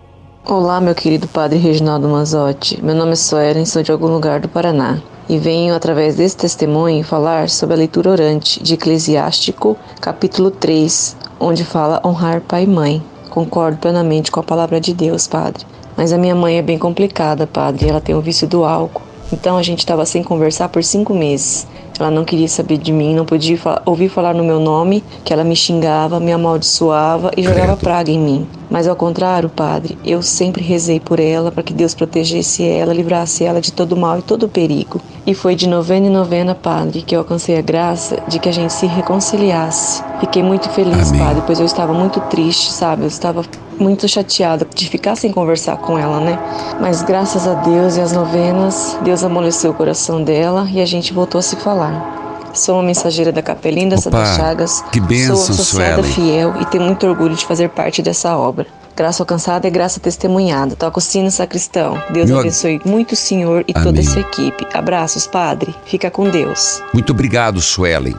Olá, 0.45 0.79
meu 0.79 0.95
querido 0.95 1.27
Padre 1.27 1.59
Reginaldo 1.59 2.07
Mazotti. 2.07 2.81
Meu 2.81 2.95
nome 2.95 3.11
é 3.11 3.15
Suelen, 3.15 3.65
sou 3.65 3.83
de 3.83 3.91
algum 3.91 4.07
lugar 4.07 4.39
do 4.39 4.47
Paraná. 4.47 5.01
E 5.27 5.37
venho, 5.37 5.75
através 5.75 6.15
desse 6.15 6.37
testemunho, 6.37 7.03
falar 7.03 7.49
sobre 7.49 7.75
a 7.75 7.77
leitura 7.79 8.11
orante 8.11 8.63
de 8.63 8.75
Eclesiástico, 8.75 9.77
capítulo 9.99 10.51
3, 10.51 11.17
onde 11.37 11.65
fala 11.65 12.01
honrar 12.05 12.39
pai 12.39 12.63
e 12.63 12.67
mãe. 12.67 13.12
Concordo 13.33 13.79
plenamente 13.79 14.31
com 14.31 14.39
a 14.39 14.43
palavra 14.43 14.79
de 14.79 14.93
Deus, 14.93 15.25
Padre. 15.25 15.65
Mas 15.97 16.13
a 16.13 16.19
minha 16.19 16.35
mãe 16.35 16.59
é 16.59 16.61
bem 16.61 16.77
complicada, 16.77 17.47
Padre. 17.47 17.89
Ela 17.89 17.99
tem 17.99 18.13
o 18.13 18.21
vício 18.21 18.47
do 18.47 18.63
álcool. 18.63 19.01
Então 19.31 19.57
a 19.57 19.63
gente 19.63 19.79
estava 19.79 20.05
sem 20.05 20.23
conversar 20.23 20.69
por 20.69 20.83
cinco 20.83 21.15
meses. 21.15 21.65
Ela 21.99 22.09
não 22.09 22.25
queria 22.25 22.47
saber 22.47 22.77
de 22.77 22.91
mim, 22.91 23.13
não 23.13 23.25
podia 23.25 23.57
ouvir 23.85 24.09
falar 24.09 24.33
no 24.33 24.43
meu 24.43 24.59
nome, 24.59 25.03
que 25.23 25.31
ela 25.31 25.43
me 25.43 25.55
xingava, 25.55 26.19
me 26.19 26.31
amaldiçoava 26.31 27.31
e 27.37 27.43
jogava 27.43 27.77
praga 27.77 28.11
em 28.11 28.19
mim. 28.19 28.47
Mas 28.69 28.87
ao 28.87 28.95
contrário, 28.95 29.49
padre, 29.49 29.97
eu 30.03 30.21
sempre 30.23 30.63
rezei 30.63 30.99
por 30.99 31.19
ela 31.19 31.51
para 31.51 31.61
que 31.61 31.73
Deus 31.73 31.93
protegesse 31.93 32.67
ela, 32.67 32.91
livrasse 32.93 33.43
ela 33.43 33.61
de 33.61 33.71
todo 33.71 33.95
mal 33.95 34.17
e 34.17 34.23
todo 34.23 34.49
perigo. 34.49 34.99
E 35.27 35.35
foi 35.35 35.53
de 35.53 35.69
novena 35.69 36.07
em 36.07 36.09
novena, 36.09 36.55
padre, 36.55 37.03
que 37.03 37.15
eu 37.15 37.19
alcancei 37.19 37.57
a 37.57 37.61
graça 37.61 38.17
de 38.27 38.39
que 38.39 38.49
a 38.49 38.51
gente 38.51 38.73
se 38.73 38.87
reconciliasse. 38.87 40.03
Fiquei 40.19 40.41
muito 40.41 40.69
feliz, 40.69 41.09
Amém. 41.11 41.21
padre, 41.21 41.43
pois 41.45 41.59
eu 41.59 41.65
estava 41.65 41.93
muito 41.93 42.19
triste, 42.21 42.71
sabe? 42.71 43.03
Eu 43.03 43.07
estava 43.07 43.43
muito 43.79 44.07
chateada 44.07 44.67
de 44.73 44.89
ficar 44.89 45.15
sem 45.15 45.31
conversar 45.31 45.77
com 45.77 45.97
ela, 45.97 46.19
né? 46.19 46.37
Mas 46.79 47.01
graças 47.01 47.47
a 47.47 47.53
Deus 47.55 47.97
e 47.97 48.01
as 48.01 48.11
novenas, 48.11 48.97
Deus 49.03 49.23
amoleceu 49.23 49.71
o 49.71 49.73
coração 49.73 50.23
dela 50.23 50.67
e 50.71 50.81
a 50.81 50.85
gente 50.85 51.13
voltou 51.13 51.39
a 51.39 51.41
se 51.41 51.55
falar. 51.55 52.21
Sou 52.53 52.75
uma 52.75 52.83
mensageira 52.83 53.31
da 53.31 53.41
Capelinha 53.41 53.89
da 53.89 53.97
Santa 53.97 54.25
Chagas. 54.25 54.83
Que 54.91 54.99
bênção, 54.99 55.35
Sou 55.35 55.53
associada 55.55 56.03
Suelen. 56.03 56.13
fiel 56.13 56.53
e 56.61 56.65
tenho 56.65 56.83
muito 56.83 57.07
orgulho 57.07 57.35
de 57.35 57.45
fazer 57.45 57.69
parte 57.69 58.01
dessa 58.01 58.37
obra. 58.37 58.67
Graça 58.95 59.23
alcançada 59.23 59.67
é 59.67 59.71
graça 59.71 59.99
testemunhada. 59.99 60.75
Toca 60.75 60.99
o 60.99 61.01
sino 61.01 61.31
sacristão. 61.31 61.99
Deus 62.11 62.29
Meu... 62.29 62.39
abençoe 62.39 62.79
muito 62.85 63.13
o 63.13 63.15
senhor 63.15 63.65
e 63.67 63.71
Amém. 63.73 63.83
toda 63.83 63.99
essa 63.99 64.19
equipe. 64.19 64.67
Abraços, 64.71 65.25
padre. 65.25 65.73
Fica 65.85 66.11
com 66.11 66.29
Deus. 66.29 66.83
Muito 66.93 67.11
obrigado, 67.11 67.59
Suelen, 67.59 68.15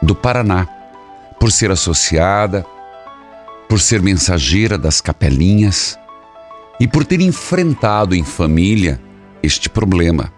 do 0.00 0.14
Paraná, 0.14 0.66
por 1.38 1.52
ser 1.52 1.70
associada, 1.70 2.64
por 3.70 3.80
ser 3.80 4.02
mensageira 4.02 4.76
das 4.76 5.00
capelinhas 5.00 5.96
e 6.80 6.88
por 6.88 7.04
ter 7.04 7.20
enfrentado 7.20 8.16
em 8.16 8.24
família 8.24 9.00
este 9.42 9.70
problema, 9.70 10.32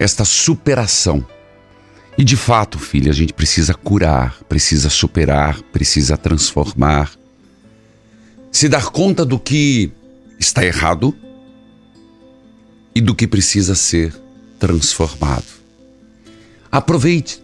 esta 0.00 0.24
superação 0.24 1.24
e 2.18 2.24
de 2.24 2.36
fato, 2.36 2.78
filha, 2.78 3.12
a 3.12 3.14
gente 3.14 3.32
precisa 3.32 3.72
curar, 3.72 4.36
precisa 4.48 4.90
superar, 4.90 5.62
precisa 5.72 6.16
transformar, 6.16 7.10
se 8.50 8.68
dar 8.68 8.90
conta 8.90 9.24
do 9.24 9.38
que 9.38 9.92
está 10.38 10.64
errado 10.64 11.16
e 12.94 13.00
do 13.00 13.14
que 13.14 13.28
precisa 13.28 13.74
ser 13.76 14.12
transformado. 14.58 15.46
Aproveite, 16.70 17.42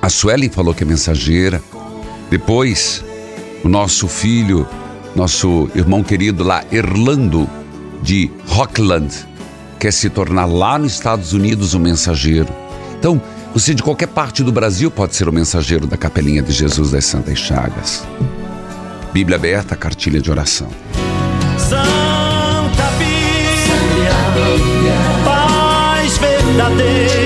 a 0.00 0.08
Suelen 0.08 0.48
falou 0.48 0.72
que 0.74 0.84
é 0.84 0.86
mensageira. 0.86 1.60
Depois, 2.30 3.04
o 3.62 3.68
nosso 3.68 4.08
filho, 4.08 4.66
nosso 5.14 5.70
irmão 5.74 6.02
querido 6.02 6.44
lá, 6.44 6.64
Erlando, 6.70 7.48
de 8.02 8.30
Rockland, 8.46 9.12
quer 9.78 9.92
se 9.92 10.08
tornar 10.10 10.46
lá 10.46 10.78
nos 10.78 10.92
Estados 10.92 11.32
Unidos 11.32 11.74
um 11.74 11.78
mensageiro. 11.78 12.48
Então, 12.98 13.20
você 13.52 13.74
de 13.74 13.82
qualquer 13.82 14.08
parte 14.08 14.42
do 14.42 14.52
Brasil 14.52 14.90
pode 14.90 15.14
ser 15.14 15.28
o 15.28 15.32
mensageiro 15.32 15.86
da 15.86 15.96
Capelinha 15.96 16.42
de 16.42 16.52
Jesus 16.52 16.90
das 16.90 17.04
Santas 17.04 17.38
Chagas. 17.38 18.04
Bíblia 19.12 19.36
aberta, 19.36 19.74
cartilha 19.74 20.20
de 20.20 20.30
oração. 20.30 20.68
Santa 21.56 22.84
Bíblia, 22.98 24.12
paz 25.24 26.18
verdadeira, 26.18 27.17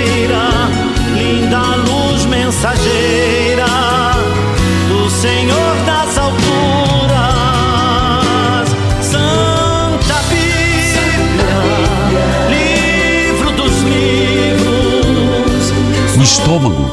estômago 16.33 16.91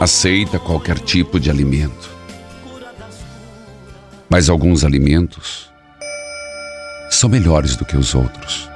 aceita 0.00 0.58
qualquer 0.58 0.98
tipo 0.98 1.38
de 1.38 1.48
alimento 1.48 2.10
mas 4.28 4.48
alguns 4.48 4.82
alimentos 4.84 5.70
são 7.08 7.30
melhores 7.30 7.76
do 7.76 7.84
que 7.84 7.96
os 7.96 8.16
outros. 8.16 8.68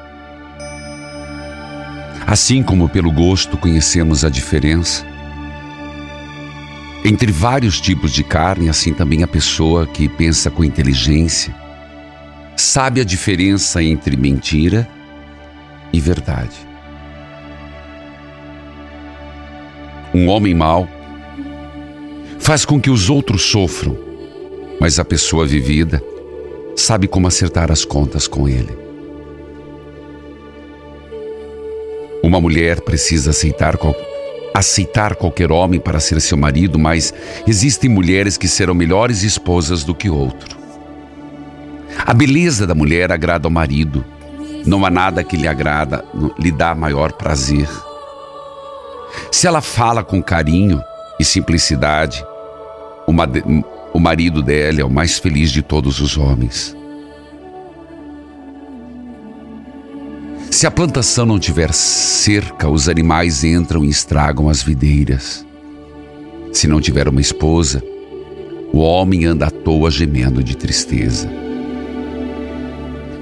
Assim 2.25 2.63
como 2.63 2.89
pelo 2.89 3.11
gosto 3.11 3.59
conhecemos 3.59 4.25
a 4.25 4.31
diferença 4.31 5.05
entre 7.05 7.33
vários 7.33 7.81
tipos 7.81 8.13
de 8.13 8.23
carne, 8.23 8.69
assim 8.69 8.95
também 8.95 9.25
a 9.25 9.29
pessoa 9.29 9.85
que 9.85 10.09
pensa 10.09 10.49
com 10.49 10.65
inteligência 10.65 11.53
sabe 12.57 13.01
a 13.01 13.05
diferença 13.05 13.83
entre 13.83 14.17
mentira 14.17 14.89
e 15.93 15.99
verdade. 15.99 16.72
Um 20.15 20.29
homem 20.29 20.55
mau 20.55 20.89
faz 22.39 22.65
com 22.65 22.81
que 22.81 22.91
os 22.91 23.09
outros 23.09 23.43
sofram 23.43 24.13
mas 24.83 24.99
a 24.99 25.05
pessoa 25.05 25.47
vivida 25.47 26.03
sabe 26.75 27.07
como 27.07 27.29
acertar 27.29 27.71
as 27.71 27.85
contas 27.85 28.27
com 28.27 28.49
ele. 28.49 28.77
Uma 32.21 32.41
mulher 32.41 32.81
precisa 32.81 33.31
aceitar, 33.31 33.79
aceitar 34.53 35.15
qualquer 35.15 35.53
homem 35.53 35.79
para 35.79 36.01
ser 36.01 36.21
seu 36.21 36.37
marido, 36.37 36.81
mas 36.81 37.15
existem 37.47 37.89
mulheres 37.89 38.37
que 38.37 38.49
serão 38.49 38.75
melhores 38.75 39.23
esposas 39.23 39.85
do 39.85 39.95
que 39.95 40.11
outro. 40.11 40.59
A 42.05 42.13
beleza 42.13 42.67
da 42.67 42.75
mulher 42.75 43.13
agrada 43.13 43.47
ao 43.47 43.53
marido. 43.53 44.05
Não 44.67 44.85
há 44.85 44.91
nada 44.91 45.23
que 45.23 45.37
lhe 45.37 45.47
agrada, 45.47 46.05
lhe 46.37 46.51
dá 46.51 46.75
maior 46.75 47.13
prazer. 47.13 47.69
Se 49.31 49.47
ela 49.47 49.61
fala 49.61 50.03
com 50.03 50.23
carinho 50.23 50.83
e 51.19 51.25
simplicidade, 51.25 52.25
o 53.93 54.01
marido 54.01 54.43
dela 54.43 54.81
é 54.81 54.85
o 54.85 54.91
mais 54.91 55.19
feliz 55.19 55.51
de 55.51 55.63
todos 55.63 56.01
os 56.01 56.17
homens. 56.17 56.77
Se 60.51 60.67
a 60.67 60.71
plantação 60.71 61.27
não 61.27 61.39
tiver 61.39 61.73
cerca, 61.73 62.69
os 62.69 62.89
animais 62.89 63.43
entram 63.43 63.85
e 63.85 63.89
estragam 63.89 64.49
as 64.49 64.63
videiras. 64.63 65.47
Se 66.53 66.67
não 66.69 66.81
tiver 66.81 67.09
uma 67.09 67.21
esposa, 67.21 67.83
o 68.73 68.79
homem 68.79 69.25
anda 69.25 69.47
à 69.47 69.51
toa 69.51 69.91
gemendo 69.91 70.45
de 70.45 70.57
tristeza. 70.57 71.29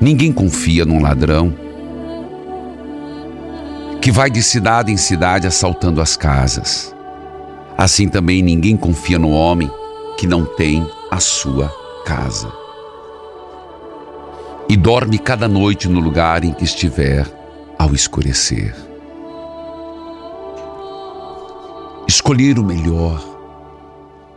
Ninguém 0.01 0.33
confia 0.33 0.85
num 0.85 1.01
ladrão 1.01 1.55
que 4.01 4.11
vai 4.11 4.31
de 4.31 4.43
cidade 4.43 4.93
em 4.93 4.97
cidade 4.97 5.47
assaltando 5.47 6.01
as 6.01 6.17
casas. 6.17 6.95
Assim 7.77 8.09
também 8.09 8.43
ninguém 8.43 8.77
confia 8.77 9.19
no 9.19 9.31
homem 9.31 9.71
que 10.17 10.27
não 10.27 10.45
tem 10.45 10.87
a 11.11 11.21
sua 11.21 11.69
casa. 12.05 12.61
e 14.71 14.77
dorme 14.77 15.19
cada 15.19 15.49
noite 15.49 15.89
no 15.89 15.99
lugar 15.99 16.45
em 16.45 16.53
que 16.53 16.63
estiver 16.63 17.27
ao 17.77 17.93
escurecer. 17.93 18.73
Escolher 22.07 22.57
o 22.57 22.63
melhor. 22.63 23.21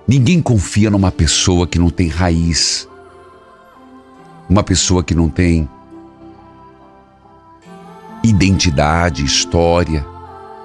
Ninguém 0.08 0.42
confia 0.42 0.90
numa 0.90 1.12
pessoa 1.12 1.68
que 1.68 1.78
não 1.78 1.92
tem 1.92 2.08
raiz, 2.08 2.90
uma 4.50 4.64
pessoa 4.64 5.04
que 5.04 5.14
não 5.14 5.30
tem 5.30 5.70
identidade, 8.24 9.26
história, 9.26 10.06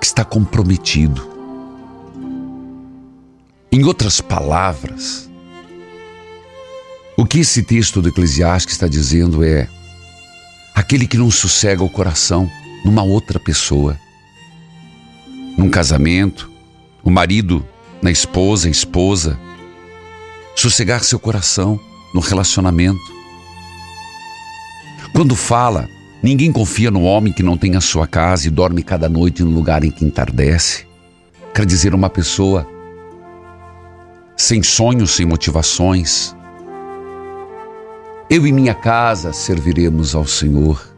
que 0.00 0.06
está 0.06 0.24
comprometido. 0.24 1.28
Em 3.70 3.84
outras 3.84 4.20
palavras, 4.20 5.28
o 7.16 7.26
que 7.26 7.40
esse 7.40 7.62
texto 7.62 8.00
do 8.00 8.08
Eclesiastes 8.08 8.74
está 8.74 8.86
dizendo 8.86 9.42
é: 9.44 9.68
aquele 10.74 11.06
que 11.06 11.18
não 11.18 11.30
sossega 11.30 11.82
o 11.82 11.90
coração 11.90 12.50
numa 12.84 13.02
outra 13.02 13.40
pessoa, 13.40 13.98
num 15.56 15.68
casamento, 15.68 16.50
o 17.02 17.10
marido 17.10 17.66
na 18.00 18.10
esposa, 18.10 18.68
a 18.68 18.70
esposa, 18.70 19.38
sossegar 20.54 21.02
seu 21.02 21.18
coração 21.18 21.78
no 22.14 22.20
relacionamento. 22.20 23.18
Quando 25.12 25.34
fala, 25.34 25.88
ninguém 26.22 26.52
confia 26.52 26.90
no 26.90 27.02
homem 27.02 27.32
que 27.32 27.42
não 27.42 27.56
tem 27.56 27.76
a 27.76 27.80
sua 27.80 28.06
casa 28.06 28.46
e 28.46 28.50
dorme 28.50 28.82
cada 28.82 29.08
noite 29.08 29.42
no 29.42 29.50
lugar 29.50 29.84
em 29.84 29.90
que 29.90 30.04
entardece. 30.04 30.86
Quer 31.54 31.66
dizer, 31.66 31.94
uma 31.94 32.10
pessoa 32.10 32.66
sem 34.36 34.62
sonhos, 34.62 35.10
sem 35.10 35.26
motivações. 35.26 36.34
Eu 38.30 38.46
e 38.46 38.52
minha 38.52 38.74
casa 38.74 39.32
serviremos 39.32 40.14
ao 40.14 40.26
Senhor. 40.26 40.88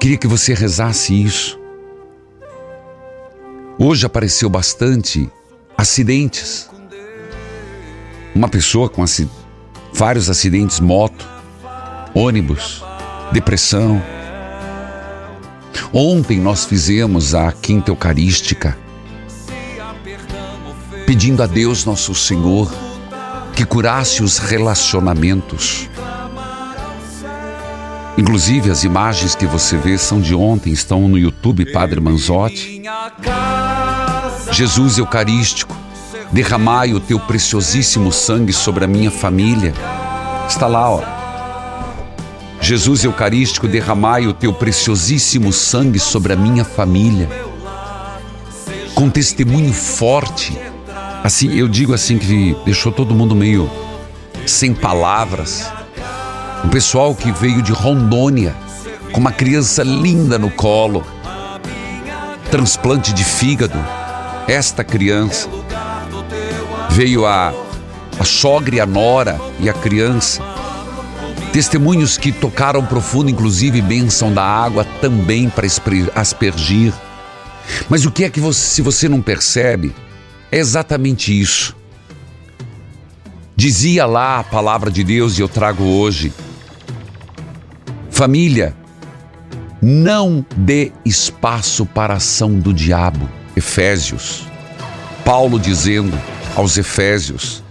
Queria 0.00 0.18
que 0.18 0.26
você 0.26 0.52
rezasse 0.52 1.14
isso. 1.14 1.58
Hoje 3.78 4.04
apareceu 4.04 4.50
bastante 4.50 5.30
acidentes. 5.76 6.68
Uma 8.34 8.48
pessoa 8.48 8.88
com 8.88 9.02
aci 9.02 9.28
vários 9.92 10.28
acidentes 10.28 10.80
moto, 10.80 11.28
ônibus, 12.14 12.82
depressão. 13.32 14.02
Ontem 15.92 16.38
nós 16.38 16.64
fizemos 16.64 17.34
a 17.34 17.50
quinta 17.50 17.90
eucarística, 17.90 18.76
pedindo 21.06 21.42
a 21.42 21.46
Deus 21.46 21.84
nosso 21.84 22.14
Senhor 22.14 22.72
que 23.54 23.64
curasse 23.64 24.22
os 24.22 24.38
relacionamentos. 24.38 25.88
Inclusive 28.16 28.70
as 28.70 28.84
imagens 28.84 29.34
que 29.34 29.46
você 29.46 29.76
vê 29.76 29.96
são 29.96 30.20
de 30.20 30.34
ontem, 30.34 30.72
estão 30.72 31.08
no 31.08 31.18
YouTube 31.18 31.72
Padre 31.72 32.00
Manzotti. 32.00 32.82
Jesus 34.50 34.98
Eucarístico, 34.98 35.74
derramai 36.30 36.92
o 36.92 37.00
teu 37.00 37.18
preciosíssimo 37.18 38.12
sangue 38.12 38.52
sobre 38.52 38.84
a 38.84 38.88
minha 38.88 39.10
família. 39.10 39.72
Está 40.46 40.66
lá, 40.66 40.90
ó. 40.90 41.21
Jesus 42.62 43.02
Eucarístico, 43.02 43.66
derramai 43.66 44.28
o 44.28 44.32
teu 44.32 44.52
preciosíssimo 44.52 45.52
sangue 45.52 45.98
sobre 45.98 46.32
a 46.32 46.36
minha 46.36 46.64
família. 46.64 47.28
Com 48.94 49.10
testemunho 49.10 49.72
forte. 49.72 50.56
Assim, 51.24 51.52
eu 51.58 51.66
digo 51.66 51.92
assim 51.92 52.18
que 52.18 52.56
deixou 52.64 52.92
todo 52.92 53.16
mundo 53.16 53.34
meio 53.34 53.68
sem 54.46 54.72
palavras. 54.72 55.68
Um 56.64 56.68
pessoal 56.68 57.16
que 57.16 57.32
veio 57.32 57.62
de 57.62 57.72
Rondônia, 57.72 58.54
com 59.10 59.18
uma 59.18 59.32
criança 59.32 59.82
linda 59.82 60.38
no 60.38 60.48
colo, 60.48 61.04
transplante 62.48 63.12
de 63.12 63.24
fígado. 63.24 63.78
Esta 64.46 64.84
criança 64.84 65.48
veio 66.90 67.26
a, 67.26 67.52
a 68.20 68.24
sogra 68.24 68.76
e 68.76 68.80
a 68.80 68.86
nora 68.86 69.40
e 69.58 69.68
a 69.68 69.72
criança. 69.72 70.51
Testemunhos 71.52 72.16
que 72.16 72.32
tocaram 72.32 72.84
profundo, 72.86 73.30
inclusive 73.30 73.82
bênção 73.82 74.32
da 74.32 74.42
água 74.42 74.86
também 75.02 75.50
para 75.50 75.66
aspergir. 76.14 76.94
Mas 77.90 78.06
o 78.06 78.10
que 78.10 78.24
é 78.24 78.30
que 78.30 78.40
você, 78.40 78.60
se 78.60 78.82
você 78.82 79.08
não 79.08 79.20
percebe, 79.20 79.94
é 80.50 80.58
exatamente 80.58 81.38
isso. 81.38 81.76
Dizia 83.54 84.06
lá 84.06 84.38
a 84.38 84.44
palavra 84.44 84.90
de 84.90 85.04
Deus 85.04 85.38
e 85.38 85.42
eu 85.42 85.48
trago 85.48 85.84
hoje. 85.84 86.32
Família, 88.10 88.74
não 89.80 90.44
dê 90.56 90.90
espaço 91.04 91.84
para 91.84 92.14
a 92.14 92.16
ação 92.16 92.58
do 92.58 92.72
diabo. 92.72 93.28
Efésios. 93.54 94.46
Paulo 95.22 95.60
dizendo 95.60 96.18
aos 96.56 96.78
Efésios: 96.78 97.62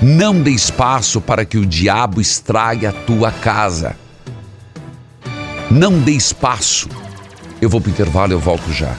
Não 0.00 0.40
dê 0.40 0.52
espaço 0.52 1.20
para 1.20 1.44
que 1.44 1.58
o 1.58 1.66
diabo 1.66 2.20
estrague 2.20 2.86
a 2.86 2.92
tua 2.92 3.32
casa. 3.32 3.96
Não 5.68 5.98
dê 5.98 6.12
espaço. 6.12 6.88
Eu 7.60 7.68
vou 7.68 7.80
para 7.80 7.88
o 7.88 7.90
intervalo, 7.90 8.32
eu 8.32 8.38
volto 8.38 8.72
já. 8.72 8.94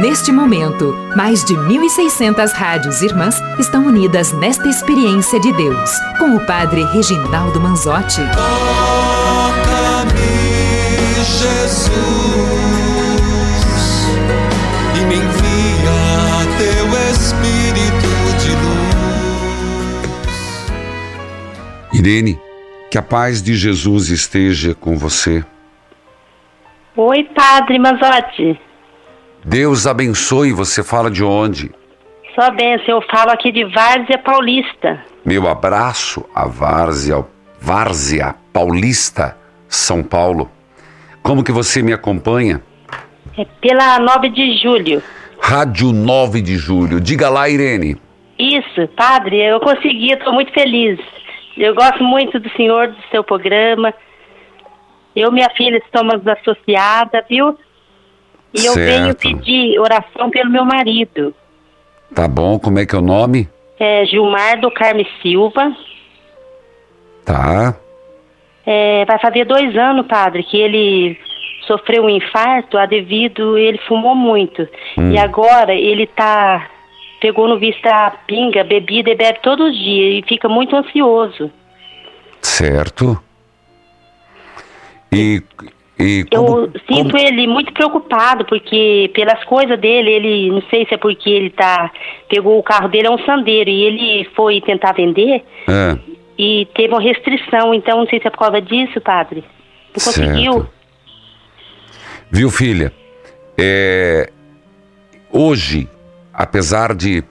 Neste 0.00 0.30
momento, 0.30 0.94
mais 1.16 1.44
de 1.44 1.54
1.600 1.54 2.52
rádios 2.52 3.02
irmãs 3.02 3.36
estão 3.58 3.86
unidas 3.86 4.32
nesta 4.32 4.68
experiência 4.68 5.40
de 5.40 5.52
Deus, 5.52 5.90
com 6.18 6.36
o 6.36 6.46
Padre 6.46 6.84
Reginaldo 6.84 7.60
Manzotti. 7.60 8.20
Jesus, 11.22 11.92
e 14.96 15.00
me 15.04 15.16
envia 15.16 16.46
teu 16.58 16.86
Espírito 17.10 18.10
de 18.40 18.50
luz. 18.50 19.62
Irene, 21.92 22.38
que 22.90 22.98
a 22.98 23.02
paz 23.02 23.42
de 23.42 23.54
Jesus 23.54 24.08
esteja 24.08 24.74
com 24.74 24.96
você. 24.96 25.44
Oi, 26.96 27.24
Padre 27.34 27.78
Manzotti. 27.78 28.60
Deus 29.44 29.86
abençoe. 29.86 30.52
Você 30.52 30.82
fala 30.82 31.10
de 31.10 31.24
onde? 31.24 31.72
Só 32.34 32.50
benção, 32.50 32.96
eu 32.96 33.02
falo 33.10 33.30
aqui 33.30 33.52
de 33.52 33.64
Várzea 33.64 34.18
Paulista. 34.18 35.04
Meu 35.24 35.46
abraço 35.48 36.24
a 36.34 36.46
Várzea, 36.46 37.24
Várzea 37.60 38.34
Paulista, 38.52 39.36
São 39.68 40.02
Paulo. 40.02 40.50
Como 41.22 41.44
que 41.44 41.52
você 41.52 41.82
me 41.82 41.92
acompanha? 41.92 42.62
É 43.38 43.44
pela 43.60 43.98
9 43.98 44.28
de 44.30 44.58
julho. 44.58 45.02
Rádio 45.40 45.92
9 45.92 46.40
de 46.40 46.56
Julho. 46.56 47.00
Diga 47.00 47.28
lá, 47.28 47.48
Irene. 47.48 47.96
Isso, 48.38 48.86
padre, 48.96 49.38
eu 49.38 49.58
consegui, 49.60 50.12
estou 50.12 50.32
muito 50.32 50.52
feliz. 50.52 50.98
Eu 51.56 51.74
gosto 51.74 52.02
muito 52.02 52.38
do 52.38 52.48
senhor, 52.50 52.88
do 52.88 52.96
seu 53.10 53.24
programa. 53.24 53.92
Eu 55.14 55.30
e 55.30 55.32
minha 55.32 55.50
filha 55.50 55.78
estamos 55.78 56.26
associadas, 56.26 57.24
viu? 57.28 57.56
E 58.54 58.64
eu 58.64 58.74
venho 58.74 59.04
Certo. 59.06 59.18
pedir 59.20 59.78
oração 59.78 60.30
pelo 60.30 60.50
meu 60.50 60.64
marido. 60.64 61.34
Tá 62.14 62.28
bom, 62.28 62.58
como 62.58 62.78
é 62.78 62.86
que 62.86 62.94
é 62.94 62.98
o 62.98 63.02
nome? 63.02 63.48
É 63.80 64.04
Gilmar 64.06 64.60
do 64.60 64.70
Carme 64.70 65.06
Silva. 65.20 65.74
Tá. 67.24 67.74
É, 68.64 69.04
vai 69.04 69.18
fazer 69.18 69.44
dois 69.44 69.76
anos, 69.76 70.06
padre, 70.06 70.42
que 70.44 70.56
ele 70.56 71.18
sofreu 71.66 72.04
um 72.04 72.10
infarto 72.10 72.76
a 72.78 72.86
devido 72.86 73.56
ele 73.56 73.78
fumou 73.88 74.14
muito. 74.14 74.68
Hum. 74.98 75.12
E 75.12 75.18
agora 75.18 75.74
ele 75.74 76.06
tá 76.06 76.68
pegou 77.20 77.46
no 77.46 77.56
vício 77.56 77.80
da 77.82 78.10
pinga, 78.26 78.64
bebida 78.64 79.10
e 79.10 79.14
bebe 79.14 79.38
todos 79.42 79.70
os 79.70 79.78
dias 79.78 80.18
e 80.18 80.28
fica 80.28 80.48
muito 80.48 80.74
ansioso. 80.74 81.52
Certo. 82.40 83.16
E, 85.12 85.40
e 86.00 86.26
Eu 86.28 86.44
como, 86.44 86.72
sinto 86.88 87.16
ele 87.16 87.46
muito 87.46 87.72
preocupado 87.72 88.44
porque 88.44 89.08
pelas 89.14 89.44
coisas 89.44 89.78
dele, 89.78 90.10
ele 90.10 90.50
não 90.50 90.62
sei 90.62 90.84
se 90.86 90.94
é 90.94 90.96
porque 90.96 91.30
ele 91.30 91.50
tá 91.50 91.92
pegou 92.28 92.58
o 92.58 92.62
carro 92.62 92.88
dele 92.88 93.06
é 93.06 93.10
um 93.10 93.24
sandeiro 93.24 93.70
e 93.70 93.82
ele 93.84 94.24
foi 94.34 94.60
tentar 94.60 94.92
vender 94.92 95.44
É, 95.68 95.96
e 96.38 96.66
teve 96.74 96.92
uma 96.92 97.00
restrição, 97.00 97.74
então 97.74 97.98
não 97.98 98.06
sei 98.06 98.20
se 98.20 98.26
é 98.26 98.30
por 98.30 98.38
causa 98.38 98.60
disso, 98.60 99.00
padre. 99.00 99.44
Não 99.88 100.04
conseguiu. 100.04 100.52
Certo. 100.52 100.70
Viu, 102.30 102.50
filha? 102.50 102.92
É, 103.58 104.30
hoje, 105.30 105.88
apesar 106.32 106.94
de 106.94 107.22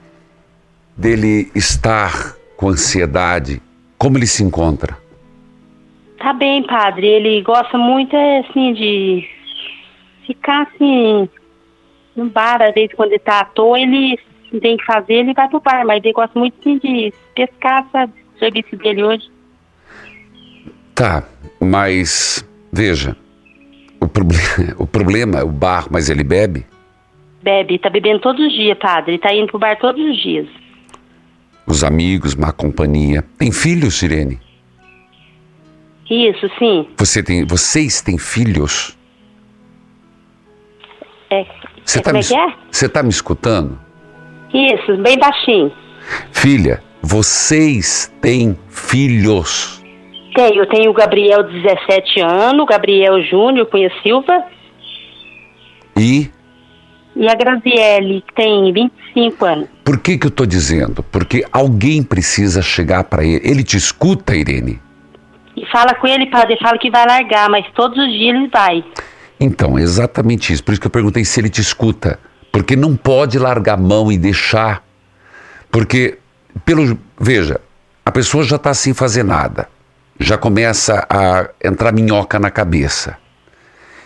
dele 0.96 1.50
estar 1.54 2.36
com 2.56 2.68
ansiedade, 2.68 3.60
como 3.98 4.16
ele 4.16 4.26
se 4.26 4.42
encontra? 4.44 4.96
Tá 6.18 6.32
bem, 6.32 6.62
padre. 6.62 7.06
Ele 7.06 7.42
gosta 7.42 7.76
muito 7.76 8.14
é, 8.14 8.38
assim 8.38 8.72
de 8.74 9.28
ficar 10.26 10.62
assim 10.62 11.28
no 12.14 12.26
bar, 12.26 12.62
às 12.62 12.74
vezes 12.74 12.94
quando 12.94 13.10
ele 13.10 13.18
tá 13.18 13.40
à 13.40 13.44
toa, 13.44 13.80
ele 13.80 14.18
tem 14.60 14.76
que 14.76 14.84
fazer, 14.84 15.14
ele 15.14 15.34
vai 15.34 15.48
pro 15.48 15.60
bar, 15.60 15.84
mas 15.84 16.02
ele 16.04 16.12
gosta 16.12 16.38
muito 16.38 16.54
assim, 16.60 16.78
de 16.78 17.12
pescar, 17.34 17.86
sabe? 17.90 18.12
Serviço 18.42 18.76
dele 18.76 19.04
hoje. 19.04 19.30
Tá, 20.96 21.22
mas 21.60 22.44
veja, 22.72 23.16
o, 24.00 24.08
proble 24.08 24.36
o 24.78 24.84
problema 24.84 25.38
é 25.38 25.44
o 25.44 25.48
bar, 25.48 25.86
mas 25.88 26.10
ele 26.10 26.24
bebe? 26.24 26.66
Bebe, 27.40 27.78
tá 27.78 27.88
bebendo 27.88 28.18
todos 28.18 28.44
os 28.44 28.52
dias, 28.52 28.76
padre. 28.78 29.16
Tá 29.18 29.32
indo 29.32 29.46
pro 29.46 29.60
bar 29.60 29.78
todos 29.78 30.04
os 30.04 30.20
dias. 30.20 30.48
Os 31.68 31.84
amigos, 31.84 32.34
má 32.34 32.50
companhia. 32.50 33.24
Tem 33.38 33.52
filhos, 33.52 34.02
Irene? 34.02 34.40
Isso, 36.10 36.50
sim. 36.58 36.88
Você 36.96 37.22
tem, 37.22 37.46
vocês 37.46 38.02
têm 38.02 38.18
filhos? 38.18 38.98
É. 41.30 41.46
Você 41.84 42.00
é, 42.00 42.02
tá 42.02 42.10
como 42.10 42.18
me, 42.18 42.24
é 42.24 42.28
que 42.28 42.34
é? 42.34 42.54
Você 42.72 42.88
tá 42.88 43.02
me 43.04 43.10
escutando? 43.10 43.78
Isso, 44.52 44.96
bem 45.00 45.16
baixinho. 45.16 45.72
Filha, 46.32 46.82
vocês 47.02 48.12
têm 48.20 48.56
filhos? 48.68 49.82
Tenho, 50.34 50.62
eu 50.62 50.66
tenho 50.66 50.90
o 50.90 50.94
Gabriel, 50.94 51.42
17 51.42 52.20
anos, 52.20 52.62
o 52.62 52.66
Gabriel 52.66 53.22
Júnior, 53.22 53.66
Cunha 53.66 53.90
Silva, 54.02 54.44
E 55.96 56.30
e 57.14 57.28
a 57.28 57.34
Graziele, 57.34 58.24
que 58.26 58.34
tem 58.34 58.72
25 58.72 59.44
anos. 59.44 59.68
por 59.84 59.98
que 60.00 60.16
que 60.16 60.26
eu 60.26 60.30
tô 60.30 60.46
dizendo? 60.46 61.02
Porque 61.02 61.44
alguém 61.52 62.02
precisa 62.02 62.62
chegar 62.62 63.04
para 63.04 63.22
ele. 63.22 63.42
Ele 63.44 63.62
te 63.62 63.76
escuta, 63.76 64.34
Irene? 64.34 64.80
E 65.54 65.66
fala 65.66 65.94
com 65.94 66.06
ele, 66.06 66.24
padre, 66.30 66.56
fala 66.62 66.78
que 66.78 66.90
vai 66.90 67.06
largar, 67.06 67.50
mas 67.50 67.66
todos 67.74 67.98
os 67.98 68.10
dias 68.10 68.34
ele 68.34 68.48
vai. 68.48 68.82
Então, 69.38 69.76
é 69.78 69.82
exatamente 69.82 70.50
isso. 70.54 70.64
Por 70.64 70.72
isso 70.72 70.80
que 70.80 70.86
eu 70.86 70.90
perguntei 70.90 71.22
se 71.26 71.38
ele 71.38 71.50
te 71.50 71.60
escuta. 71.60 72.18
Porque 72.50 72.74
não 72.74 72.96
pode 72.96 73.38
largar 73.38 73.74
a 73.74 73.76
mão 73.76 74.10
e 74.10 74.16
deixar. 74.16 74.82
Porque, 75.70 76.18
pelo. 76.64 76.98
Veja, 77.18 77.60
a 78.04 78.10
pessoa 78.10 78.44
já 78.44 78.56
está 78.56 78.74
sem 78.74 78.92
fazer 78.92 79.22
nada. 79.22 79.68
Já 80.18 80.36
começa 80.36 81.06
a 81.08 81.48
entrar 81.62 81.92
minhoca 81.92 82.38
na 82.38 82.50
cabeça. 82.50 83.16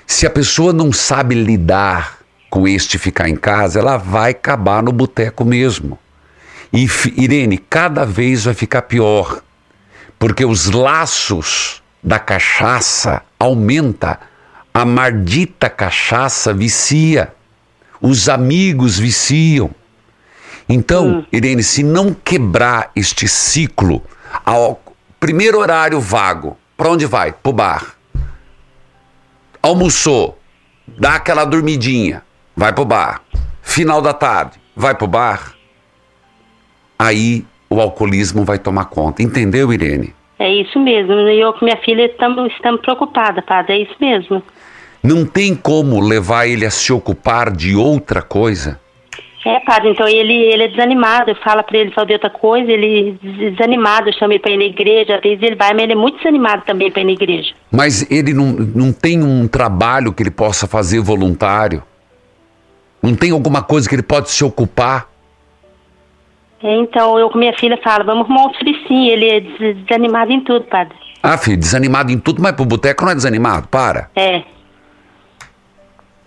Se 0.07 0.27
a 0.27 0.31
pessoa 0.31 0.73
não 0.73 0.93
sabe 0.93 1.35
lidar 1.35 2.19
com 2.49 2.67
este 2.67 2.97
ficar 2.99 3.29
em 3.29 3.37
casa, 3.37 3.81
ela 3.81 3.97
vai 3.97 4.31
acabar 4.31 4.83
no 4.83 4.93
boteco 4.93 5.45
mesmo. 5.45 5.99
E, 6.73 6.89
Irene, 7.17 7.59
cada 7.59 8.05
vez 8.05 8.45
vai 8.45 8.55
ficar 8.55 8.83
pior. 8.83 9.43
Porque 10.19 10.45
os 10.45 10.67
laços 10.71 11.83
da 12.03 12.19
cachaça 12.19 13.23
aumenta. 13.39 14.19
A 14.73 14.85
maldita 14.85 15.69
cachaça 15.69 16.53
vicia. 16.53 17.33
Os 18.01 18.29
amigos 18.29 18.99
viciam. 18.99 19.71
Então, 20.69 21.25
Irene, 21.33 21.63
se 21.63 21.83
não 21.83 22.13
quebrar 22.13 22.91
este 22.95 23.29
ciclo, 23.29 24.03
ao 24.45 24.81
primeiro 25.21 25.59
horário 25.59 26.01
vago, 26.01 26.57
para 26.77 26.91
onde 26.91 27.07
vai? 27.07 27.33
Pro 27.33 27.53
bar. 27.53 27.95
Almoçou, 29.63 30.39
dá 30.87 31.15
aquela 31.15 31.45
dormidinha, 31.45 32.23
vai 32.57 32.73
pro 32.73 32.85
bar. 32.85 33.23
Final 33.63 34.01
da 34.01 34.13
tarde, 34.13 34.61
vai 34.75 34.95
pro 34.95 35.07
bar. 35.07 35.55
Aí 36.99 37.45
o 37.69 37.81
alcoolismo 37.81 38.45
vai 38.45 38.59
tomar 38.59 38.87
conta. 38.87 39.23
Entendeu, 39.23 39.73
Irene? 39.73 40.15
É 40.39 40.53
isso 40.53 40.79
mesmo. 40.79 41.13
Eu 41.13 41.53
com 41.55 41.65
minha 41.65 41.77
filha 41.79 42.07
estamos, 42.07 42.53
estamos 42.53 42.81
preocupadas, 42.81 43.45
padre. 43.45 43.75
É 43.75 43.79
isso 43.83 43.95
mesmo. 44.01 44.43
Não 45.03 45.25
tem 45.25 45.55
como 45.55 46.01
levar 46.01 46.47
ele 46.47 46.67
a 46.67 46.71
se 46.71 46.93
ocupar 46.93 47.51
de 47.51 47.75
outra 47.75 48.23
coisa. 48.23 48.81
É, 49.49 49.61
padre, 49.61 49.91
então 49.91 50.09
ele, 50.09 50.33
ele 50.33 50.65
é 50.65 50.69
desanimado. 50.69 51.31
Eu 51.31 51.37
falo 51.37 51.63
pra 51.63 51.79
ele 51.79 51.93
fazer 51.93 52.15
outra 52.15 52.29
coisa, 52.31 52.69
ele 52.71 53.17
é 53.23 53.51
desanimado. 53.51 54.09
Eu 54.09 54.13
chamo 54.15 54.33
ele 54.33 54.41
pra 54.41 54.51
ir 54.51 54.57
na 54.57 54.65
igreja. 54.65 55.15
Às 55.17 55.21
vezes 55.23 55.41
ele 55.41 55.55
vai, 55.55 55.73
mas 55.73 55.83
ele 55.85 55.93
é 55.93 55.97
muito 55.97 56.17
desanimado 56.19 56.63
também 56.67 56.91
pra 56.91 57.03
ir 57.03 57.05
na 57.05 57.13
igreja. 57.13 57.55
Mas 57.71 58.11
ele 58.11 58.35
não, 58.35 58.47
não 58.47 58.93
tem 58.93 59.23
um 59.23 59.47
trabalho 59.47 60.13
que 60.13 60.21
ele 60.23 60.33
possa 60.33 60.67
fazer 60.67 60.99
voluntário. 61.01 61.81
Não 63.01 63.15
tem 63.15 63.31
alguma 63.31 63.63
coisa 63.63 63.89
que 63.89 63.95
ele 63.95 64.03
pode 64.03 64.31
se 64.31 64.43
ocupar. 64.45 65.09
É, 66.63 66.75
então 66.79 67.17
eu 67.19 67.31
com 67.31 67.39
minha 67.39 67.53
filha 67.57 67.79
falo, 67.85 68.05
vamos 68.05 68.25
arrumar 68.25 68.49
um 68.49 68.55
fricinho. 68.55 69.13
Ele 69.13 69.29
é 69.29 69.41
des- 69.41 69.77
desanimado 69.85 70.33
em 70.33 70.41
tudo, 70.41 70.65
padre. 70.65 70.97
Ah, 71.23 71.39
filho, 71.39 71.57
desanimado 71.57 72.11
em 72.11 72.19
tudo, 72.19 72.43
mas 72.43 72.53
pro 72.53 72.65
boteco 72.65 73.05
não 73.05 73.13
é 73.13 73.15
desanimado. 73.15 73.69
Para. 73.69 74.11
É. 74.17 74.43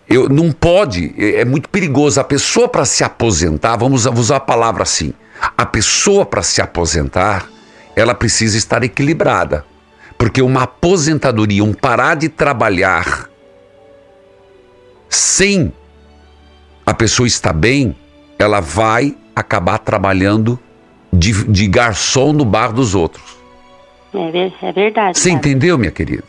Eu, 0.09 0.27
não 0.27 0.51
pode, 0.51 1.13
é, 1.17 1.41
é 1.41 1.45
muito 1.45 1.69
perigoso. 1.69 2.19
A 2.19 2.23
pessoa 2.23 2.67
para 2.67 2.83
se 2.85 3.03
aposentar, 3.03 3.77
vamos 3.77 4.05
usar- 4.07 4.37
a 4.37 4.39
palavra 4.39 4.83
assim: 4.83 5.13
a 5.57 5.65
pessoa 5.65 6.25
para 6.25 6.41
se 6.41 6.61
aposentar, 6.61 7.47
ela 7.95 8.15
precisa 8.15 8.57
estar 8.57 8.83
equilibrada. 8.83 9.65
Porque 10.17 10.41
uma 10.41 10.63
aposentadoria, 10.63 11.63
um 11.63 11.73
parar 11.73 12.15
de 12.15 12.27
trabalhar 12.27 13.29
sem 15.07 15.71
a 16.85 16.93
pessoa 16.93 17.27
estar 17.27 17.53
bem, 17.53 17.95
ela 18.37 18.59
vai 18.59 19.15
acabar 19.35 19.77
trabalhando 19.77 20.59
de, 21.13 21.45
de 21.45 21.67
garçom 21.67 22.33
no 22.33 22.43
bar 22.43 22.73
dos 22.73 22.95
outros. 22.95 23.37
É, 24.13 24.51
é 24.67 24.71
verdade. 24.71 25.17
Você 25.17 25.29
padre. 25.29 25.49
entendeu, 25.51 25.77
minha 25.77 25.91
querida? 25.91 26.23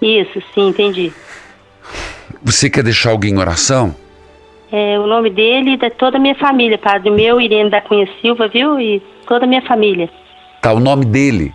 Isso, 0.00 0.42
sim, 0.54 0.68
entendi. 0.68 1.12
Você 2.44 2.68
quer 2.68 2.82
deixar 2.82 3.10
alguém 3.10 3.32
em 3.32 3.38
oração? 3.38 3.94
É, 4.70 4.98
o 4.98 5.06
nome 5.06 5.30
dele 5.30 5.72
e 5.72 5.76
da 5.76 5.90
toda 5.90 6.16
a 6.16 6.20
minha 6.20 6.34
família, 6.34 6.78
padre. 6.78 7.10
Meu, 7.10 7.40
Irene 7.40 7.70
da 7.70 7.80
Cunha 7.80 8.08
Silva, 8.20 8.48
viu? 8.48 8.80
E 8.80 9.00
toda 9.28 9.44
a 9.44 9.48
minha 9.48 9.62
família. 9.62 10.08
Tá, 10.60 10.72
o 10.72 10.80
nome 10.80 11.04
dele. 11.04 11.54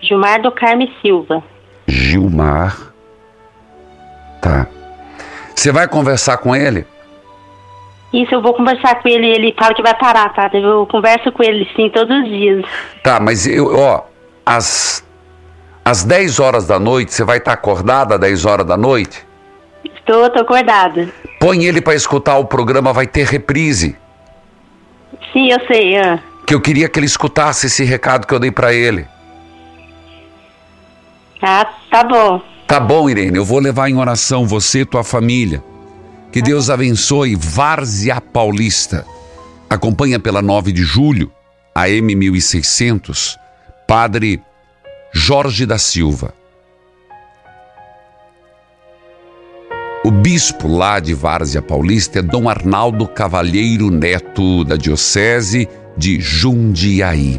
Gilmar 0.00 0.40
do 0.40 0.50
Carme 0.50 0.90
Silva. 1.02 1.42
Gilmar. 1.86 2.76
Tá. 4.40 4.66
Você 5.54 5.70
vai 5.70 5.86
conversar 5.86 6.38
com 6.38 6.56
ele? 6.56 6.86
Isso, 8.12 8.34
eu 8.34 8.42
vou 8.42 8.54
conversar 8.54 9.00
com 9.02 9.08
ele. 9.08 9.26
Ele 9.26 9.54
fala 9.56 9.74
que 9.74 9.82
vai 9.82 9.94
parar, 9.94 10.32
padre. 10.34 10.62
Eu 10.62 10.86
converso 10.86 11.30
com 11.30 11.42
ele, 11.42 11.68
sim, 11.76 11.90
todos 11.90 12.16
os 12.16 12.28
dias. 12.28 12.64
Tá, 13.02 13.20
mas 13.20 13.46
eu, 13.46 13.76
ó, 13.76 14.04
às, 14.44 15.06
às 15.84 16.02
10 16.02 16.40
horas 16.40 16.66
da 16.66 16.78
noite, 16.78 17.12
você 17.12 17.24
vai 17.24 17.36
estar 17.36 17.52
acordada 17.52 18.14
às 18.14 18.20
10 18.20 18.46
horas 18.46 18.66
da 18.66 18.76
noite? 18.76 19.29
Estou, 20.10 20.28
tô 20.28 20.40
acordada. 20.40 21.08
Põe 21.38 21.66
ele 21.66 21.80
para 21.80 21.94
escutar 21.94 22.36
o 22.36 22.44
programa, 22.44 22.92
vai 22.92 23.06
ter 23.06 23.24
reprise. 23.24 23.96
Sim, 25.32 25.52
eu 25.52 25.60
sei. 25.68 25.96
Ah. 25.98 26.18
Que 26.44 26.52
eu 26.52 26.60
queria 26.60 26.88
que 26.88 26.98
ele 26.98 27.06
escutasse 27.06 27.68
esse 27.68 27.84
recado 27.84 28.26
que 28.26 28.34
eu 28.34 28.40
dei 28.40 28.50
para 28.50 28.74
ele. 28.74 29.06
ah, 31.40 31.64
tá 31.88 32.02
bom. 32.02 32.42
Tá 32.66 32.80
bom, 32.80 33.08
Irene, 33.08 33.36
eu 33.36 33.44
vou 33.44 33.60
levar 33.60 33.88
em 33.88 33.96
oração 33.96 34.48
você 34.48 34.80
e 34.80 34.84
tua 34.84 35.04
família. 35.04 35.62
Que 36.32 36.42
Deus 36.42 36.70
abençoe 36.70 37.36
Várzea 37.36 38.20
Paulista. 38.20 39.06
Acompanha 39.68 40.18
pela 40.18 40.42
9 40.42 40.72
de 40.72 40.82
julho, 40.82 41.30
a 41.72 41.82
M1600, 41.86 43.36
Padre 43.86 44.42
Jorge 45.12 45.64
da 45.64 45.78
Silva. 45.78 46.34
O 50.02 50.10
bispo 50.10 50.66
lá 50.66 50.98
de 50.98 51.12
Várzea 51.12 51.60
Paulista 51.60 52.20
é 52.20 52.22
Dom 52.22 52.48
Arnaldo 52.48 53.06
Cavalheiro 53.06 53.90
Neto, 53.90 54.64
da 54.64 54.74
Diocese 54.74 55.68
de 55.94 56.18
Jundiaí. 56.18 57.38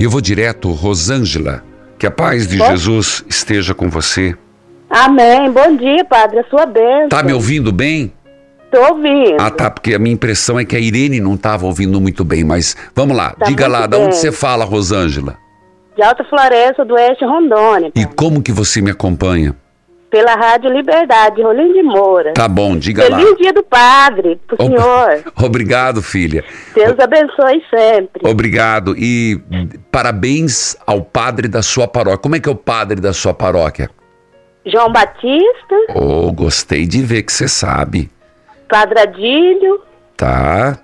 Eu 0.00 0.08
vou 0.08 0.22
direto, 0.22 0.70
Rosângela, 0.72 1.62
que 1.98 2.06
a 2.06 2.10
paz 2.10 2.46
de 2.46 2.56
Bom. 2.56 2.70
Jesus 2.70 3.22
esteja 3.28 3.74
com 3.74 3.90
você. 3.90 4.34
Amém. 4.88 5.50
Bom 5.50 5.76
dia, 5.76 6.02
padre. 6.06 6.38
A 6.38 6.44
sua 6.44 6.64
bênção. 6.64 7.10
Tá 7.10 7.22
me 7.22 7.34
ouvindo 7.34 7.70
bem? 7.70 8.10
Tô 8.70 8.80
ouvindo. 8.94 9.36
Ah, 9.38 9.50
tá, 9.50 9.70
porque 9.70 9.94
a 9.94 9.98
minha 9.98 10.14
impressão 10.14 10.58
é 10.58 10.64
que 10.64 10.76
a 10.76 10.80
Irene 10.80 11.20
não 11.20 11.34
estava 11.34 11.66
ouvindo 11.66 12.00
muito 12.00 12.24
bem, 12.24 12.42
mas 12.42 12.74
vamos 12.94 13.14
lá, 13.14 13.32
Tá 13.32 13.44
diga 13.44 13.66
lá, 13.68 13.86
da 13.86 13.98
onde 13.98 14.16
você 14.16 14.32
fala, 14.32 14.64
Rosângela? 14.64 15.36
De 15.94 16.02
Alta 16.02 16.24
Floresta 16.24 16.86
do 16.86 16.94
Oeste 16.94 17.24
Rondônia. 17.24 17.92
E 17.94 18.06
como 18.06 18.42
que 18.42 18.50
você 18.50 18.80
me 18.80 18.90
acompanha? 18.90 19.54
Pela 20.16 20.34
Rádio 20.34 20.70
Liberdade, 20.72 21.42
Rolim 21.42 21.74
de 21.74 21.82
Moura. 21.82 22.32
Tá 22.32 22.48
bom, 22.48 22.74
diga 22.78 23.06
lá. 23.06 23.18
Feliz 23.18 23.36
dia 23.36 23.52
do 23.52 23.62
padre, 23.62 24.40
pro 24.46 24.56
Opa. 24.58 24.64
senhor. 24.64 25.22
Obrigado, 25.44 26.00
filha. 26.00 26.42
Deus 26.74 26.98
abençoe 26.98 27.62
sempre. 27.68 28.26
Obrigado 28.26 28.94
e 28.96 29.38
parabéns 29.92 30.74
ao 30.86 31.02
padre 31.02 31.48
da 31.48 31.60
sua 31.62 31.86
paróquia. 31.86 32.16
Como 32.18 32.34
é 32.34 32.40
que 32.40 32.48
é 32.48 32.52
o 32.52 32.56
padre 32.56 32.98
da 32.98 33.12
sua 33.12 33.34
paróquia? 33.34 33.90
João 34.64 34.90
Batista, 34.90 35.76
Oh, 35.94 36.32
gostei 36.32 36.86
de 36.86 37.02
ver 37.02 37.22
que 37.22 37.32
você 37.34 37.46
sabe. 37.46 38.10
Padre 38.70 38.98
Adílio 39.00 39.82
Tá? 40.16 40.78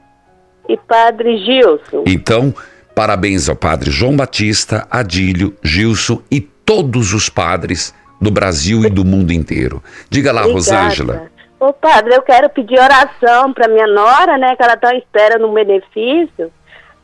e 0.68 0.76
Padre 0.76 1.38
Gilson. 1.38 2.04
Então, 2.06 2.54
parabéns 2.94 3.48
ao 3.48 3.56
padre 3.56 3.90
João 3.90 4.14
Batista, 4.14 4.86
Adílio, 4.90 5.56
Gilson 5.62 6.20
e 6.30 6.38
todos 6.38 7.14
os 7.14 7.30
padres 7.30 7.94
do 8.22 8.30
Brasil 8.30 8.84
e 8.84 8.88
do 8.88 9.04
mundo 9.04 9.32
inteiro. 9.32 9.82
Diga 10.08 10.32
lá, 10.32 10.42
Obrigada. 10.42 10.54
Rosângela. 10.54 11.32
Ô 11.58 11.72
padre, 11.72 12.14
eu 12.14 12.22
quero 12.22 12.48
pedir 12.48 12.78
oração 12.78 13.52
para 13.52 13.68
minha 13.68 13.86
nora, 13.86 14.38
né? 14.38 14.54
Que 14.56 14.62
ela 14.62 14.74
está 14.74 14.90
à 14.90 14.96
espera 14.96 15.38
no 15.38 15.52
benefício, 15.52 16.50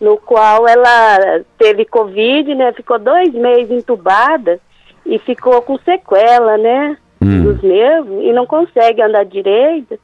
no 0.00 0.16
qual 0.16 0.66
ela 0.66 1.40
teve 1.58 1.84
Covid, 1.84 2.54
né? 2.54 2.72
Ficou 2.72 2.98
dois 2.98 3.32
meses 3.34 3.70
entubada 3.70 4.60
e 5.04 5.18
ficou 5.18 5.60
com 5.62 5.76
sequela, 5.78 6.56
né? 6.56 6.96
Dos 7.20 7.62
nervos 7.62 8.22
e 8.24 8.32
não 8.32 8.46
consegue 8.46 9.02
andar 9.02 9.24
direito. 9.24 9.98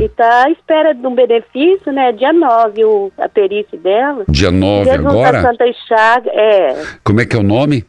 E 0.00 0.04
está 0.04 0.44
à 0.44 0.50
espera 0.50 0.94
de 0.94 1.06
um 1.06 1.14
benefício, 1.14 1.90
né? 1.92 2.12
Dia 2.12 2.32
9, 2.32 2.84
o, 2.84 3.12
a 3.18 3.28
perícia 3.28 3.76
dela. 3.78 4.24
Dia 4.28 4.50
9 4.50 4.84
Jesus 4.84 5.02
da 5.02 5.10
agora? 5.10 5.42
Santa 5.42 5.64
Chaga, 5.88 6.30
é, 6.30 6.84
Como 7.02 7.20
é 7.20 7.26
que 7.26 7.34
é 7.34 7.38
o 7.38 7.42
nome? 7.42 7.84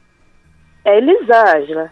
é 0.85 0.97
Elisângela. 0.97 1.89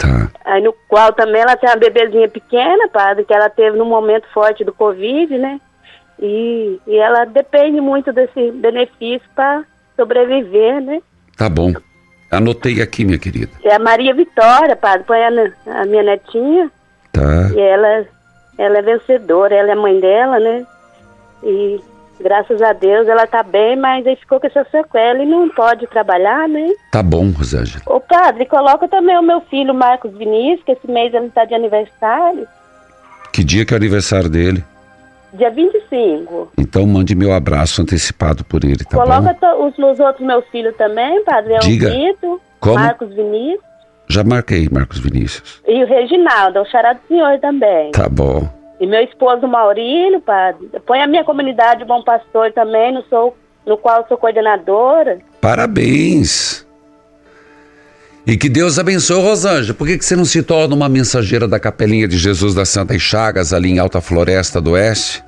Tá. 0.00 0.30
Aí 0.46 0.62
no 0.62 0.72
qual 0.88 1.12
também 1.12 1.42
ela 1.42 1.56
tem 1.56 1.68
uma 1.68 1.76
bebezinha 1.76 2.26
pequena, 2.28 2.88
padre, 2.88 3.24
que 3.24 3.34
ela 3.34 3.50
teve 3.50 3.76
num 3.76 3.84
momento 3.84 4.26
forte 4.32 4.64
do 4.64 4.72
Covid, 4.72 5.36
né? 5.36 5.60
E, 6.18 6.80
e 6.86 6.96
ela 6.96 7.24
depende 7.26 7.80
muito 7.80 8.12
desse 8.12 8.50
benefício 8.52 9.28
para 9.34 9.62
sobreviver, 9.96 10.80
né? 10.80 11.00
Tá 11.36 11.48
bom. 11.48 11.72
Anotei 12.30 12.80
aqui, 12.80 13.04
minha 13.04 13.18
querida. 13.18 13.50
É 13.62 13.74
a 13.74 13.78
Maria 13.78 14.14
Vitória, 14.14 14.74
padre, 14.74 15.04
põe 15.06 15.18
a, 15.22 15.80
a 15.82 15.84
minha 15.86 16.02
netinha, 16.02 16.70
Tá. 17.12 17.50
e 17.54 17.60
ela, 17.60 18.06
ela 18.56 18.78
é 18.78 18.82
vencedora, 18.82 19.54
ela 19.54 19.72
é 19.72 19.74
mãe 19.74 19.98
dela, 20.00 20.38
né? 20.38 20.64
E 21.42 21.80
graças 22.20 22.60
a 22.62 22.72
Deus 22.72 23.08
ela 23.08 23.26
tá 23.26 23.42
bem, 23.42 23.76
mas 23.76 24.06
aí 24.06 24.16
ficou 24.16 24.38
com 24.40 24.46
essa 24.46 24.64
sequela 24.70 25.22
e 25.22 25.26
não 25.26 25.48
pode 25.48 25.86
trabalhar, 25.88 26.48
né? 26.48 26.68
Tá 26.92 27.02
bom, 27.02 27.30
Rosângela. 27.30 27.82
Ô 27.86 28.00
padre, 28.00 28.46
coloca 28.46 28.86
também 28.88 29.16
o 29.18 29.22
meu 29.22 29.40
filho 29.42 29.74
Marcos 29.74 30.12
Vinícius, 30.16 30.62
que 30.64 30.72
esse 30.72 30.90
mês 30.90 31.12
ele 31.14 31.30
tá 31.30 31.44
de 31.44 31.54
aniversário, 31.54 32.46
Que 33.32 33.42
dia 33.44 33.64
que 33.64 33.72
é 33.72 33.76
o 33.76 33.78
aniversário 33.80 34.28
dele? 34.28 34.64
dia 35.32 35.48
25. 35.50 36.52
Então 36.58 36.84
mande 36.86 37.14
meu 37.14 37.32
abraço 37.32 37.80
antecipado 37.82 38.44
por 38.44 38.64
ele, 38.64 38.78
tá 38.84 38.96
coloca 38.96 39.36
bom? 39.40 39.68
os, 39.68 39.78
os 39.78 40.00
outros 40.00 40.26
meus 40.26 40.44
filhos 40.48 40.76
também, 40.76 41.22
padre, 41.24 41.52
é 41.54 41.58
o 41.58 41.60
Diga. 41.60 41.90
Vitor, 41.90 42.40
Como? 42.58 42.74
Marcos 42.74 43.08
Vinícius 43.14 43.60
Já 44.08 44.24
marquei, 44.24 44.68
Marcos 44.72 44.98
Vinícius. 44.98 45.62
e 45.68 45.84
o 45.84 45.86
Reginaldo, 45.86 46.58
é 46.58 46.60
o 46.62 46.64
xará 46.64 46.94
do 46.94 47.00
senhor 47.06 47.38
também. 47.38 47.92
Tá 47.92 48.08
bom. 48.08 48.48
E 48.80 48.86
meu 48.86 49.02
esposo 49.02 49.46
Maurílio, 49.46 50.20
padre, 50.22 50.70
põe 50.86 51.02
a 51.02 51.06
minha 51.06 51.22
comunidade 51.22 51.84
Bom 51.84 52.02
Pastor 52.02 52.50
também, 52.52 52.94
no, 52.94 53.04
sou, 53.04 53.36
no 53.66 53.76
qual 53.76 54.06
sou 54.08 54.16
coordenadora. 54.16 55.18
Parabéns. 55.38 56.66
E 58.26 58.36
que 58.36 58.48
Deus 58.48 58.78
abençoe, 58.78 59.20
Rosângela. 59.20 59.74
Por 59.74 59.86
que, 59.86 59.98
que 59.98 60.04
você 60.04 60.16
não 60.16 60.24
se 60.24 60.42
torna 60.42 60.74
uma 60.74 60.88
mensageira 60.88 61.46
da 61.46 61.60
Capelinha 61.60 62.08
de 62.08 62.16
Jesus 62.16 62.54
das 62.54 62.70
Santas 62.70 63.02
Chagas, 63.02 63.52
ali 63.52 63.70
em 63.70 63.78
Alta 63.78 64.00
Floresta 64.00 64.60
do 64.60 64.72
Oeste? 64.72 65.22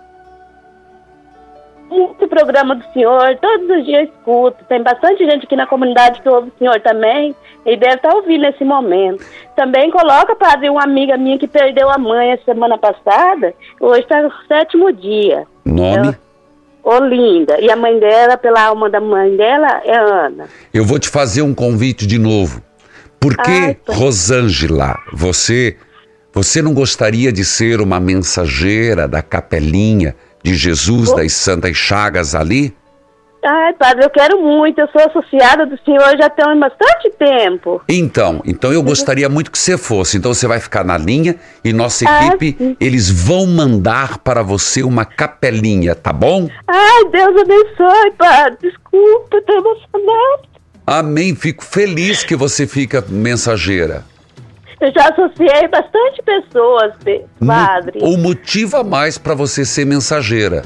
Programa 2.33 2.75
do 2.75 2.85
senhor, 2.95 3.37
todos 3.43 3.69
os 3.69 3.85
dias 3.85 4.05
eu 4.05 4.05
escuto. 4.05 4.65
Tem 4.67 4.83
bastante 4.83 5.23
gente 5.23 5.45
aqui 5.45 5.55
na 5.55 5.67
comunidade 5.67 6.23
que 6.23 6.29
ouve 6.31 6.49
o 6.49 6.59
senhor 6.59 6.81
também. 6.81 7.37
E 7.67 7.77
deve 7.77 7.97
estar 7.97 8.15
ouvindo 8.15 8.41
nesse 8.41 8.65
momento. 8.65 9.23
Também 9.55 9.91
coloca, 9.91 10.35
padre, 10.35 10.71
uma 10.71 10.83
amiga 10.83 11.19
minha 11.19 11.39
que 11.39 11.47
perdeu 11.47 11.91
a 11.91 11.99
mãe 11.99 12.33
a 12.33 12.39
semana 12.39 12.79
passada. 12.79 13.53
Hoje 13.79 14.01
está 14.01 14.23
no 14.23 14.33
sétimo 14.49 14.91
dia. 14.91 15.47
Nome? 15.63 16.17
Olinda. 16.83 17.61
E 17.61 17.71
a 17.71 17.77
mãe 17.77 18.01
dela, 18.01 18.39
pela 18.39 18.63
alma 18.63 18.89
da 18.89 18.99
mãe 18.99 19.37
dela, 19.37 19.83
é 19.85 19.95
Ana. 19.95 20.49
Eu 20.73 20.87
vou 20.87 20.99
te 20.99 21.11
fazer 21.11 21.43
um 21.43 21.53
convite 21.53 22.07
de 22.07 22.19
novo. 22.19 22.63
Por 23.21 23.37
que, 23.37 23.51
Ai, 23.51 23.75
pai. 23.75 23.95
Rosângela, 23.95 24.99
você, 25.13 25.77
você 26.33 26.63
não 26.63 26.73
gostaria 26.73 27.31
de 27.31 27.45
ser 27.45 27.83
uma 27.83 28.01
mensageira 28.01 29.07
da 29.07 29.21
Capelinha 29.21 30.17
de 30.43 30.55
Jesus 30.55 31.13
das 31.15 31.33
Santas 31.33 31.77
Chagas 31.77 32.35
ali? 32.35 32.75
Ai, 33.45 33.73
padre, 33.75 34.05
eu 34.05 34.11
quero 34.11 34.41
muito. 34.41 34.81
Eu 34.81 34.89
sou 34.89 35.03
associada 35.05 35.67
do 35.67 35.77
senhor 35.85 36.17
já 36.17 36.31
tem 36.31 36.59
bastante 36.61 37.11
tempo. 37.19 37.83
Então, 37.89 38.41
então 38.45 38.73
eu 38.73 38.83
gostaria 38.85 39.29
muito 39.29 39.51
que 39.51 39.59
você 39.59 39.77
fosse. 39.77 40.17
Então 40.17 40.33
você 40.33 40.47
vai 40.47 40.61
ficar 40.61 40.85
na 40.85 40.97
linha 40.97 41.35
e 41.65 41.73
nossa 41.73 42.05
Ah, 42.09 42.27
equipe, 42.29 42.77
eles 42.79 43.11
vão 43.11 43.47
mandar 43.47 44.19
para 44.19 44.43
você 44.43 44.85
uma 44.85 45.05
capelinha, 45.05 45.95
tá 45.97 46.13
bom? 46.13 46.49
Ai, 46.69 47.05
Deus 47.11 47.41
abençoe, 47.41 48.13
padre. 48.17 48.59
Desculpa, 48.63 49.43
tô 49.45 49.53
emocionada. 49.53 50.43
Amém. 50.87 51.35
Fico 51.35 51.65
feliz 51.65 52.23
que 52.23 52.37
você 52.37 52.65
fica 52.65 53.05
mensageira. 53.09 54.05
Eu 54.83 54.93
já 54.93 55.09
associei 55.11 55.69
bastante 55.69 56.23
pessoas, 56.25 56.93
pe- 57.05 57.25
padre. 57.47 58.01
O 58.03 58.17
motivo 58.19 58.77
a 58.77 58.83
mais 58.85 59.17
para 59.17 59.33
você 59.35 59.65
ser 59.65 59.85
mensageira. 59.87 60.63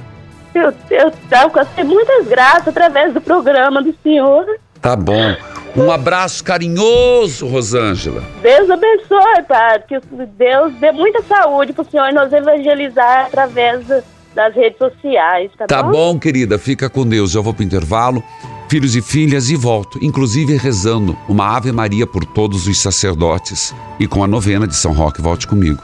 Eu, 0.54 0.72
eu 0.90 1.12
alcancei 1.38 1.84
muitas 1.84 2.26
graças 2.26 2.68
através 2.68 3.12
do 3.12 3.20
programa 3.20 3.82
do 3.82 3.94
senhor. 4.02 4.46
Tá 4.80 4.96
bom. 4.96 5.34
Um 5.76 5.90
abraço 5.90 6.42
carinhoso, 6.42 7.46
Rosângela. 7.46 8.22
Deus 8.40 8.70
abençoe, 8.70 9.42
padre. 9.46 9.82
Que 9.86 10.00
Deus 10.38 10.72
dê 10.80 10.92
muita 10.92 11.22
saúde 11.22 11.74
pro 11.74 11.84
senhor 11.90 12.10
nos 12.14 12.32
evangelizar 12.32 13.26
através 13.26 13.86
da- 13.86 14.02
das 14.34 14.54
redes 14.54 14.78
sociais, 14.78 15.50
tá, 15.58 15.66
Tá 15.66 15.82
bom, 15.82 16.18
querida, 16.18 16.58
fica 16.58 16.88
com 16.90 17.06
Deus. 17.06 17.34
Eu 17.34 17.42
vou 17.42 17.52
pro 17.54 17.64
intervalo, 17.64 18.22
filhos 18.68 18.96
e 18.96 19.02
filhas, 19.02 19.50
e 19.50 19.56
volto, 19.56 19.98
inclusive 20.02 20.56
rezando 20.56 21.16
uma 21.28 21.56
Ave 21.56 21.72
Maria 21.72 22.06
por 22.06 22.24
todos 22.24 22.66
os 22.66 22.78
sacerdotes 22.78 23.74
e 23.98 24.06
com 24.06 24.22
a 24.22 24.26
novena 24.26 24.66
de 24.66 24.76
São 24.76 24.92
Roque. 24.92 25.22
Volte 25.22 25.46
comigo. 25.46 25.80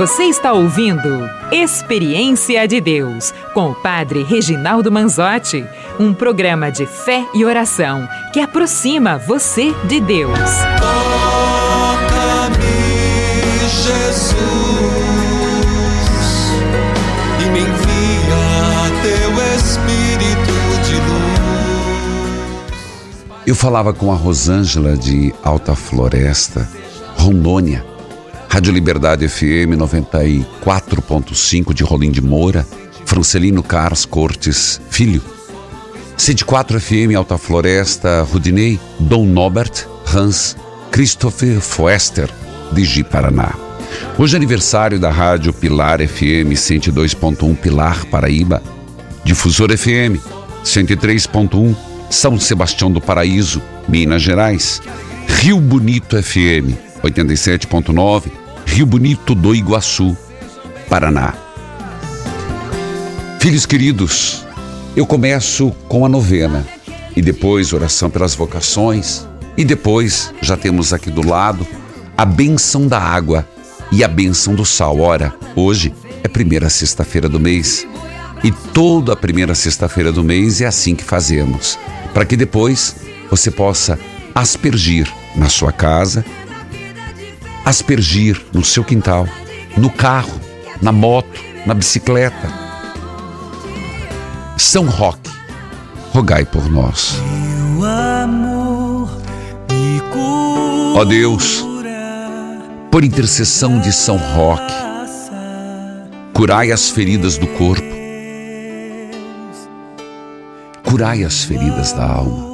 Você 0.00 0.22
está 0.22 0.54
ouvindo 0.54 1.28
Experiência 1.52 2.66
de 2.66 2.80
Deus 2.80 3.34
com 3.52 3.70
o 3.70 3.74
Padre 3.74 4.22
Reginaldo 4.22 4.90
Manzotti, 4.90 5.62
um 5.98 6.14
programa 6.14 6.70
de 6.70 6.86
fé 6.86 7.26
e 7.34 7.44
oração 7.44 8.08
que 8.32 8.40
aproxima 8.40 9.18
você 9.18 9.74
de 9.86 10.00
Deus. 10.00 10.38
Eu 23.50 23.56
falava 23.56 23.92
com 23.92 24.12
a 24.12 24.14
Rosângela 24.14 24.96
de 24.96 25.34
Alta 25.42 25.74
Floresta, 25.74 26.70
Rondônia, 27.16 27.84
Rádio 28.48 28.72
Liberdade 28.72 29.26
FM 29.26 29.74
94.5 29.76 31.74
de 31.74 31.82
Rolim 31.82 32.12
de 32.12 32.20
Moura, 32.20 32.64
Francelino 33.04 33.60
Carlos 33.60 34.06
Cortes 34.06 34.80
Filho, 34.88 35.20
Cid 36.16 36.44
4 36.44 36.80
FM 36.80 37.16
Alta 37.16 37.36
Floresta, 37.36 38.22
Rudinei, 38.22 38.78
Dom 39.00 39.26
Norbert, 39.26 39.84
Hans, 40.14 40.56
Christopher 40.92 41.60
Foester, 41.60 42.30
de 42.70 42.84
Ji 42.84 43.02
Paraná. 43.02 43.52
Hoje 44.16 44.36
é 44.36 44.38
aniversário 44.38 45.00
da 45.00 45.10
Rádio 45.10 45.52
Pilar 45.52 45.98
FM 45.98 46.54
102.1 46.54 47.56
Pilar, 47.56 48.04
Paraíba, 48.06 48.62
Difusor 49.24 49.76
FM 49.76 50.22
103.1 50.64 51.89
São 52.10 52.38
Sebastião 52.38 52.90
do 52.90 53.00
Paraíso, 53.00 53.62
Minas 53.88 54.20
Gerais, 54.20 54.82
Rio 55.26 55.60
Bonito 55.60 56.22
FM 56.22 56.76
87.9 57.02 58.40
Rio 58.66 58.86
Bonito 58.86 59.34
do 59.34 59.54
Iguaçu, 59.54 60.16
Paraná. 60.88 61.34
Filhos 63.40 63.66
queridos, 63.66 64.46
eu 64.94 65.04
começo 65.04 65.70
com 65.88 66.06
a 66.06 66.08
novena 66.08 66.64
e 67.16 67.20
depois 67.20 67.72
oração 67.72 68.08
pelas 68.08 68.34
vocações 68.34 69.26
e 69.56 69.64
depois 69.64 70.32
já 70.40 70.56
temos 70.56 70.92
aqui 70.92 71.10
do 71.10 71.26
lado 71.26 71.66
a 72.16 72.24
bênção 72.24 72.86
da 72.86 72.98
água 72.98 73.46
e 73.90 74.04
a 74.04 74.08
bênção 74.08 74.54
do 74.54 74.64
sal. 74.64 75.00
Ora, 75.00 75.34
hoje 75.56 75.92
é 76.22 76.28
primeira 76.28 76.70
sexta-feira 76.70 77.28
do 77.28 77.40
mês 77.40 77.86
e 78.44 78.52
toda 78.52 79.14
a 79.14 79.16
primeira 79.16 79.54
sexta-feira 79.54 80.12
do 80.12 80.22
mês 80.22 80.60
é 80.60 80.66
assim 80.66 80.94
que 80.94 81.04
fazemos, 81.04 81.78
para 82.12 82.24
que 82.24 82.36
depois 82.36 82.96
você 83.30 83.50
possa 83.50 83.98
aspergir 84.34 85.10
na 85.36 85.48
sua 85.48 85.72
casa, 85.72 86.24
aspergir 87.64 88.40
no 88.52 88.64
seu 88.64 88.84
quintal, 88.84 89.28
no 89.76 89.90
carro, 89.90 90.40
na 90.82 90.92
moto, 90.92 91.40
na 91.66 91.74
bicicleta. 91.74 92.48
São 94.56 94.86
Roque, 94.86 95.30
rogai 96.12 96.44
por 96.44 96.70
nós. 96.70 97.16
Ó 100.94 101.04
Deus, 101.04 101.64
por 102.90 103.04
intercessão 103.04 103.78
de 103.78 103.92
São 103.92 104.16
Roque, 104.16 104.74
curai 106.34 106.72
as 106.72 106.90
feridas 106.90 107.38
do 107.38 107.46
corpo, 107.46 107.99
curai 110.90 111.22
as 111.22 111.44
feridas 111.44 111.92
da 111.92 112.04
alma. 112.04 112.50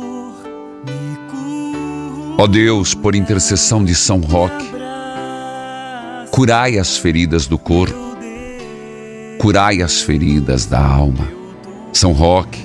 Ó 2.36 2.46
Deus, 2.46 2.92
por 2.92 3.14
intercessão 3.14 3.82
de 3.82 3.94
São 3.94 4.20
Roque, 4.20 4.70
curai 6.30 6.78
as 6.78 6.98
feridas 6.98 7.46
do 7.46 7.56
corpo, 7.56 7.96
curai 9.38 9.80
as 9.80 10.02
feridas 10.02 10.66
da 10.66 10.78
alma. 10.78 11.26
São 11.94 12.12
Roque, 12.12 12.62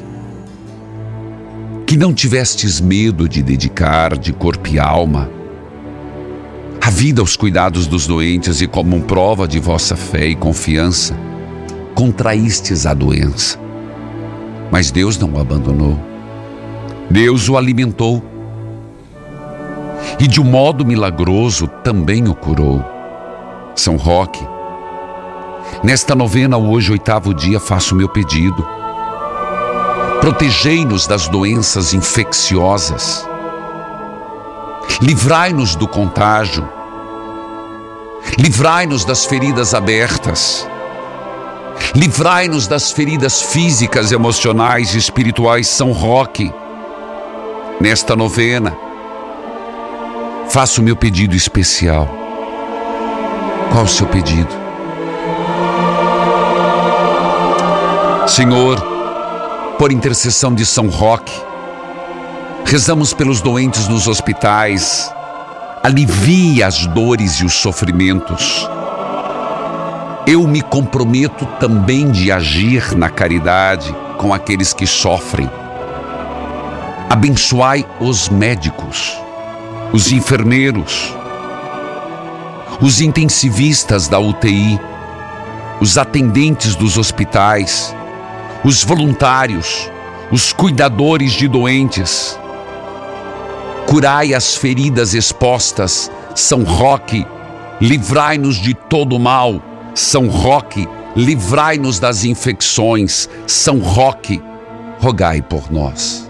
que 1.88 1.96
não 1.96 2.14
tivestes 2.14 2.82
medo 2.82 3.30
de 3.30 3.42
dedicar 3.42 4.18
de 4.18 4.34
corpo 4.34 4.68
e 4.68 4.78
alma 4.78 5.30
a 6.82 6.90
vida 6.90 7.22
aos 7.22 7.38
cuidados 7.38 7.88
dos 7.88 8.06
doentes 8.06 8.60
e 8.60 8.68
como 8.68 9.00
prova 9.04 9.48
de 9.48 9.58
vossa 9.58 9.96
fé 9.96 10.28
e 10.28 10.36
confiança, 10.36 11.16
contraístes 11.96 12.86
a 12.86 12.94
doença. 12.94 13.71
Mas 14.72 14.90
Deus 14.90 15.18
não 15.18 15.34
o 15.34 15.40
abandonou. 15.40 16.00
Deus 17.10 17.50
o 17.50 17.58
alimentou. 17.58 18.24
E 20.18 20.28
de 20.28 20.40
um 20.40 20.46
modo 20.46 20.86
milagroso 20.86 21.68
também 21.84 22.28
o 22.28 22.34
curou. 22.34 22.84
São 23.76 23.98
Roque, 23.98 24.46
nesta 25.84 26.16
novena, 26.16 26.58
hoje, 26.58 26.92
oitavo 26.92 27.34
dia, 27.34 27.60
faço 27.60 27.94
o 27.94 27.98
meu 27.98 28.08
pedido. 28.08 28.66
Protegei-nos 30.22 31.08
das 31.08 31.28
doenças 31.28 31.94
infecciosas. 31.94 33.28
Livrai-nos 35.02 35.76
do 35.76 35.88
contágio. 35.88 36.68
Livrai-nos 38.38 39.04
das 39.04 39.26
feridas 39.26 39.74
abertas. 39.74 40.70
Livrai-nos 41.96 42.68
das 42.68 42.92
feridas 42.92 43.42
físicas, 43.42 44.12
emocionais 44.12 44.94
e 44.96 44.98
espirituais. 44.98 45.68
São 45.68 45.92
Roque, 45.92 46.54
nesta 47.80 48.16
novena, 48.16 48.76
faço 50.50 50.82
o 50.82 50.84
meu 50.84 50.96
pedido 50.96 51.36
especial. 51.36 52.08
Qual 53.72 53.84
o 53.84 53.88
seu 53.88 54.08
pedido? 54.08 54.50
Senhor, 58.28 58.80
por 59.78 59.92
intercessão 59.92 60.54
de 60.54 60.66
São 60.66 60.88
Roque, 60.88 61.34
rezamos 62.66 63.14
pelos 63.14 63.42
doentes 63.42 63.88
nos 63.88 64.08
hospitais, 64.08 65.14
alivie 65.84 66.64
as 66.64 66.86
dores 66.88 67.34
e 67.34 67.46
os 67.46 67.54
sofrimentos 67.54 68.70
eu 70.26 70.48
me 70.48 70.62
comprometo 70.62 71.46
também 71.60 72.12
de 72.12 72.32
agir 72.32 72.96
na 72.96 73.10
caridade 73.10 73.94
com 74.18 74.34
aqueles 74.34 74.74
que 74.74 74.86
sofrem. 74.86 75.50
Abençoai 77.10 77.86
os 78.00 78.30
médicos, 78.30 79.18
os 79.92 80.12
enfermeiros, 80.12 81.16
os 82.80 83.02
intensivistas 83.02 84.08
da 84.08 84.20
UTI, 84.20 84.80
os 85.80 85.98
atendentes 85.98 86.76
dos 86.76 86.98
hospitais, 86.98 87.96
os 88.64 88.84
voluntários, 88.84 89.90
os 90.32 90.54
cuidadores 90.54 91.34
de 91.34 91.48
doentes. 91.48 92.40
Curai 93.88 94.34
as 94.36 94.56
feridas 94.56 95.16
expostas, 95.16 96.12
São 96.36 96.64
Roque, 96.64 97.26
livrai-nos 97.82 98.56
de 98.58 98.74
todo 98.76 99.20
mal 99.20 99.71
são 99.94 100.28
Roque, 100.28 100.88
livrai-nos 101.16 102.00
das 102.00 102.24
infecções. 102.24 103.30
São 103.46 103.80
Roque, 103.80 104.42
rogai 105.00 105.42
por 105.42 105.72
nós. 105.72 106.30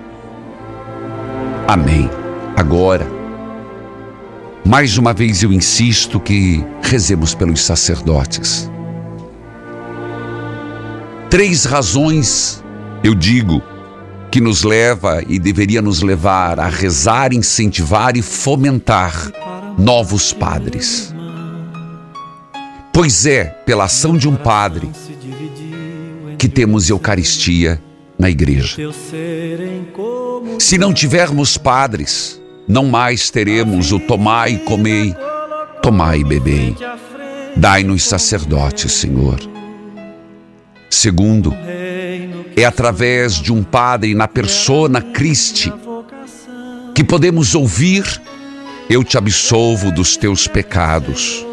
Amém. 1.68 2.10
Agora, 2.56 3.08
mais 4.66 4.98
uma 4.98 5.14
vez 5.14 5.44
eu 5.44 5.52
insisto 5.52 6.20
que 6.20 6.64
rezemos 6.82 7.34
pelos 7.34 7.62
sacerdotes. 7.62 8.70
Três 11.30 11.64
razões, 11.64 12.62
eu 13.04 13.16
digo, 13.16 13.62
que 14.32 14.40
nos 14.40 14.64
leva 14.64 15.22
e 15.28 15.38
deveria 15.38 15.82
nos 15.82 16.02
levar 16.02 16.60
a 16.60 16.68
rezar, 16.68 17.34
incentivar 17.34 18.16
e 18.16 18.22
fomentar 18.22 19.32
novos 19.78 20.32
padres. 20.32 21.11
Pois 22.94 23.26
é 23.26 23.46
pela 23.46 23.86
ação 23.86 24.18
de 24.18 24.28
um 24.28 24.36
padre 24.36 24.90
que 26.38 26.50
temos 26.50 26.90
Eucaristia 26.90 27.82
na 28.20 28.30
igreja. 28.30 28.78
Se 30.60 30.78
não 30.78 30.94
tivermos 30.94 31.58
padres, 31.58 32.42
não 32.68 32.86
mais 32.88 33.30
teremos 33.30 33.94
o 33.94 34.00
tomai 34.00 34.56
e 34.56 34.60
comei, 34.60 35.16
tomai 35.82 36.20
e 36.20 36.24
bebei. 36.24 36.76
Dai-nos 37.56 38.04
sacerdotes, 38.04 38.92
Senhor. 38.92 39.40
Segundo, 40.90 41.56
é 42.56 42.66
através 42.66 43.36
de 43.36 43.54
um 43.54 43.64
padre 43.64 44.14
na 44.14 44.28
persona 44.28 45.02
Christi 45.02 45.72
que 46.94 47.04
podemos 47.04 47.56
ouvir: 47.56 48.22
Eu 48.90 49.02
te 49.04 49.18
absolvo 49.18 49.92
dos 49.92 50.18
teus 50.18 50.46
pecados 50.48 51.46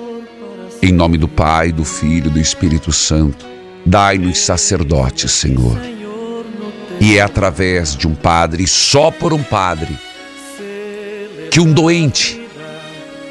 em 0.81 0.93
nome 0.93 1.19
do 1.19 1.29
Pai, 1.29 1.73
do 1.73 1.85
Filho 1.85 2.29
e 2.29 2.35
do 2.35 2.41
Espírito 2.41 2.93
Santo, 2.93 3.47
dai-nos 3.85 4.39
sacerdotes, 4.39 5.33
Senhor. 5.33 5.77
E 7.01 7.17
é 7.17 7.21
através 7.21 7.97
de 7.97 8.07
um 8.07 8.15
padre, 8.15 8.67
só 8.67 9.11
por 9.11 9.33
um 9.33 9.43
padre, 9.43 9.97
que 11.51 11.61
um 11.61 11.73
doente 11.73 12.41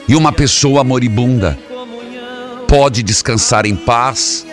e 0.07 0.15
uma 0.15 0.31
pessoa 0.31 0.83
moribunda 0.83 1.57
pode 2.67 3.03
descansar 3.03 3.65
em 3.65 3.75
paz 3.75 4.45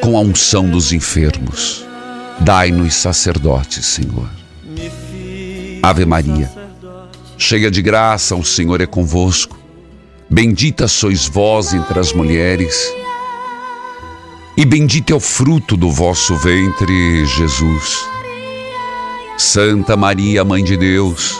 com 0.00 0.16
a 0.16 0.20
unção 0.20 0.68
dos 0.68 0.92
enfermos. 0.92 1.84
Dai-nos 2.40 2.94
sacerdotes, 2.94 3.86
Senhor. 3.86 4.28
Ave 5.82 6.04
Maria, 6.04 6.50
cheia 7.36 7.70
de 7.70 7.82
graça, 7.82 8.34
o 8.34 8.44
Senhor 8.44 8.80
é 8.80 8.86
convosco. 8.86 9.61
Bendita 10.32 10.88
sois 10.88 11.28
vós 11.28 11.74
entre 11.74 12.00
as 12.00 12.14
mulheres, 12.14 12.90
e 14.56 14.64
bendito 14.64 15.12
é 15.12 15.14
o 15.14 15.20
fruto 15.20 15.76
do 15.76 15.90
vosso 15.90 16.34
ventre, 16.36 17.26
Jesus. 17.26 18.02
Santa 19.36 19.94
Maria, 19.94 20.42
Mãe 20.42 20.64
de 20.64 20.74
Deus, 20.74 21.38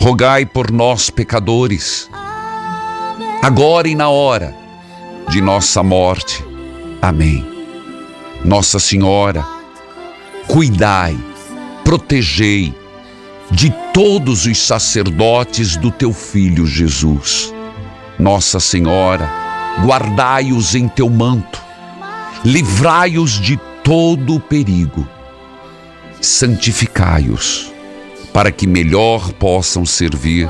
rogai 0.00 0.44
por 0.44 0.72
nós, 0.72 1.10
pecadores, 1.10 2.10
agora 3.40 3.86
e 3.86 3.94
na 3.94 4.08
hora 4.08 4.52
de 5.28 5.40
nossa 5.40 5.80
morte. 5.80 6.44
Amém. 7.00 7.46
Nossa 8.44 8.80
Senhora, 8.80 9.46
cuidai, 10.48 11.16
protegei 11.84 12.74
de 13.48 13.72
todos 13.94 14.44
os 14.44 14.58
sacerdotes 14.58 15.76
do 15.76 15.92
teu 15.92 16.12
filho 16.12 16.66
Jesus 16.66 17.54
nossa 18.22 18.60
Senhora, 18.60 19.28
guardai-os 19.84 20.76
em 20.76 20.86
teu 20.86 21.10
manto, 21.10 21.60
livrai-os 22.44 23.32
de 23.32 23.58
todo 23.82 24.36
o 24.36 24.40
perigo, 24.40 25.06
santificai-os, 26.20 27.72
para 28.32 28.52
que 28.52 28.64
melhor 28.64 29.32
possam 29.32 29.84
servir 29.84 30.48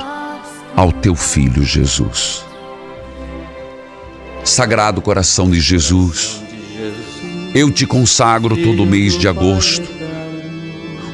ao 0.76 0.92
teu 0.92 1.14
Filho 1.14 1.64
Jesus. 1.64 2.44
Sagrado 4.44 5.00
coração 5.00 5.50
de 5.50 5.58
Jesus, 5.58 6.42
eu 7.54 7.70
te 7.70 7.86
consagro 7.86 8.54
todo 8.62 8.84
mês 8.84 9.18
de 9.18 9.26
agosto 9.26 10.01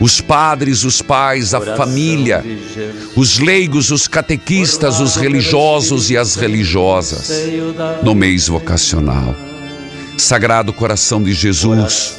os 0.01 0.21
padres, 0.21 0.85
os 0.85 1.03
pais, 1.03 1.55
a 1.55 1.61
família, 1.77 2.45
os 3.17 3.39
leigos, 3.39 3.91
os 3.91 4.07
catequistas, 4.07 5.01
os 5.01 5.17
religiosos 5.17 6.11
e 6.11 6.17
as 6.17 6.37
religiosas, 6.37 7.31
no 8.03 8.15
mês 8.15 8.49
vocacional. 8.49 9.35
Sagrado 10.17 10.73
coração 10.73 11.23
de 11.23 11.33
Jesus, 11.33 12.17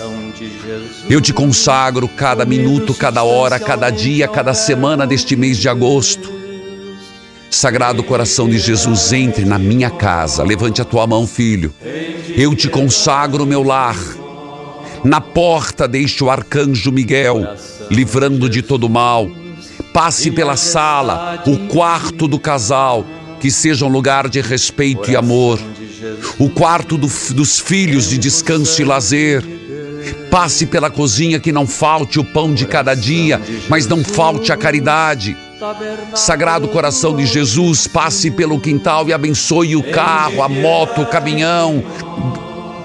eu 1.10 1.20
te 1.20 1.34
consagro 1.34 2.08
cada 2.08 2.46
minuto, 2.46 2.94
cada 2.94 3.24
hora, 3.24 3.60
cada 3.60 3.90
dia, 3.90 4.28
cada 4.28 4.54
semana 4.54 5.06
deste 5.06 5.36
mês 5.36 5.58
de 5.58 5.68
agosto. 5.68 6.40
Sagrado 7.50 8.04
coração 8.04 8.48
de 8.48 8.60
Jesus, 8.60 9.12
entre 9.12 9.44
na 9.44 9.58
minha 9.58 9.90
casa. 9.90 10.44
Levante 10.44 10.82
a 10.82 10.86
tua 10.86 11.08
mão, 11.08 11.26
filho. 11.26 11.74
Eu 12.38 12.56
te 12.56 12.70
consagro 12.70 13.46
meu 13.46 13.64
lar 13.64 13.98
na 15.04 15.22
porta 15.22 15.88
deixe 15.88 16.24
o 16.24 16.30
arcanjo 16.30 16.92
Miguel, 16.92 17.56
livrando 17.90 18.50
de 18.50 18.62
todo 18.62 18.90
mal. 18.90 19.30
Passe 19.94 20.30
pela 20.32 20.56
sala, 20.56 21.44
o 21.48 21.68
quarto 21.68 22.28
do 22.28 22.40
casal, 22.40 23.06
que 23.40 23.50
seja 23.50 23.86
um 23.86 23.90
lugar 23.90 24.30
de 24.30 24.42
respeito 24.42 25.10
e 25.10 25.16
amor. 25.16 25.60
O 26.38 26.50
quarto 26.50 26.98
do, 26.98 27.08
dos 27.34 27.60
filhos 27.60 28.10
de 28.10 28.18
descanso 28.18 28.82
e 28.82 28.86
lazer. 28.86 29.44
Passe 30.30 30.66
pela 30.66 30.90
cozinha 30.90 31.40
que 31.40 31.52
não 31.52 31.66
falte 31.66 32.20
o 32.20 32.24
pão 32.24 32.54
de 32.54 32.66
cada 32.66 32.94
dia, 32.94 33.42
mas 33.68 33.88
não 33.88 34.04
falte 34.04 34.52
a 34.52 34.58
caridade. 34.58 35.36
Sagrado 36.16 36.70
coração 36.70 37.16
de 37.16 37.26
Jesus, 37.26 37.88
passe 37.88 38.32
pelo 38.32 38.60
quintal 38.60 39.10
e 39.10 39.14
abençoe 39.14 39.76
o 39.76 39.84
carro, 39.84 40.42
a 40.42 40.48
moto, 40.48 41.02
o 41.02 41.06
caminhão, 41.06 41.84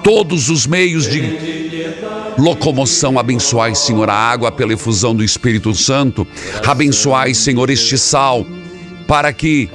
todos 0.02 0.48
os 0.48 0.66
meios 0.66 1.08
de 1.08 1.63
locomoção. 2.38 3.18
Abençoai, 3.18 3.74
Senhor, 3.74 4.08
a 4.08 4.14
água 4.14 4.52
pela 4.52 4.72
efusão 4.72 5.14
do 5.14 5.24
Espírito 5.24 5.74
Santo. 5.74 6.26
Abençoai, 6.66 7.34
Senhor, 7.34 7.70
este 7.70 7.96
sal 7.98 8.46
para 9.06 9.32
que, 9.32 9.68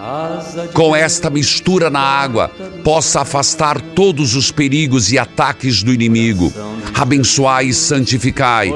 com 0.74 0.96
esta 0.96 1.30
mistura 1.30 1.90
na 1.90 2.00
água, 2.00 2.50
possa 2.84 3.22
afastar 3.22 3.80
todos 3.80 4.36
os 4.36 4.52
perigos 4.52 5.12
e 5.12 5.18
ataques 5.18 5.84
do 5.84 5.94
inimigo. 5.94 6.52
Abençoai 6.94 7.68
e 7.68 7.74
santificai. 7.74 8.72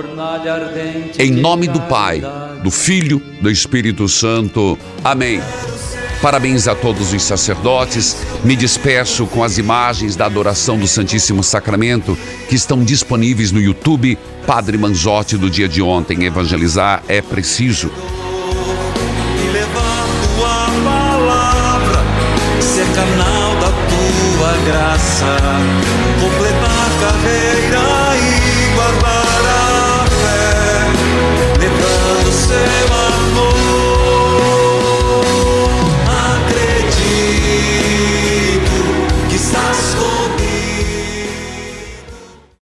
Em 1.18 1.32
nome 1.32 1.68
do 1.68 1.82
Pai, 1.82 2.22
do 2.64 2.72
Filho, 2.72 3.22
do 3.42 3.50
Espírito 3.50 4.08
Santo. 4.08 4.78
Amém. 5.04 5.42
Parabéns 6.24 6.70
a 6.70 6.74
todos 6.74 7.12
os 7.12 7.22
sacerdotes. 7.22 8.16
Me 8.46 8.56
despeço 8.56 9.28
com 9.28 9.44
as 9.44 9.58
imagens 9.58 10.16
da 10.16 10.26
adoração 10.26 10.78
do 10.78 10.88
Santíssimo 10.88 11.44
Sacramento 11.44 12.18
que 12.48 12.56
estão 12.56 12.82
disponíveis 12.82 13.52
no 13.52 13.60
YouTube. 13.60 14.18
Padre 14.48 14.78
Manzotti 14.78 15.36
do 15.36 15.50
dia 15.50 15.68
de 15.68 15.82
ontem. 15.82 16.24
Evangelizar 16.24 17.04
é 17.10 17.22
preciso. 17.22 17.92
Graça, 24.66 25.36
completar 26.22 26.90
carreira 27.02 28.16
e 28.16 28.76
guardar 28.76 29.12
a 29.12 30.06
fé, 30.06 31.60
levando. 31.60 32.83